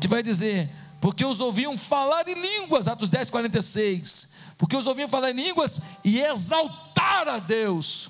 que 0.00 0.08
vai 0.08 0.22
dizer: 0.22 0.70
porque 1.00 1.24
os 1.24 1.40
ouviam 1.40 1.76
falar 1.76 2.26
em 2.28 2.34
línguas, 2.34 2.88
Atos 2.88 3.10
10, 3.10 3.30
46, 3.30 4.34
porque 4.56 4.76
os 4.76 4.86
ouviam 4.86 5.08
falar 5.08 5.30
em 5.30 5.34
línguas 5.34 5.80
e 6.04 6.20
exaltar 6.20 7.28
a 7.28 7.38
Deus, 7.38 8.08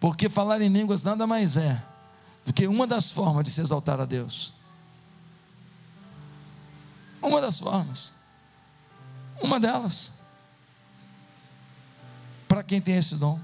porque 0.00 0.28
falar 0.28 0.60
em 0.60 0.68
línguas 0.68 1.04
nada 1.04 1.26
mais 1.26 1.56
é 1.56 1.82
do 2.44 2.52
que 2.52 2.66
uma 2.66 2.86
das 2.86 3.10
formas 3.10 3.44
de 3.44 3.50
se 3.50 3.60
exaltar 3.60 4.00
a 4.00 4.06
Deus. 4.06 4.57
Uma 7.20 7.40
das 7.40 7.58
formas. 7.58 8.14
Uma 9.40 9.58
delas. 9.58 10.12
Para 12.46 12.62
quem 12.62 12.80
tem 12.80 12.96
esse 12.96 13.16
dom. 13.16 13.38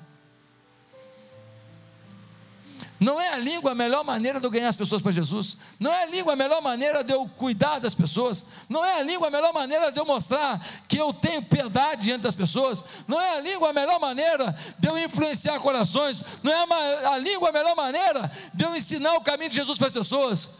Não 2.98 3.20
é 3.20 3.34
a 3.34 3.36
língua 3.36 3.72
a 3.72 3.74
melhor 3.74 4.02
maneira 4.04 4.40
de 4.40 4.46
eu 4.46 4.50
ganhar 4.50 4.68
as 4.68 4.76
pessoas 4.76 5.02
para 5.02 5.12
Jesus. 5.12 5.58
Não 5.78 5.92
é 5.92 6.04
a 6.04 6.06
língua 6.06 6.32
a 6.32 6.36
melhor 6.36 6.62
maneira 6.62 7.04
de 7.04 7.12
eu 7.12 7.28
cuidar 7.28 7.78
das 7.78 7.94
pessoas. 7.94 8.46
Não 8.68 8.84
é 8.84 9.00
a 9.00 9.02
língua 9.02 9.28
a 9.28 9.30
melhor 9.30 9.52
maneira 9.52 9.90
de 9.90 9.98
eu 9.98 10.06
mostrar 10.06 10.64
que 10.88 10.96
eu 10.96 11.12
tenho 11.12 11.42
piedade 11.42 12.04
diante 12.04 12.22
das 12.22 12.34
pessoas. 12.34 12.82
Não 13.06 13.20
é 13.20 13.36
a 13.36 13.40
língua 13.40 13.70
a 13.70 13.72
melhor 13.72 14.00
maneira 14.00 14.56
de 14.78 14.88
eu 14.88 14.96
influenciar 14.96 15.58
corações. 15.60 16.22
Não 16.42 16.52
é 16.52 17.06
a 17.06 17.18
língua 17.18 17.50
a 17.50 17.52
melhor 17.52 17.76
maneira 17.76 18.30
de 18.54 18.64
eu 18.64 18.74
ensinar 18.74 19.14
o 19.16 19.20
caminho 19.20 19.50
de 19.50 19.56
Jesus 19.56 19.76
para 19.76 19.88
as 19.88 19.92
pessoas. 19.92 20.50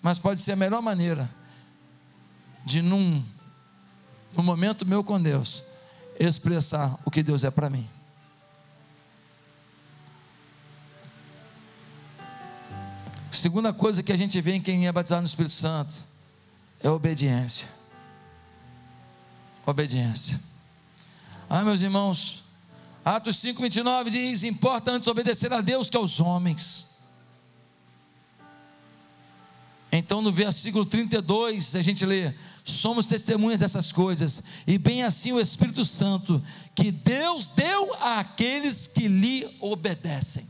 Mas 0.00 0.18
pode 0.18 0.40
ser 0.40 0.52
a 0.52 0.56
melhor 0.56 0.80
maneira 0.80 1.28
de 2.68 2.82
num, 2.82 3.24
num 4.36 4.42
momento 4.42 4.86
meu 4.86 5.02
com 5.02 5.20
Deus, 5.20 5.64
expressar 6.20 6.98
o 7.02 7.10
que 7.10 7.22
Deus 7.22 7.42
é 7.42 7.50
para 7.50 7.70
mim. 7.70 7.88
Segunda 13.30 13.72
coisa 13.72 14.02
que 14.02 14.12
a 14.12 14.16
gente 14.16 14.38
vê 14.40 14.52
em 14.52 14.60
quem 14.60 14.86
é 14.86 14.92
batizado 14.92 15.22
no 15.22 15.26
Espírito 15.26 15.52
Santo 15.52 15.94
é 16.80 16.90
obediência. 16.90 17.68
Obediência. 19.64 20.38
Ah, 21.48 21.62
meus 21.62 21.80
irmãos, 21.80 22.44
Atos 23.02 23.36
5, 23.36 23.62
29 23.62 24.10
diz: 24.10 24.42
importa 24.42 24.90
antes 24.90 25.08
obedecer 25.08 25.52
a 25.52 25.62
Deus 25.62 25.88
que 25.88 25.96
aos 25.96 26.20
homens. 26.20 26.98
Então, 29.90 30.20
no 30.20 30.30
versículo 30.30 30.84
32, 30.84 31.74
a 31.74 31.80
gente 31.80 32.04
lê: 32.04 32.34
somos 32.70 33.06
testemunhas 33.06 33.60
dessas 33.60 33.92
coisas, 33.92 34.42
e 34.66 34.78
bem 34.78 35.02
assim 35.02 35.32
o 35.32 35.40
Espírito 35.40 35.84
Santo, 35.84 36.42
que 36.74 36.90
Deus 36.90 37.48
deu 37.48 37.94
àqueles 37.94 38.86
que 38.86 39.08
lhe 39.08 39.48
obedecem. 39.60 40.46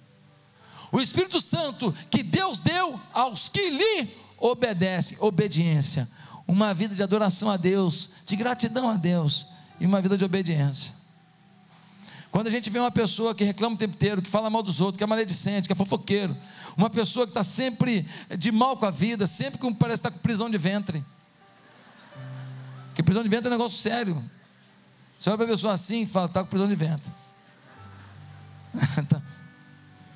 O 0.91 1.01
Espírito 1.01 1.41
Santo 1.41 1.95
que 2.11 2.23
Deus 2.23 2.59
deu 2.59 2.99
aos 3.13 3.49
que 3.49 3.71
lhe 3.71 4.09
obedecem, 4.39 5.19
obediência, 5.21 6.09
uma 6.47 6.73
vida 6.73 6.95
de 6.95 7.03
adoração 7.03 7.51
a 7.51 7.57
Deus, 7.57 8.11
de 8.25 8.37
gratidão 8.37 8.89
a 8.89 8.95
Deus 8.95 9.47
e 9.79 9.87
uma 9.87 10.01
vida 10.01 10.17
de 10.17 10.25
obediência. 10.25 10.95
Quando 12.31 12.47
a 12.47 12.51
gente 12.51 12.71
vê 12.71 12.79
uma 12.79 12.91
pessoa 12.91 13.35
que 13.35 13.45
reclama 13.45 13.75
o 13.75 13.79
tempo 13.79 13.95
inteiro, 13.95 14.23
que 14.23 14.29
fala 14.29 14.51
mal 14.51 14.63
dos 14.63 14.81
outros, 14.81 14.99
que 14.99 15.05
é 15.05 15.07
maledicente, 15.07 15.67
que 15.67 15.73
é 15.73 15.77
fofoqueiro, 15.77 16.37
uma 16.77 16.91
pessoa 16.91 17.27
que 17.27 17.31
está 17.31 17.43
sempre 17.43 18.07
de 18.37 18.53
mal 18.53 18.77
com 18.77 18.87
a 18.87 18.91
vida, 18.91 19.27
sempre 19.27 19.59
parece 19.75 20.01
estar 20.01 20.11
com 20.11 20.19
prisão 20.19 20.49
de 20.49 20.59
ventre. 20.59 21.05
Porque 22.99 23.05
prisão 23.05 23.23
de 23.23 23.29
ventre 23.29 23.47
é 23.47 23.51
um 23.51 23.57
negócio 23.57 23.81
sério. 23.81 24.29
Você 25.17 25.31
olha 25.31 25.37
para 25.37 25.47
a 25.47 25.51
pessoa 25.51 25.73
assim 25.73 26.03
e 26.03 26.07
fala, 26.07 26.27
está 26.27 26.43
com 26.43 26.51
prisão 26.51 26.67
de 26.67 26.75
ventre. 26.75 27.13
tá, 29.09 29.23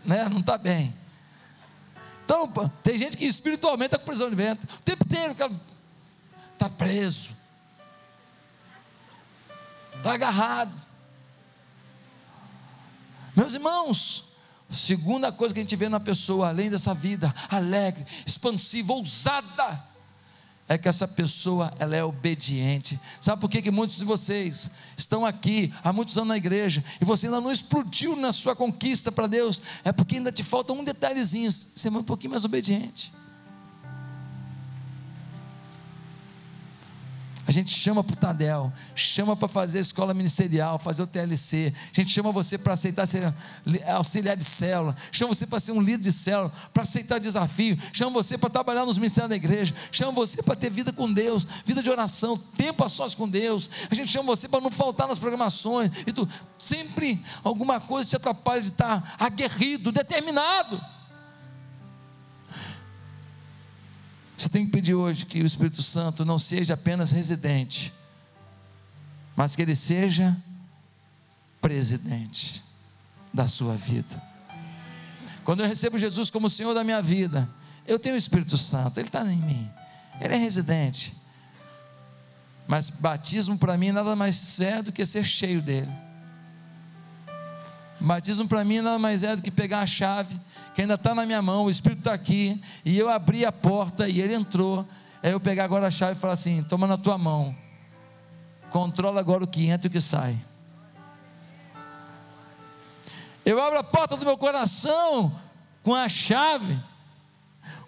né? 0.05 0.29
Não 0.29 0.41
está 0.41 0.59
bem. 0.59 0.93
Então, 2.25 2.53
tem 2.83 2.99
gente 2.99 3.17
que 3.17 3.25
espiritualmente 3.25 3.95
está 3.95 3.99
com 3.99 4.05
prisão 4.05 4.29
de 4.29 4.35
ventre. 4.35 4.69
O 4.69 4.81
tempo 4.81 5.05
inteiro, 5.05 5.33
está 6.55 6.69
preso. 6.69 7.31
Está 9.97 10.15
agarrado. 10.15 10.75
Meus 13.37 13.55
irmãos, 13.55 14.33
segunda 14.69 15.31
coisa 15.31 15.55
que 15.55 15.61
a 15.61 15.63
gente 15.63 15.77
vê 15.77 15.89
na 15.89 16.01
pessoa, 16.01 16.49
além 16.49 16.69
dessa 16.69 16.93
vida 16.93 17.33
alegre, 17.49 18.05
expansiva, 18.27 18.93
ousada, 18.93 19.92
é 20.69 20.79
que 20.79 20.89
essa 20.89 21.07
pessoa 21.07 21.73
ela 21.79 21.95
é 21.95 22.05
obediente. 22.05 22.99
Sabe 23.21 23.41
por 23.41 23.51
que, 23.51 23.61
que 23.61 23.71
muitos 23.71 23.97
de 23.97 24.05
vocês 24.05 24.71
estão 24.97 25.27
aqui 25.27 25.73
há 25.83 25.93
muitos 25.93 26.17
anos 26.17 26.29
na 26.29 26.37
igreja 26.37 26.85
e 27.01 27.05
você 27.05 27.27
ainda 27.27 27.41
não 27.41 27.53
explodiu 27.53 28.17
na 28.17 28.33
sua 28.33 28.57
conquista 28.57 29.13
para 29.13 29.27
Deus? 29.27 29.61
É 29.85 29.93
porque 29.93 30.17
ainda 30.17 30.33
te 30.33 30.43
falta 30.43 30.73
um 30.73 30.85
detalhezinho, 30.85 31.51
ser 31.51 31.91
um 31.91 32.03
pouquinho 32.03 32.31
mais 32.31 32.45
obediente. 32.45 33.13
A 37.47 37.51
gente 37.51 37.73
chama 37.73 38.05
para 38.05 38.15
o 38.15 38.17
Tadel, 38.17 38.73
chama 38.95 39.37
para 39.37 39.49
fazer 39.49 39.81
escola 39.81 40.15
ministerial, 40.15 40.79
fazer 40.79 41.03
o 41.03 41.07
TLC, 41.07 41.75
a 41.91 42.01
gente 42.01 42.11
chama 42.11 42.31
você 42.31 42.57
para 42.57 42.75
aceitar 42.75 43.05
ser 43.05 43.35
auxiliar 43.89 44.37
de 44.37 44.45
célula, 44.45 44.97
chama 45.11 45.35
você 45.35 45.47
para 45.47 45.59
ser 45.59 45.73
um 45.73 45.81
líder 45.81 46.05
de 46.05 46.13
célula, 46.13 46.53
para 46.73 46.85
aceitar 46.85 47.19
desafio, 47.19 47.77
chama 47.93 48.13
você 48.13 48.39
para 48.39 48.49
trabalhar 48.49 48.85
nos 48.85 48.97
ministérios 48.97 49.31
da 49.31 49.37
igreja, 49.37 49.75
chama 49.91 50.13
você 50.13 50.41
para 50.41 50.55
ter 50.55 50.71
vida 50.71 50.93
com 50.93 51.13
Deus, 51.13 51.45
vida 51.65 51.83
de 51.83 51.91
oração, 51.91 52.39
tempo 52.57 52.85
a 52.85 52.89
sós 52.89 53.15
com 53.15 53.29
Deus, 53.29 53.69
a 53.91 53.95
gente 53.95 54.11
chama 54.11 54.27
você 54.27 54.49
para 54.49 54.61
não 54.61 54.71
faltar 54.71 55.09
nas 55.09 55.19
programações, 55.19 55.91
e 56.07 56.13
tu 56.13 56.29
sempre 56.57 57.21
alguma 57.43 57.81
coisa 57.81 58.09
te 58.09 58.17
atrapalha 58.17 58.61
de 58.61 58.69
estar 58.69 59.17
aguerrido, 59.19 59.91
determinado. 59.91 60.81
Você 64.43 64.49
tem 64.49 64.67
que 64.67 64.73
pedir 64.73 64.93
hoje 64.93 65.25
que 65.25 65.41
o 65.41 65.47
Espírito 65.47 65.81
Santo 65.85 66.25
não 66.25 66.37
seja 66.37 66.75
apenas 66.75 67.13
residente, 67.13 67.93
mas 69.37 69.55
que 69.55 69.63
ele 69.63 69.77
seja 69.77 70.37
presidente 71.61 72.61
da 73.33 73.47
sua 73.47 73.77
vida. 73.77 74.21
Quando 75.45 75.61
eu 75.61 75.69
recebo 75.69 75.97
Jesus 75.97 76.29
como 76.29 76.51
Senhor 76.51 76.75
da 76.75 76.83
minha 76.83 77.01
vida, 77.01 77.49
eu 77.87 78.01
tenho 78.01 78.17
o 78.17 78.19
Espírito 78.19 78.59
Santo, 78.59 78.99
Ele 78.99 79.07
está 79.07 79.25
em 79.25 79.41
mim, 79.41 79.71
Ele 80.21 80.35
é 80.35 80.39
residente. 80.39 81.15
Mas 82.67 82.91
batismo 82.91 83.57
para 83.57 83.79
mim 83.79 83.93
nada 83.93 84.17
mais 84.17 84.61
é 84.61 84.83
do 84.83 84.91
que 84.91 85.07
ser 85.07 85.23
cheio 85.23 85.63
dele. 85.63 85.93
Batismo 88.03 88.49
para 88.49 88.65
mim 88.65 88.81
nada 88.81 88.99
mais 88.99 89.23
é 89.23 89.37
do 89.37 89.43
que 89.43 89.51
pegar 89.51 89.79
a 89.79 89.87
chave 89.87 90.39
que 90.75 90.81
ainda 90.81 90.95
está 90.95 91.15
na 91.15 91.25
minha 91.25 91.41
mão, 91.41 91.65
o 91.65 91.71
Espírito 91.71 92.01
está 92.01 92.13
aqui, 92.13 92.61
e 92.85 92.99
eu 92.99 93.09
abri 93.09 93.47
a 93.47 93.53
porta 93.53 94.09
e 94.09 94.21
ele 94.21 94.35
entrou. 94.35 94.85
é 95.23 95.33
eu 95.33 95.39
pegar 95.39 95.65
agora 95.65 95.87
a 95.87 95.91
chave 95.91 96.13
e 96.13 96.21
falar 96.21 96.33
assim: 96.33 96.65
toma 96.65 96.87
na 96.87 96.99
tua 96.99 97.17
mão, 97.17 97.55
controla 98.71 99.21
agora 99.21 99.45
o 99.45 99.47
que 99.47 99.67
entra 99.67 99.87
e 99.87 99.89
o 99.89 99.93
que 99.93 100.01
sai. 100.01 100.37
Eu 103.45 103.63
abro 103.63 103.79
a 103.79 103.85
porta 103.85 104.17
do 104.17 104.25
meu 104.25 104.37
coração 104.37 105.33
com 105.85 105.95
a 105.95 106.09
chave. 106.09 106.79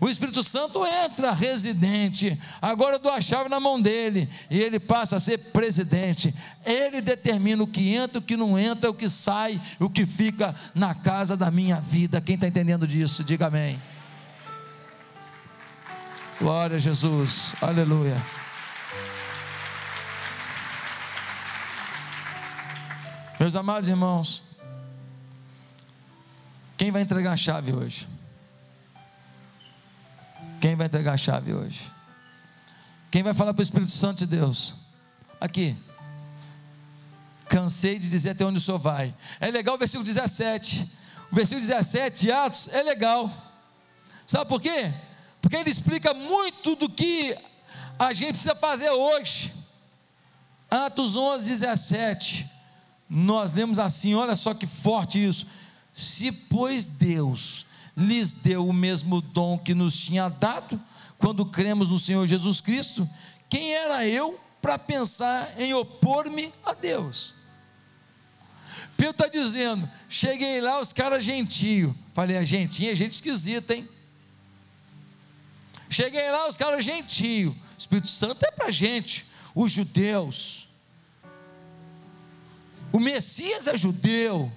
O 0.00 0.08
Espírito 0.08 0.42
Santo 0.42 0.84
entra 0.84 1.32
residente. 1.32 2.38
Agora 2.60 2.96
eu 2.96 2.98
dou 2.98 3.12
a 3.12 3.20
chave 3.20 3.48
na 3.48 3.60
mão 3.60 3.80
dele 3.80 4.28
e 4.50 4.58
ele 4.58 4.80
passa 4.80 5.16
a 5.16 5.20
ser 5.20 5.38
presidente. 5.38 6.34
Ele 6.64 7.00
determina 7.00 7.62
o 7.62 7.66
que 7.66 7.94
entra, 7.94 8.18
o 8.18 8.22
que 8.22 8.36
não 8.36 8.58
entra, 8.58 8.90
o 8.90 8.94
que 8.94 9.08
sai, 9.08 9.60
o 9.78 9.88
que 9.88 10.04
fica 10.04 10.54
na 10.74 10.94
casa 10.94 11.36
da 11.36 11.50
minha 11.50 11.80
vida. 11.80 12.20
Quem 12.20 12.34
está 12.34 12.46
entendendo 12.46 12.86
disso, 12.86 13.22
diga 13.22 13.46
amém. 13.46 13.80
Glória 16.40 16.76
a 16.76 16.80
Jesus, 16.80 17.54
aleluia. 17.60 18.20
Meus 23.38 23.54
amados 23.56 23.88
irmãos, 23.88 24.42
quem 26.76 26.90
vai 26.90 27.02
entregar 27.02 27.32
a 27.32 27.36
chave 27.36 27.72
hoje? 27.72 28.13
Quem 30.64 30.76
vai 30.76 30.86
entregar 30.86 31.12
a 31.12 31.16
chave 31.18 31.52
hoje? 31.52 31.92
Quem 33.10 33.22
vai 33.22 33.34
falar 33.34 33.52
para 33.52 33.60
o 33.60 33.62
Espírito 33.62 33.90
Santo 33.90 34.20
de 34.20 34.26
Deus? 34.28 34.72
Aqui. 35.38 35.76
Cansei 37.50 37.98
de 37.98 38.08
dizer 38.08 38.30
até 38.30 38.46
onde 38.46 38.56
o 38.56 38.60
Senhor 38.62 38.78
vai. 38.78 39.14
É 39.40 39.50
legal 39.50 39.74
o 39.74 39.78
versículo 39.78 40.06
17. 40.06 40.90
O 41.30 41.36
versículo 41.36 41.66
17 41.66 42.18
de 42.18 42.32
Atos 42.32 42.68
é 42.68 42.82
legal. 42.82 43.30
Sabe 44.26 44.48
por 44.48 44.58
quê? 44.58 44.90
Porque 45.42 45.54
ele 45.54 45.68
explica 45.68 46.14
muito 46.14 46.74
do 46.76 46.88
que 46.88 47.36
a 47.98 48.14
gente 48.14 48.30
precisa 48.30 48.56
fazer 48.56 48.88
hoje. 48.88 49.52
Atos 50.70 51.14
11, 51.14 51.46
17. 51.46 52.50
Nós 53.06 53.52
lemos 53.52 53.78
assim, 53.78 54.14
olha 54.14 54.34
só 54.34 54.54
que 54.54 54.66
forte 54.66 55.22
isso. 55.22 55.46
Se, 55.92 56.32
pois, 56.32 56.86
Deus 56.86 57.66
lhes 57.96 58.32
deu 58.32 58.66
o 58.66 58.72
mesmo 58.72 59.20
dom 59.20 59.58
que 59.58 59.74
nos 59.74 59.98
tinha 59.98 60.28
dado, 60.28 60.80
quando 61.18 61.46
cremos 61.46 61.88
no 61.88 61.98
Senhor 61.98 62.26
Jesus 62.26 62.60
Cristo, 62.60 63.08
quem 63.48 63.74
era 63.74 64.06
eu 64.06 64.40
para 64.60 64.78
pensar 64.78 65.60
em 65.60 65.72
opor-me 65.74 66.52
a 66.64 66.74
Deus? 66.74 67.34
Pedro 68.96 69.12
está 69.12 69.28
dizendo: 69.28 69.88
cheguei 70.08 70.60
lá, 70.60 70.80
os 70.80 70.92
caras 70.92 71.24
gentio. 71.24 71.96
Falei, 72.12 72.36
a 72.36 72.44
gentinha 72.44 72.92
é 72.92 72.94
gente 72.94 73.14
esquisita, 73.14 73.74
hein? 73.74 73.88
Cheguei 75.88 76.30
lá, 76.30 76.48
os 76.48 76.56
caras 76.56 76.84
gentio. 76.84 77.50
O 77.52 77.78
Espírito 77.78 78.08
Santo 78.08 78.44
é 78.44 78.50
para 78.50 78.70
gente, 78.70 79.26
os 79.54 79.70
judeus. 79.70 80.68
O 82.92 82.98
Messias 82.98 83.66
é 83.66 83.76
judeu. 83.76 84.50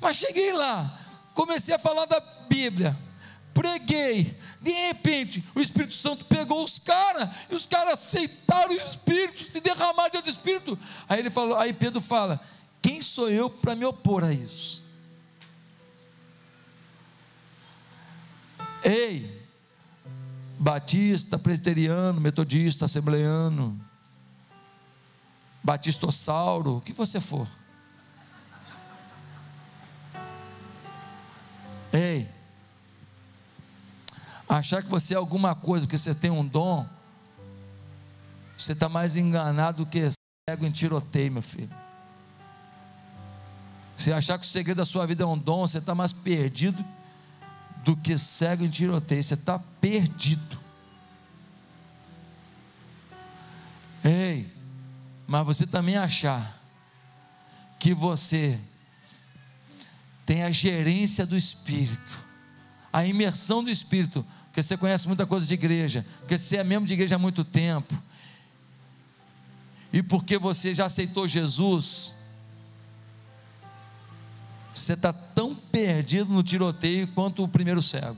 Mas 0.00 0.16
cheguei 0.16 0.52
lá, 0.52 0.99
comecei 1.40 1.74
a 1.74 1.78
falar 1.78 2.04
da 2.04 2.20
Bíblia, 2.50 2.94
preguei, 3.54 4.38
de 4.60 4.70
repente 4.70 5.42
o 5.54 5.60
Espírito 5.60 5.94
Santo 5.94 6.26
pegou 6.26 6.62
os 6.62 6.78
caras, 6.78 7.30
e 7.50 7.54
os 7.54 7.66
caras 7.66 7.94
aceitaram 7.94 8.74
o 8.74 8.76
Espírito, 8.76 9.42
se 9.44 9.58
derramaram 9.58 10.10
diante 10.10 10.26
do 10.26 10.30
Espírito. 10.30 10.78
Aí 11.08 11.18
ele 11.18 11.30
falou, 11.30 11.56
aí 11.56 11.72
Pedro 11.72 12.02
fala: 12.02 12.38
quem 12.82 13.00
sou 13.00 13.30
eu 13.30 13.48
para 13.48 13.74
me 13.74 13.86
opor 13.86 14.22
a 14.22 14.30
isso? 14.30 14.84
Ei, 18.84 19.48
batista, 20.58 21.38
presbiteriano, 21.38 22.20
metodista, 22.20 22.84
assembleano, 22.84 23.80
batistossauro, 25.62 26.76
o 26.76 26.80
que 26.82 26.92
você 26.92 27.18
for. 27.18 27.48
Ei, 31.92 32.28
achar 34.48 34.82
que 34.82 34.88
você 34.88 35.14
é 35.14 35.16
alguma 35.16 35.54
coisa, 35.54 35.86
que 35.86 35.98
você 35.98 36.14
tem 36.14 36.30
um 36.30 36.46
dom, 36.46 36.86
você 38.56 38.72
está 38.72 38.88
mais 38.88 39.16
enganado 39.16 39.84
do 39.84 39.90
que 39.90 40.08
cego 40.48 40.66
em 40.66 40.70
tiroteio, 40.70 41.32
meu 41.32 41.42
filho. 41.42 41.74
Se 43.96 44.12
achar 44.12 44.38
que 44.38 44.46
o 44.46 44.48
segredo 44.48 44.78
da 44.78 44.84
sua 44.84 45.06
vida 45.06 45.24
é 45.24 45.26
um 45.26 45.36
dom, 45.36 45.66
você 45.66 45.78
está 45.78 45.94
mais 45.94 46.12
perdido 46.12 46.84
do 47.84 47.96
que 47.96 48.16
cego 48.16 48.64
em 48.64 48.70
tiroteio, 48.70 49.22
você 49.22 49.34
está 49.34 49.58
perdido. 49.80 50.58
Ei, 54.04 54.50
mas 55.26 55.44
você 55.44 55.66
também 55.66 55.96
achar 55.96 56.58
que 57.78 57.94
você 57.94 58.58
tem 60.30 60.44
a 60.44 60.50
gerência 60.52 61.26
do 61.26 61.36
Espírito, 61.36 62.16
a 62.92 63.04
imersão 63.04 63.64
do 63.64 63.68
Espírito, 63.68 64.24
porque 64.44 64.62
você 64.62 64.76
conhece 64.76 65.08
muita 65.08 65.26
coisa 65.26 65.44
de 65.44 65.54
igreja, 65.54 66.06
porque 66.20 66.38
você 66.38 66.58
é 66.58 66.62
membro 66.62 66.86
de 66.86 66.94
igreja 66.94 67.16
há 67.16 67.18
muito 67.18 67.42
tempo, 67.42 68.00
e 69.92 70.04
porque 70.04 70.38
você 70.38 70.72
já 70.72 70.84
aceitou 70.84 71.26
Jesus, 71.26 72.14
você 74.72 74.92
está 74.92 75.12
tão 75.12 75.52
perdido 75.52 76.32
no 76.32 76.44
tiroteio 76.44 77.08
quanto 77.08 77.42
o 77.42 77.48
primeiro 77.48 77.82
cego. 77.82 78.16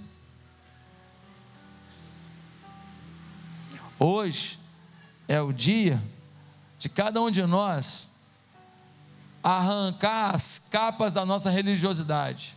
Hoje 3.99 4.59
é 5.27 5.41
o 5.41 5.51
dia 5.51 6.03
de 6.79 6.91
cada 6.91 7.23
um 7.23 7.31
de 7.31 7.43
nós 7.47 8.12
arrancar 9.43 10.34
as 10.34 10.59
capas 10.70 11.14
da 11.14 11.26
nossa 11.26 11.51
religiosidade. 11.51 12.57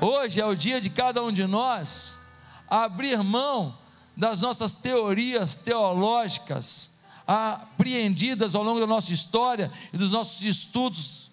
Hoje 0.00 0.40
é 0.40 0.46
o 0.46 0.54
dia 0.54 0.80
de 0.80 0.88
cada 0.88 1.22
um 1.22 1.32
de 1.32 1.46
nós 1.46 2.20
abrir 2.68 3.22
mão 3.22 3.76
das 4.16 4.40
nossas 4.40 4.74
teorias 4.74 5.56
teológicas 5.56 6.98
apreendidas 7.26 8.54
ao 8.54 8.62
longo 8.62 8.80
da 8.80 8.86
nossa 8.86 9.12
história 9.12 9.70
e 9.92 9.98
dos 9.98 10.10
nossos 10.10 10.42
estudos 10.44 11.30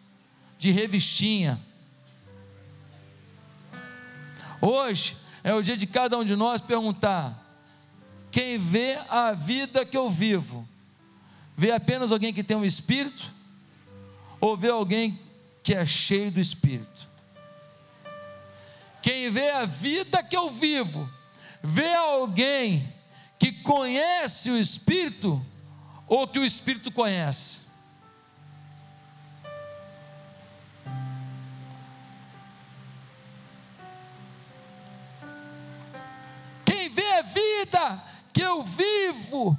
de 0.57 0.71
revistinha. 0.71 1.61
Hoje 4.59 5.15
é 5.43 5.53
o 5.53 5.61
dia 5.61 5.78
de 5.78 5.88
cada 5.88 6.17
um 6.17 6.26
de 6.26 6.36
nós 6.36 6.59
perguntar: 6.59 7.39
quem 8.32 8.57
vê 8.57 8.97
a 9.09 9.32
vida 9.32 9.86
que 9.86 9.95
eu 9.95 10.09
vivo 10.09 10.67
Vê 11.58 11.72
apenas 11.72 12.12
alguém 12.12 12.34
que 12.34 12.43
tem 12.43 12.58
um 12.58 12.66
espírito? 12.66 13.34
Ou 14.41 14.58
vê 14.58 14.70
alguém 14.70 15.20
que 15.64 15.74
é 15.74 15.86
cheio 15.86 16.32
do 16.32 16.39
espírito? 16.39 17.08
Quem 19.01 19.30
vê 19.30 19.51
a 19.51 19.66
vida 19.66 20.24
que 20.24 20.36
eu 20.36 20.49
vivo, 20.49 21.10
vê 21.62 21.93
alguém 21.93 22.91
que 23.38 23.51
conhece 23.51 24.49
o 24.49 24.58
espírito 24.58 25.45
ou 26.08 26.28
que 26.28 26.39
o 26.39 26.45
espírito 26.45 26.91
conhece? 26.91 27.62
Quem 36.66 36.89
vê 36.89 37.14
a 37.14 37.22
vida 37.22 38.03
que 38.34 38.41
eu 38.41 38.64
vivo, 38.64 39.58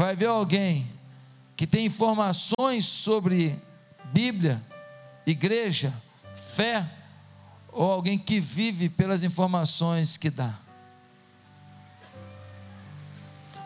vai 0.00 0.16
ver 0.16 0.28
alguém 0.28 0.90
que 1.54 1.66
tem 1.66 1.84
informações 1.84 2.86
sobre 2.86 3.60
Bíblia, 4.14 4.64
igreja, 5.26 5.92
fé, 6.34 6.90
ou 7.70 7.92
alguém 7.92 8.18
que 8.18 8.40
vive 8.40 8.88
pelas 8.88 9.22
informações 9.22 10.16
que 10.16 10.30
dá. 10.30 10.58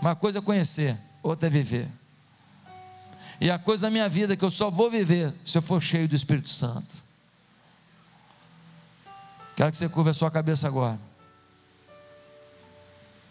Uma 0.00 0.16
coisa 0.16 0.40
é 0.40 0.42
conhecer, 0.42 0.98
outra 1.22 1.46
é 1.46 1.50
viver. 1.50 1.88
E 3.40 3.48
a 3.48 3.56
coisa 3.56 3.86
da 3.86 3.90
minha 3.90 4.08
vida 4.08 4.32
é 4.32 4.36
que 4.36 4.44
eu 4.44 4.50
só 4.50 4.68
vou 4.68 4.90
viver 4.90 5.32
se 5.44 5.56
eu 5.56 5.62
for 5.62 5.80
cheio 5.80 6.08
do 6.08 6.16
Espírito 6.16 6.48
Santo. 6.48 6.96
Quero 9.54 9.70
que 9.70 9.76
você 9.76 9.88
curva 9.88 10.10
a 10.10 10.14
sua 10.14 10.32
cabeça 10.32 10.66
agora. 10.66 10.98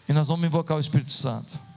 E 0.08 0.12
nós 0.14 0.26
vamos 0.26 0.46
invocar 0.46 0.78
o 0.78 0.80
Espírito 0.80 1.10
Santo. 1.10 1.73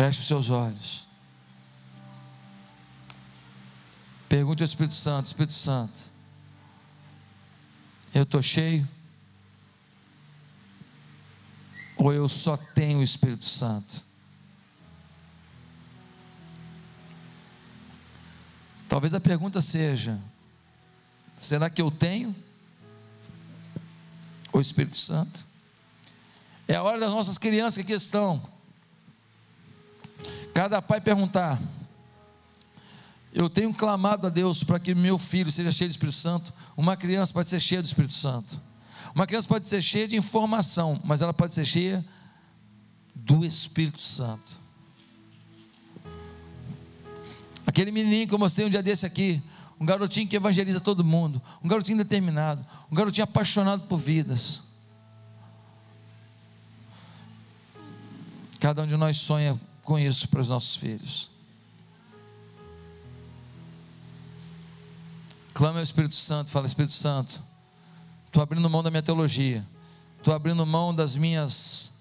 Feche 0.00 0.20
os 0.20 0.26
seus 0.28 0.48
olhos. 0.48 1.06
Pergunte 4.30 4.62
ao 4.62 4.64
Espírito 4.64 4.94
Santo: 4.94 5.26
Espírito 5.26 5.52
Santo, 5.52 5.98
eu 8.14 8.22
estou 8.22 8.40
cheio? 8.40 8.88
Ou 11.98 12.14
eu 12.14 12.30
só 12.30 12.56
tenho 12.56 13.00
o 13.00 13.02
Espírito 13.02 13.44
Santo? 13.44 14.02
Talvez 18.88 19.12
a 19.12 19.20
pergunta 19.20 19.60
seja: 19.60 20.18
será 21.36 21.68
que 21.68 21.82
eu 21.82 21.90
tenho 21.90 22.34
o 24.50 24.62
Espírito 24.62 24.96
Santo? 24.96 25.46
É 26.66 26.76
a 26.76 26.82
hora 26.82 26.98
das 26.98 27.10
nossas 27.10 27.36
crianças 27.36 27.84
que 27.84 27.92
estão. 27.92 28.49
Cada 30.52 30.82
pai 30.82 31.00
perguntar: 31.00 31.60
eu 33.32 33.48
tenho 33.48 33.72
clamado 33.72 34.26
a 34.26 34.30
Deus 34.30 34.64
para 34.64 34.80
que 34.80 34.94
meu 34.94 35.18
filho 35.18 35.52
seja 35.52 35.70
cheio 35.70 35.88
do 35.88 35.92
Espírito 35.92 36.16
Santo. 36.16 36.52
Uma 36.76 36.96
criança 36.96 37.32
pode 37.32 37.48
ser 37.48 37.60
cheia 37.60 37.80
do 37.80 37.86
Espírito 37.86 38.12
Santo. 38.12 38.60
Uma 39.14 39.26
criança 39.26 39.46
pode 39.46 39.68
ser 39.68 39.80
cheia 39.82 40.08
de 40.08 40.16
informação, 40.16 41.00
mas 41.04 41.22
ela 41.22 41.32
pode 41.32 41.54
ser 41.54 41.64
cheia 41.64 42.04
do 43.14 43.44
Espírito 43.44 44.00
Santo. 44.00 44.58
Aquele 47.66 47.92
menininho 47.92 48.26
que 48.26 48.34
eu 48.34 48.38
mostrei 48.38 48.66
um 48.66 48.70
dia 48.70 48.82
desse 48.82 49.06
aqui, 49.06 49.40
um 49.78 49.86
garotinho 49.86 50.26
que 50.26 50.36
evangeliza 50.36 50.80
todo 50.80 51.04
mundo, 51.04 51.40
um 51.62 51.68
garotinho 51.68 51.98
determinado, 51.98 52.66
um 52.90 52.94
garotinho 52.94 53.24
apaixonado 53.24 53.82
por 53.82 53.98
vidas. 53.98 54.62
Cada 58.58 58.82
um 58.82 58.86
de 58.86 58.96
nós 58.96 59.16
sonha 59.18 59.58
com 59.84 59.98
isso 59.98 60.28
para 60.28 60.40
os 60.40 60.48
nossos 60.48 60.76
filhos. 60.76 61.30
Clama 65.52 65.78
ao 65.78 65.82
Espírito 65.82 66.14
Santo, 66.14 66.50
fala: 66.50 66.66
Espírito 66.66 66.92
Santo, 66.92 67.42
estou 68.26 68.42
abrindo 68.42 68.68
mão 68.70 68.82
da 68.82 68.90
minha 68.90 69.02
teologia, 69.02 69.66
estou 70.18 70.34
abrindo 70.34 70.64
mão 70.64 70.94
das 70.94 71.14
minhas 71.14 72.00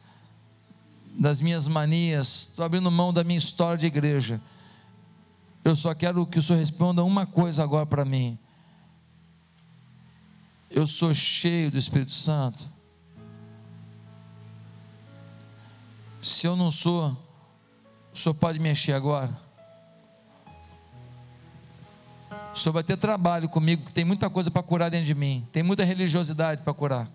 das 1.18 1.42
minhas 1.42 1.68
manias, 1.68 2.48
estou 2.50 2.64
abrindo 2.64 2.90
mão 2.90 3.12
da 3.12 3.24
minha 3.24 3.38
história 3.38 3.78
de 3.78 3.88
igreja. 3.88 4.42
Eu 5.64 5.76
só 5.76 5.94
quero 5.94 6.26
que 6.26 6.40
o 6.40 6.44
Senhor 6.44 6.60
responda 6.60 7.04
uma 7.04 7.26
coisa 7.26 7.62
agora 7.62 7.86
para 7.86 8.06
mim. 8.06 8.40
Eu 10.70 10.88
sou 10.88 11.14
cheio 11.14 11.70
do 11.70 11.78
Espírito 11.78 12.12
Santo. 12.12 12.64
Se 16.22 16.48
eu 16.48 16.56
não 16.56 16.72
sou, 16.72 17.18
o 18.14 18.18
Senhor 18.18 18.34
pode 18.34 18.60
me 18.60 18.70
encher 18.70 18.94
agora. 18.94 19.30
O 22.54 22.58
Senhor 22.58 22.74
vai 22.74 22.84
ter 22.84 22.98
trabalho 22.98 23.48
comigo, 23.48 23.86
que 23.86 23.94
tem 23.94 24.04
muita 24.04 24.30
coisa 24.30 24.50
para 24.50 24.64
curar 24.64 24.90
dentro 24.90 25.06
de 25.06 25.16
mim, 25.16 25.48
tem 25.52 25.64
muita 25.64 25.84
religiosidade 25.84 26.62
para 26.64 26.74
curar, 26.74 27.10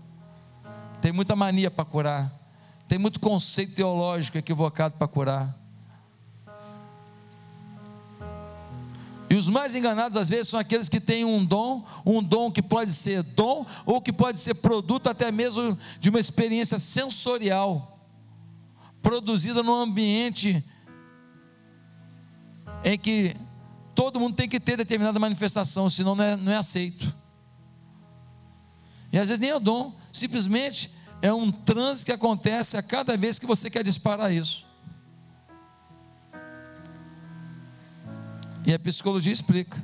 tem 1.02 1.12
muita 1.12 1.34
mania 1.34 1.70
para 1.70 1.84
curar, 1.84 2.32
tem 2.88 2.98
muito 2.98 3.20
conceito 3.20 3.74
teológico 3.74 4.38
equivocado 4.38 4.94
para 4.96 5.08
curar. 5.08 5.58
E 9.28 9.34
os 9.34 9.48
mais 9.48 9.74
enganados 9.74 10.16
às 10.16 10.28
vezes 10.28 10.48
são 10.48 10.60
aqueles 10.60 10.88
que 10.88 11.00
têm 11.00 11.24
um 11.24 11.44
dom, 11.44 11.84
um 12.06 12.22
dom 12.22 12.52
que 12.52 12.62
pode 12.62 12.92
ser 12.92 13.22
dom 13.22 13.66
ou 13.84 14.00
que 14.00 14.12
pode 14.12 14.38
ser 14.38 14.54
produto 14.54 15.08
até 15.08 15.32
mesmo 15.32 15.76
de 15.98 16.08
uma 16.08 16.20
experiência 16.20 16.78
sensorial, 16.78 17.98
produzida 19.02 19.62
num 19.62 19.74
ambiente 19.74 20.64
em 22.84 22.98
que 22.98 23.34
todo 23.94 24.20
mundo 24.20 24.36
tem 24.36 24.48
que 24.48 24.60
ter 24.60 24.76
determinada 24.76 25.18
manifestação, 25.18 25.88
senão 25.88 26.14
não 26.14 26.24
é, 26.24 26.36
não 26.36 26.52
é 26.52 26.56
aceito. 26.56 27.12
E 29.10 29.18
às 29.18 29.28
vezes 29.28 29.40
nem 29.40 29.50
é 29.50 29.58
dom, 29.58 29.96
simplesmente 30.12 30.90
é 31.22 31.32
um 31.32 31.50
transe 31.50 32.04
que 32.04 32.12
acontece 32.12 32.76
a 32.76 32.82
cada 32.82 33.16
vez 33.16 33.38
que 33.38 33.46
você 33.46 33.70
quer 33.70 33.82
disparar 33.82 34.32
isso. 34.32 34.66
E 38.66 38.72
a 38.72 38.78
psicologia 38.78 39.32
explica. 39.32 39.82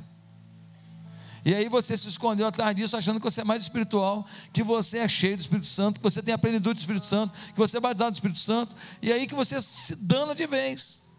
E 1.43 1.55
aí 1.55 1.67
você 1.69 1.97
se 1.97 2.07
escondeu 2.07 2.45
atrás 2.45 2.75
disso, 2.75 2.95
achando 2.95 3.19
que 3.19 3.23
você 3.23 3.41
é 3.41 3.43
mais 3.43 3.63
espiritual, 3.63 4.25
que 4.53 4.63
você 4.63 4.99
é 4.99 5.07
cheio 5.07 5.37
do 5.37 5.41
Espírito 5.41 5.65
Santo, 5.65 5.99
que 5.99 6.03
você 6.03 6.21
tem 6.21 6.33
a 6.33 6.37
plenitude 6.37 6.75
do 6.75 6.79
Espírito 6.79 7.05
Santo, 7.05 7.33
que 7.51 7.57
você 7.57 7.77
é 7.77 7.79
batizado 7.79 8.11
do 8.11 8.15
Espírito 8.15 8.39
Santo, 8.39 8.75
e 9.01 9.11
aí 9.11 9.25
que 9.25 9.33
você 9.33 9.59
se 9.59 9.95
dana 9.95 10.35
de 10.35 10.45
vez. 10.45 11.10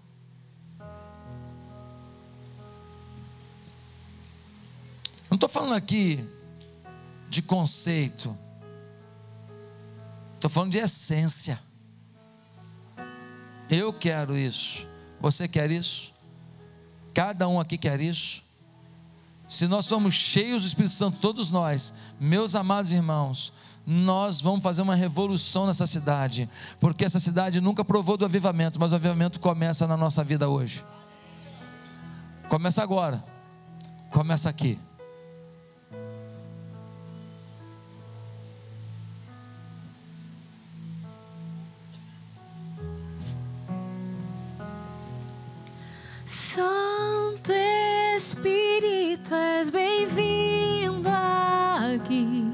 Não 5.33 5.37
estou 5.37 5.49
falando 5.49 5.73
aqui 5.73 6.23
de 7.27 7.41
conceito, 7.41 8.37
estou 10.35 10.51
falando 10.51 10.73
de 10.73 10.77
essência. 10.77 11.59
Eu 13.71 13.95
quero 13.95 14.37
isso, 14.37 14.87
você 15.19 15.49
quer 15.49 15.71
isso? 15.71 16.13
Cada 17.15 17.49
um 17.49 17.59
aqui 17.59 17.79
quer 17.79 17.99
isso. 17.99 18.43
Se 19.49 19.67
nós 19.67 19.87
somos 19.87 20.13
cheios 20.13 20.65
do 20.65 20.69
Espírito 20.69 20.93
Santo, 20.93 21.17
todos 21.19 21.51
nós, 21.51 21.95
meus 22.21 22.55
amados 22.55 22.93
irmãos, 22.93 23.55
nós 23.87 24.39
vamos 24.39 24.63
fazer 24.63 24.83
uma 24.83 24.95
revolução 24.95 25.67
nessa 25.67 25.87
cidade, 25.87 26.47
porque 26.79 27.07
essa 27.07 27.19
cidade 27.19 27.59
nunca 27.59 27.83
provou 27.83 28.19
do 28.19 28.27
avivamento, 28.27 28.79
mas 28.79 28.93
o 28.93 28.97
avivamento 28.97 29.41
começa 29.41 29.87
na 29.87 29.97
nossa 29.97 30.23
vida 30.23 30.51
hoje. 30.51 30.85
Começa 32.51 32.83
agora, 32.83 33.25
começa 34.11 34.51
aqui. 34.51 34.79
Espírito, 49.13 49.35
és 49.35 49.69
bem-vindo 49.69 51.07
aqui. 51.09 52.51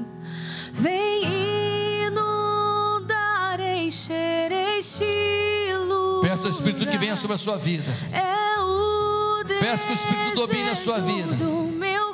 Vem 0.73 1.23
inundar, 2.07 3.61
encher 3.61 4.51
este 4.77 5.05
lugar. 5.87 6.29
Peça 6.29 6.43
ao 6.43 6.49
Espírito 6.49 6.85
que 6.85 6.97
venha 6.97 7.15
sobre 7.15 7.35
a 7.35 7.37
sua 7.37 7.57
vida. 7.57 7.85
É 8.11 8.59
o 8.59 9.41
Peça 9.47 9.85
que 9.87 9.93
o 9.93 9.95
Espírito 9.95 10.35
domine 10.35 10.69
a 10.69 10.75
sua 10.75 10.99
vida. 10.99 11.33
Do 11.33 11.63
meu 11.71 12.13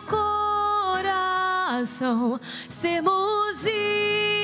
coração, 0.91 2.39
sermos 2.69 3.63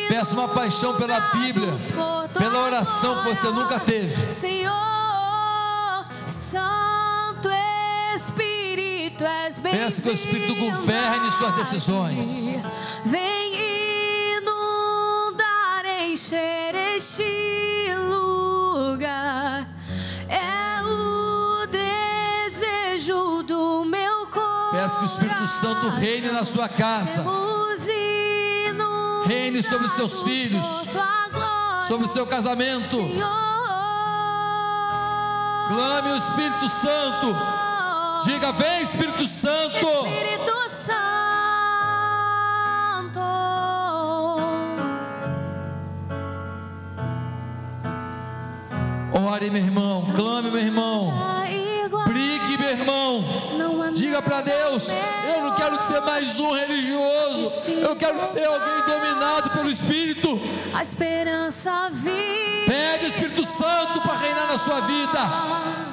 Peça 0.09 0.33
uma 0.33 0.47
paixão 0.49 0.97
pela 0.97 1.19
Bíblia, 1.31 1.73
pela 2.37 2.63
oração 2.63 3.21
que 3.21 3.29
você 3.29 3.47
nunca 3.49 3.79
teve. 3.79 4.31
Senhor, 4.31 4.73
Santo 6.25 7.49
Espírito, 8.15 8.60
Peça 9.61 10.01
que 10.01 10.09
o 10.09 10.13
Espírito 10.13 10.55
governe 10.55 11.31
suas 11.31 11.55
decisões. 11.55 12.55
Vem 13.05 14.37
inundar, 14.37 15.85
encher 16.07 16.73
este 16.95 17.93
lugar. 18.09 19.67
É 20.27 20.81
o 20.83 21.67
desejo 21.67 23.43
do 23.43 23.85
meu 23.85 24.25
coração. 24.27 24.71
Peça 24.71 24.97
que 24.97 25.03
o 25.03 25.05
Espírito 25.05 25.45
Santo 25.47 25.89
reine 25.89 26.31
na 26.31 26.43
sua 26.43 26.67
casa, 26.67 27.23
Reine 29.25 29.61
sobre 29.61 29.85
os 29.85 29.93
seus 29.93 30.23
filhos, 30.23 30.65
sobre 31.87 32.05
o 32.05 32.07
seu 32.07 32.25
casamento. 32.25 32.97
Clame 35.67 36.09
o 36.11 36.17
Espírito 36.17 36.67
Santo. 36.67 37.60
Diga: 38.23 38.51
Vem, 38.51 38.81
Espírito 38.83 39.27
Santo. 39.27 39.75
Espírito 39.75 40.69
Santo. 40.69 41.01
Ore, 49.11 49.49
meu 49.49 49.61
irmão. 49.61 50.05
Clame, 50.15 50.51
meu 50.51 50.61
irmão. 50.61 51.13
Igual 51.85 52.05
Brigue, 52.05 52.57
meu 52.59 52.69
irmão. 52.69 53.25
Diga 53.93 54.21
para 54.21 54.41
Deus: 54.41 54.87
Eu 55.33 55.41
não 55.41 55.55
quero 55.55 55.81
ser 55.81 55.99
mais 56.01 56.39
um 56.39 56.51
religioso. 56.51 57.71
Eu 57.71 57.95
quero 57.95 58.23
ser 58.25 58.45
alguém 58.45 58.81
dominado 58.85 59.49
pelo 59.51 59.69
Espírito. 59.69 60.39
A 60.73 60.81
esperança 60.81 61.89
vive. 61.91 62.65
Pede 62.67 63.05
o 63.05 63.07
Espírito 63.07 63.45
Santo 63.45 64.01
para 64.01 64.17
reinar 64.17 64.47
na 64.47 64.57
sua 64.57 64.81
vida. 64.81 65.90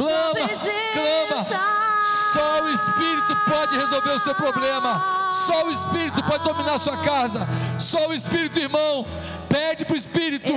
Clama, 0.00 0.48
clama. 0.94 1.44
Só 2.32 2.62
o 2.62 2.68
Espírito 2.68 3.36
pode 3.44 3.76
resolver 3.76 4.12
o 4.12 4.20
seu 4.20 4.34
problema. 4.34 5.28
Só 5.30 5.66
o 5.66 5.70
Espírito 5.70 6.22
pode 6.24 6.42
dominar 6.42 6.74
a 6.74 6.78
sua 6.78 6.96
casa. 6.98 7.46
Só 7.78 8.08
o 8.08 8.14
Espírito, 8.14 8.58
irmão. 8.58 9.06
Pede 9.46 9.84
para 9.84 9.94
o 9.94 9.98
Espírito. 9.98 10.52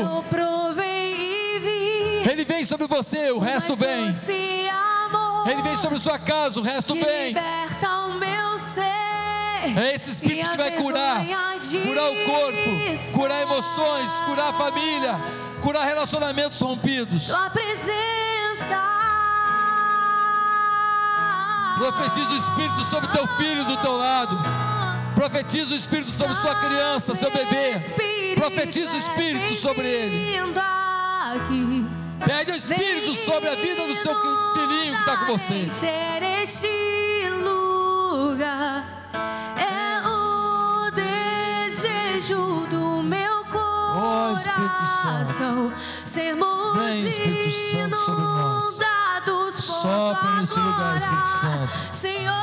Ele 2.31 2.45
vem 2.45 2.63
sobre 2.63 2.87
você, 2.87 3.31
o 3.31 3.39
resto 3.39 3.75
vem. 3.75 4.05
Ele 5.45 5.61
vem 5.61 5.75
sobre 5.75 5.99
sua 5.99 6.17
casa, 6.17 6.59
o 6.61 6.63
resto 6.63 6.93
vem. 6.93 7.35
É 9.75 9.95
esse 9.95 10.11
Espírito 10.11 10.51
que 10.51 10.57
vai 10.57 10.71
curar. 10.71 11.25
Curar 11.85 12.11
o 12.11 12.25
corpo, 12.25 13.13
curar 13.13 13.41
emoções, 13.41 14.11
curar 14.25 14.49
a 14.49 14.53
família, 14.53 15.19
curar 15.61 15.85
relacionamentos 15.85 16.59
rompidos. 16.61 17.27
Tua 17.27 17.49
presença. 17.49 18.92
Profetiza 21.77 22.29
o 22.29 22.37
Espírito 22.37 22.83
sobre 22.83 23.07
teu 23.09 23.27
filho 23.27 23.65
do 23.65 23.77
teu 23.77 23.97
lado. 23.97 24.37
Profetiza 25.15 25.73
o 25.73 25.77
Espírito 25.77 26.11
sobre 26.11 26.35
sua 26.35 26.55
criança, 26.55 27.13
seu 27.13 27.31
bebê. 27.31 28.35
Profetiza 28.35 28.91
o 28.91 28.97
Espírito 28.97 29.55
sobre 29.55 29.87
ele. 29.87 30.37
Pede 32.25 32.51
ao 32.51 32.57
Espírito 32.57 33.15
sobre 33.15 33.49
a 33.49 33.55
vida 33.55 33.87
do 33.87 33.95
seu 33.95 34.15
filhinho 34.53 34.93
que 34.93 34.99
está 34.99 35.17
com 35.17 35.25
você. 35.37 35.55
Encher 35.55 36.23
este 36.41 36.67
lugar 37.43 38.85
é 39.57 40.07
o 40.07 40.91
desejo 40.91 42.65
do 42.69 43.03
meu 43.03 43.33
Espírito 44.33 45.27
Santo. 45.27 45.73
Sermos 46.05 46.77
Vem, 46.77 47.07
Espírito 47.07 47.51
Santo, 47.71 47.97
sobre 47.97 48.23
nós. 48.23 48.92
Sopra 49.83 50.31
nesse 50.39 50.57
lugar, 50.57 50.95
Espírito. 50.95 51.27
Santo. 51.27 51.69
Senhor, 51.91 52.33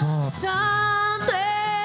Sopra. 0.00 0.22
Santo 0.24 1.32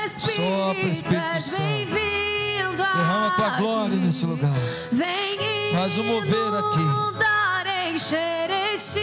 Espírito, 0.03 0.41
Sopra, 0.41 0.87
Espírito 0.87 1.41
Santo. 1.41 1.61
bem-vindo 1.61 2.77
Derrama 2.77 3.27
a 3.27 3.31
tua 3.35 3.49
glória 3.57 3.97
nesse 3.97 4.25
lugar. 4.25 4.49
Vem 4.91 5.71
Faz 5.71 5.95
um 5.99 6.03
mover 6.03 6.65
aqui. 6.65 6.79
inundar, 6.79 7.67
encher 7.93 8.49
este 8.73 8.99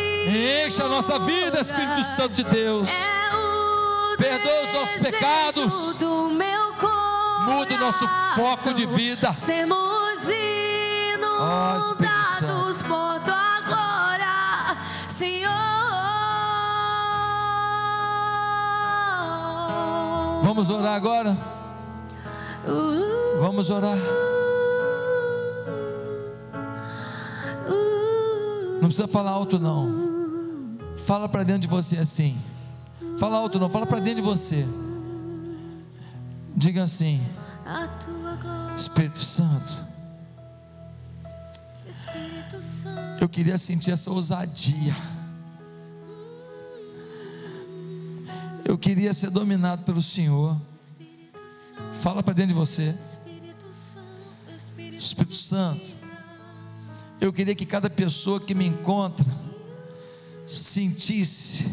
Encha 0.66 0.84
a 0.84 0.88
nossa 0.88 1.16
vida, 1.20 1.60
Espírito. 1.60 2.02
Santo 2.02 2.34
de 2.34 2.42
Deus. 2.42 2.88
É 2.88 3.36
o 3.36 4.16
Perdoa 4.16 4.64
os 4.64 4.72
nossos 4.72 4.96
pecados. 4.96 5.94
Do 5.94 6.28
meu 6.30 6.74
Muda 7.46 7.72
o 7.72 7.78
nosso 7.78 8.08
foco 8.34 8.74
de 8.74 8.84
vida. 8.84 9.32
Sermos 9.32 9.78
inundados 11.14 12.82
por 12.82 13.20
tua 13.20 13.35
Vamos 20.56 20.70
orar 20.70 20.94
agora? 20.94 21.36
Vamos 23.40 23.68
orar. 23.68 23.98
Não 28.80 28.88
precisa 28.88 29.06
falar 29.06 29.32
alto, 29.32 29.58
não. 29.58 30.78
Fala 31.04 31.28
para 31.28 31.42
dentro 31.42 31.60
de 31.60 31.66
você 31.66 31.98
assim. 31.98 32.38
Fala 33.18 33.36
alto, 33.36 33.58
não. 33.58 33.68
Fala 33.68 33.84
para 33.84 33.98
dentro 33.98 34.22
de 34.22 34.22
você. 34.22 34.66
Diga 36.56 36.84
assim: 36.84 37.20
Espírito 38.74 39.18
Santo. 39.18 39.86
eu 43.20 43.28
queria 43.28 43.58
sentir 43.58 43.90
essa 43.90 44.10
ousadia. 44.10 44.96
Eu 48.68 48.76
queria 48.76 49.14
ser 49.14 49.30
dominado 49.30 49.84
pelo 49.84 50.02
Senhor. 50.02 50.60
Fala 52.02 52.20
para 52.20 52.34
dentro 52.34 52.48
de 52.48 52.54
você. 52.54 52.92
Espírito 54.92 55.36
Santo, 55.36 55.94
eu 57.20 57.32
queria 57.32 57.54
que 57.54 57.64
cada 57.64 57.88
pessoa 57.88 58.40
que 58.40 58.56
me 58.56 58.66
encontra 58.66 59.24
sentisse 60.44 61.70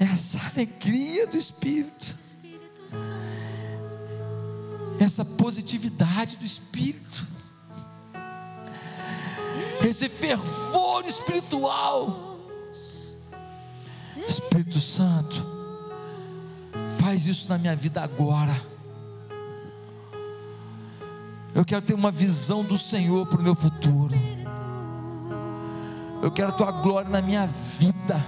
essa 0.00 0.40
alegria 0.54 1.26
do 1.26 1.36
Espírito, 1.36 2.16
essa 4.98 5.22
positividade 5.22 6.38
do 6.38 6.46
Espírito, 6.46 7.26
esse 9.86 10.08
fervor 10.08 11.04
espiritual. 11.04 12.40
Espírito 14.26 14.80
Santo, 14.80 15.55
faz 17.06 17.24
isso 17.24 17.48
na 17.48 17.56
minha 17.56 17.76
vida 17.76 18.02
agora. 18.02 18.60
Eu 21.54 21.64
quero 21.64 21.80
ter 21.80 21.94
uma 21.94 22.10
visão 22.10 22.64
do 22.64 22.76
Senhor 22.76 23.24
para 23.28 23.38
o 23.38 23.42
meu 23.44 23.54
futuro. 23.54 24.12
Eu 26.20 26.32
quero 26.32 26.48
a 26.48 26.52
tua 26.52 26.72
glória 26.72 27.08
na 27.08 27.22
minha 27.22 27.46
vida. 27.78 28.20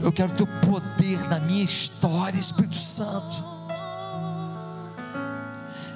Eu 0.00 0.10
quero 0.10 0.32
teu 0.36 0.46
poder 0.46 1.18
na 1.28 1.38
minha 1.38 1.62
história, 1.62 2.38
Espírito 2.38 2.76
Santo. 2.76 3.44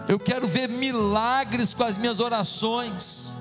Eu 0.06 0.18
quero 0.18 0.46
ver 0.46 0.68
milagres 0.68 1.72
com 1.72 1.82
as 1.82 1.96
minhas 1.96 2.20
orações. 2.20 3.36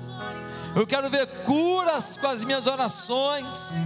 Eu 0.74 0.86
quero 0.86 1.10
ver 1.10 1.26
curas 1.44 2.16
com 2.16 2.26
as 2.26 2.42
minhas 2.42 2.66
orações. 2.66 3.84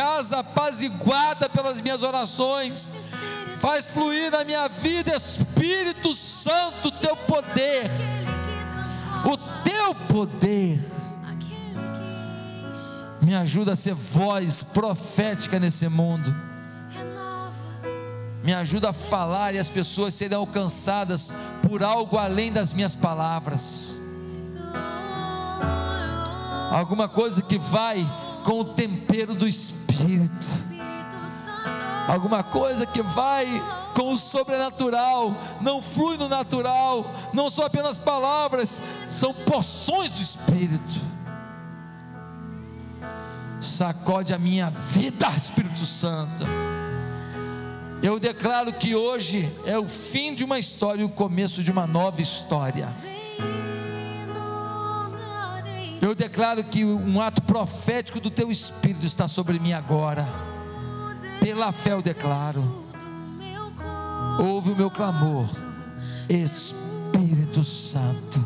Casa 0.00 0.38
apaziguada 0.38 1.46
pelas 1.46 1.78
minhas 1.78 2.02
orações. 2.02 2.88
Faz 3.58 3.86
fluir 3.88 4.30
na 4.30 4.42
minha 4.44 4.66
vida, 4.66 5.14
Espírito 5.14 6.14
Santo, 6.14 6.90
teu 6.90 7.14
poder. 7.14 7.90
O 9.30 9.36
teu 9.62 9.94
poder. 10.08 10.82
Me 13.20 13.34
ajuda 13.34 13.72
a 13.72 13.76
ser 13.76 13.92
voz 13.92 14.62
profética 14.62 15.58
nesse 15.58 15.86
mundo. 15.86 16.34
Me 18.42 18.54
ajuda 18.54 18.88
a 18.88 18.94
falar 18.94 19.54
e 19.54 19.58
as 19.58 19.68
pessoas 19.68 20.14
serem 20.14 20.38
alcançadas 20.38 21.30
por 21.68 21.82
algo 21.82 22.16
além 22.16 22.50
das 22.50 22.72
minhas 22.72 22.94
palavras. 22.94 24.00
Alguma 26.72 27.06
coisa 27.06 27.42
que 27.42 27.58
vai 27.58 28.10
com 28.42 28.60
o 28.60 28.64
tempero 28.64 29.34
do 29.34 29.46
Espírito. 29.46 29.79
Espírito 30.04 30.70
Alguma 32.10 32.42
coisa 32.42 32.84
que 32.84 33.02
vai 33.02 33.46
com 33.94 34.12
o 34.12 34.16
sobrenatural, 34.16 35.36
não 35.60 35.80
flui 35.80 36.16
no 36.16 36.28
natural, 36.28 37.06
não 37.32 37.48
são 37.48 37.64
apenas 37.64 38.00
palavras, 38.00 38.82
são 39.06 39.32
porções 39.32 40.10
do 40.10 40.20
Espírito. 40.20 41.00
Sacode 43.60 44.34
a 44.34 44.38
minha 44.38 44.70
vida, 44.70 45.28
Espírito 45.28 45.84
Santo. 45.84 46.44
Eu 48.02 48.18
declaro 48.18 48.72
que 48.72 48.96
hoje 48.96 49.54
é 49.64 49.78
o 49.78 49.86
fim 49.86 50.34
de 50.34 50.42
uma 50.42 50.58
história 50.58 51.02
e 51.02 51.04
o 51.04 51.10
começo 51.10 51.62
de 51.62 51.70
uma 51.70 51.86
nova 51.86 52.20
história. 52.20 52.88
Eu 56.00 56.14
declaro 56.14 56.64
que 56.64 56.84
um 56.84 57.20
ato 57.20 57.42
profético 57.42 58.20
do 58.20 58.30
teu 58.30 58.50
Espírito 58.50 59.04
está 59.04 59.28
sobre 59.28 59.58
mim 59.58 59.72
agora. 59.72 60.26
Pela 61.40 61.72
fé 61.72 61.92
eu 61.92 62.02
declaro. 62.02 62.86
Ouve 64.38 64.70
o 64.70 64.76
meu 64.76 64.90
clamor, 64.90 65.46
Espírito 66.28 67.62
Santo. 67.62 68.42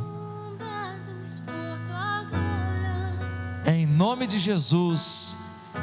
Em 3.65 3.87
nome 3.87 4.27
de 4.27 4.39
Jesus, 4.39 5.37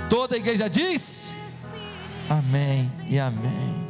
toda 0.10 0.36
a 0.36 0.38
igreja 0.38 0.70
diz: 0.70 1.36
Amém 2.30 2.92
e 3.08 3.18
Amém. 3.18 3.81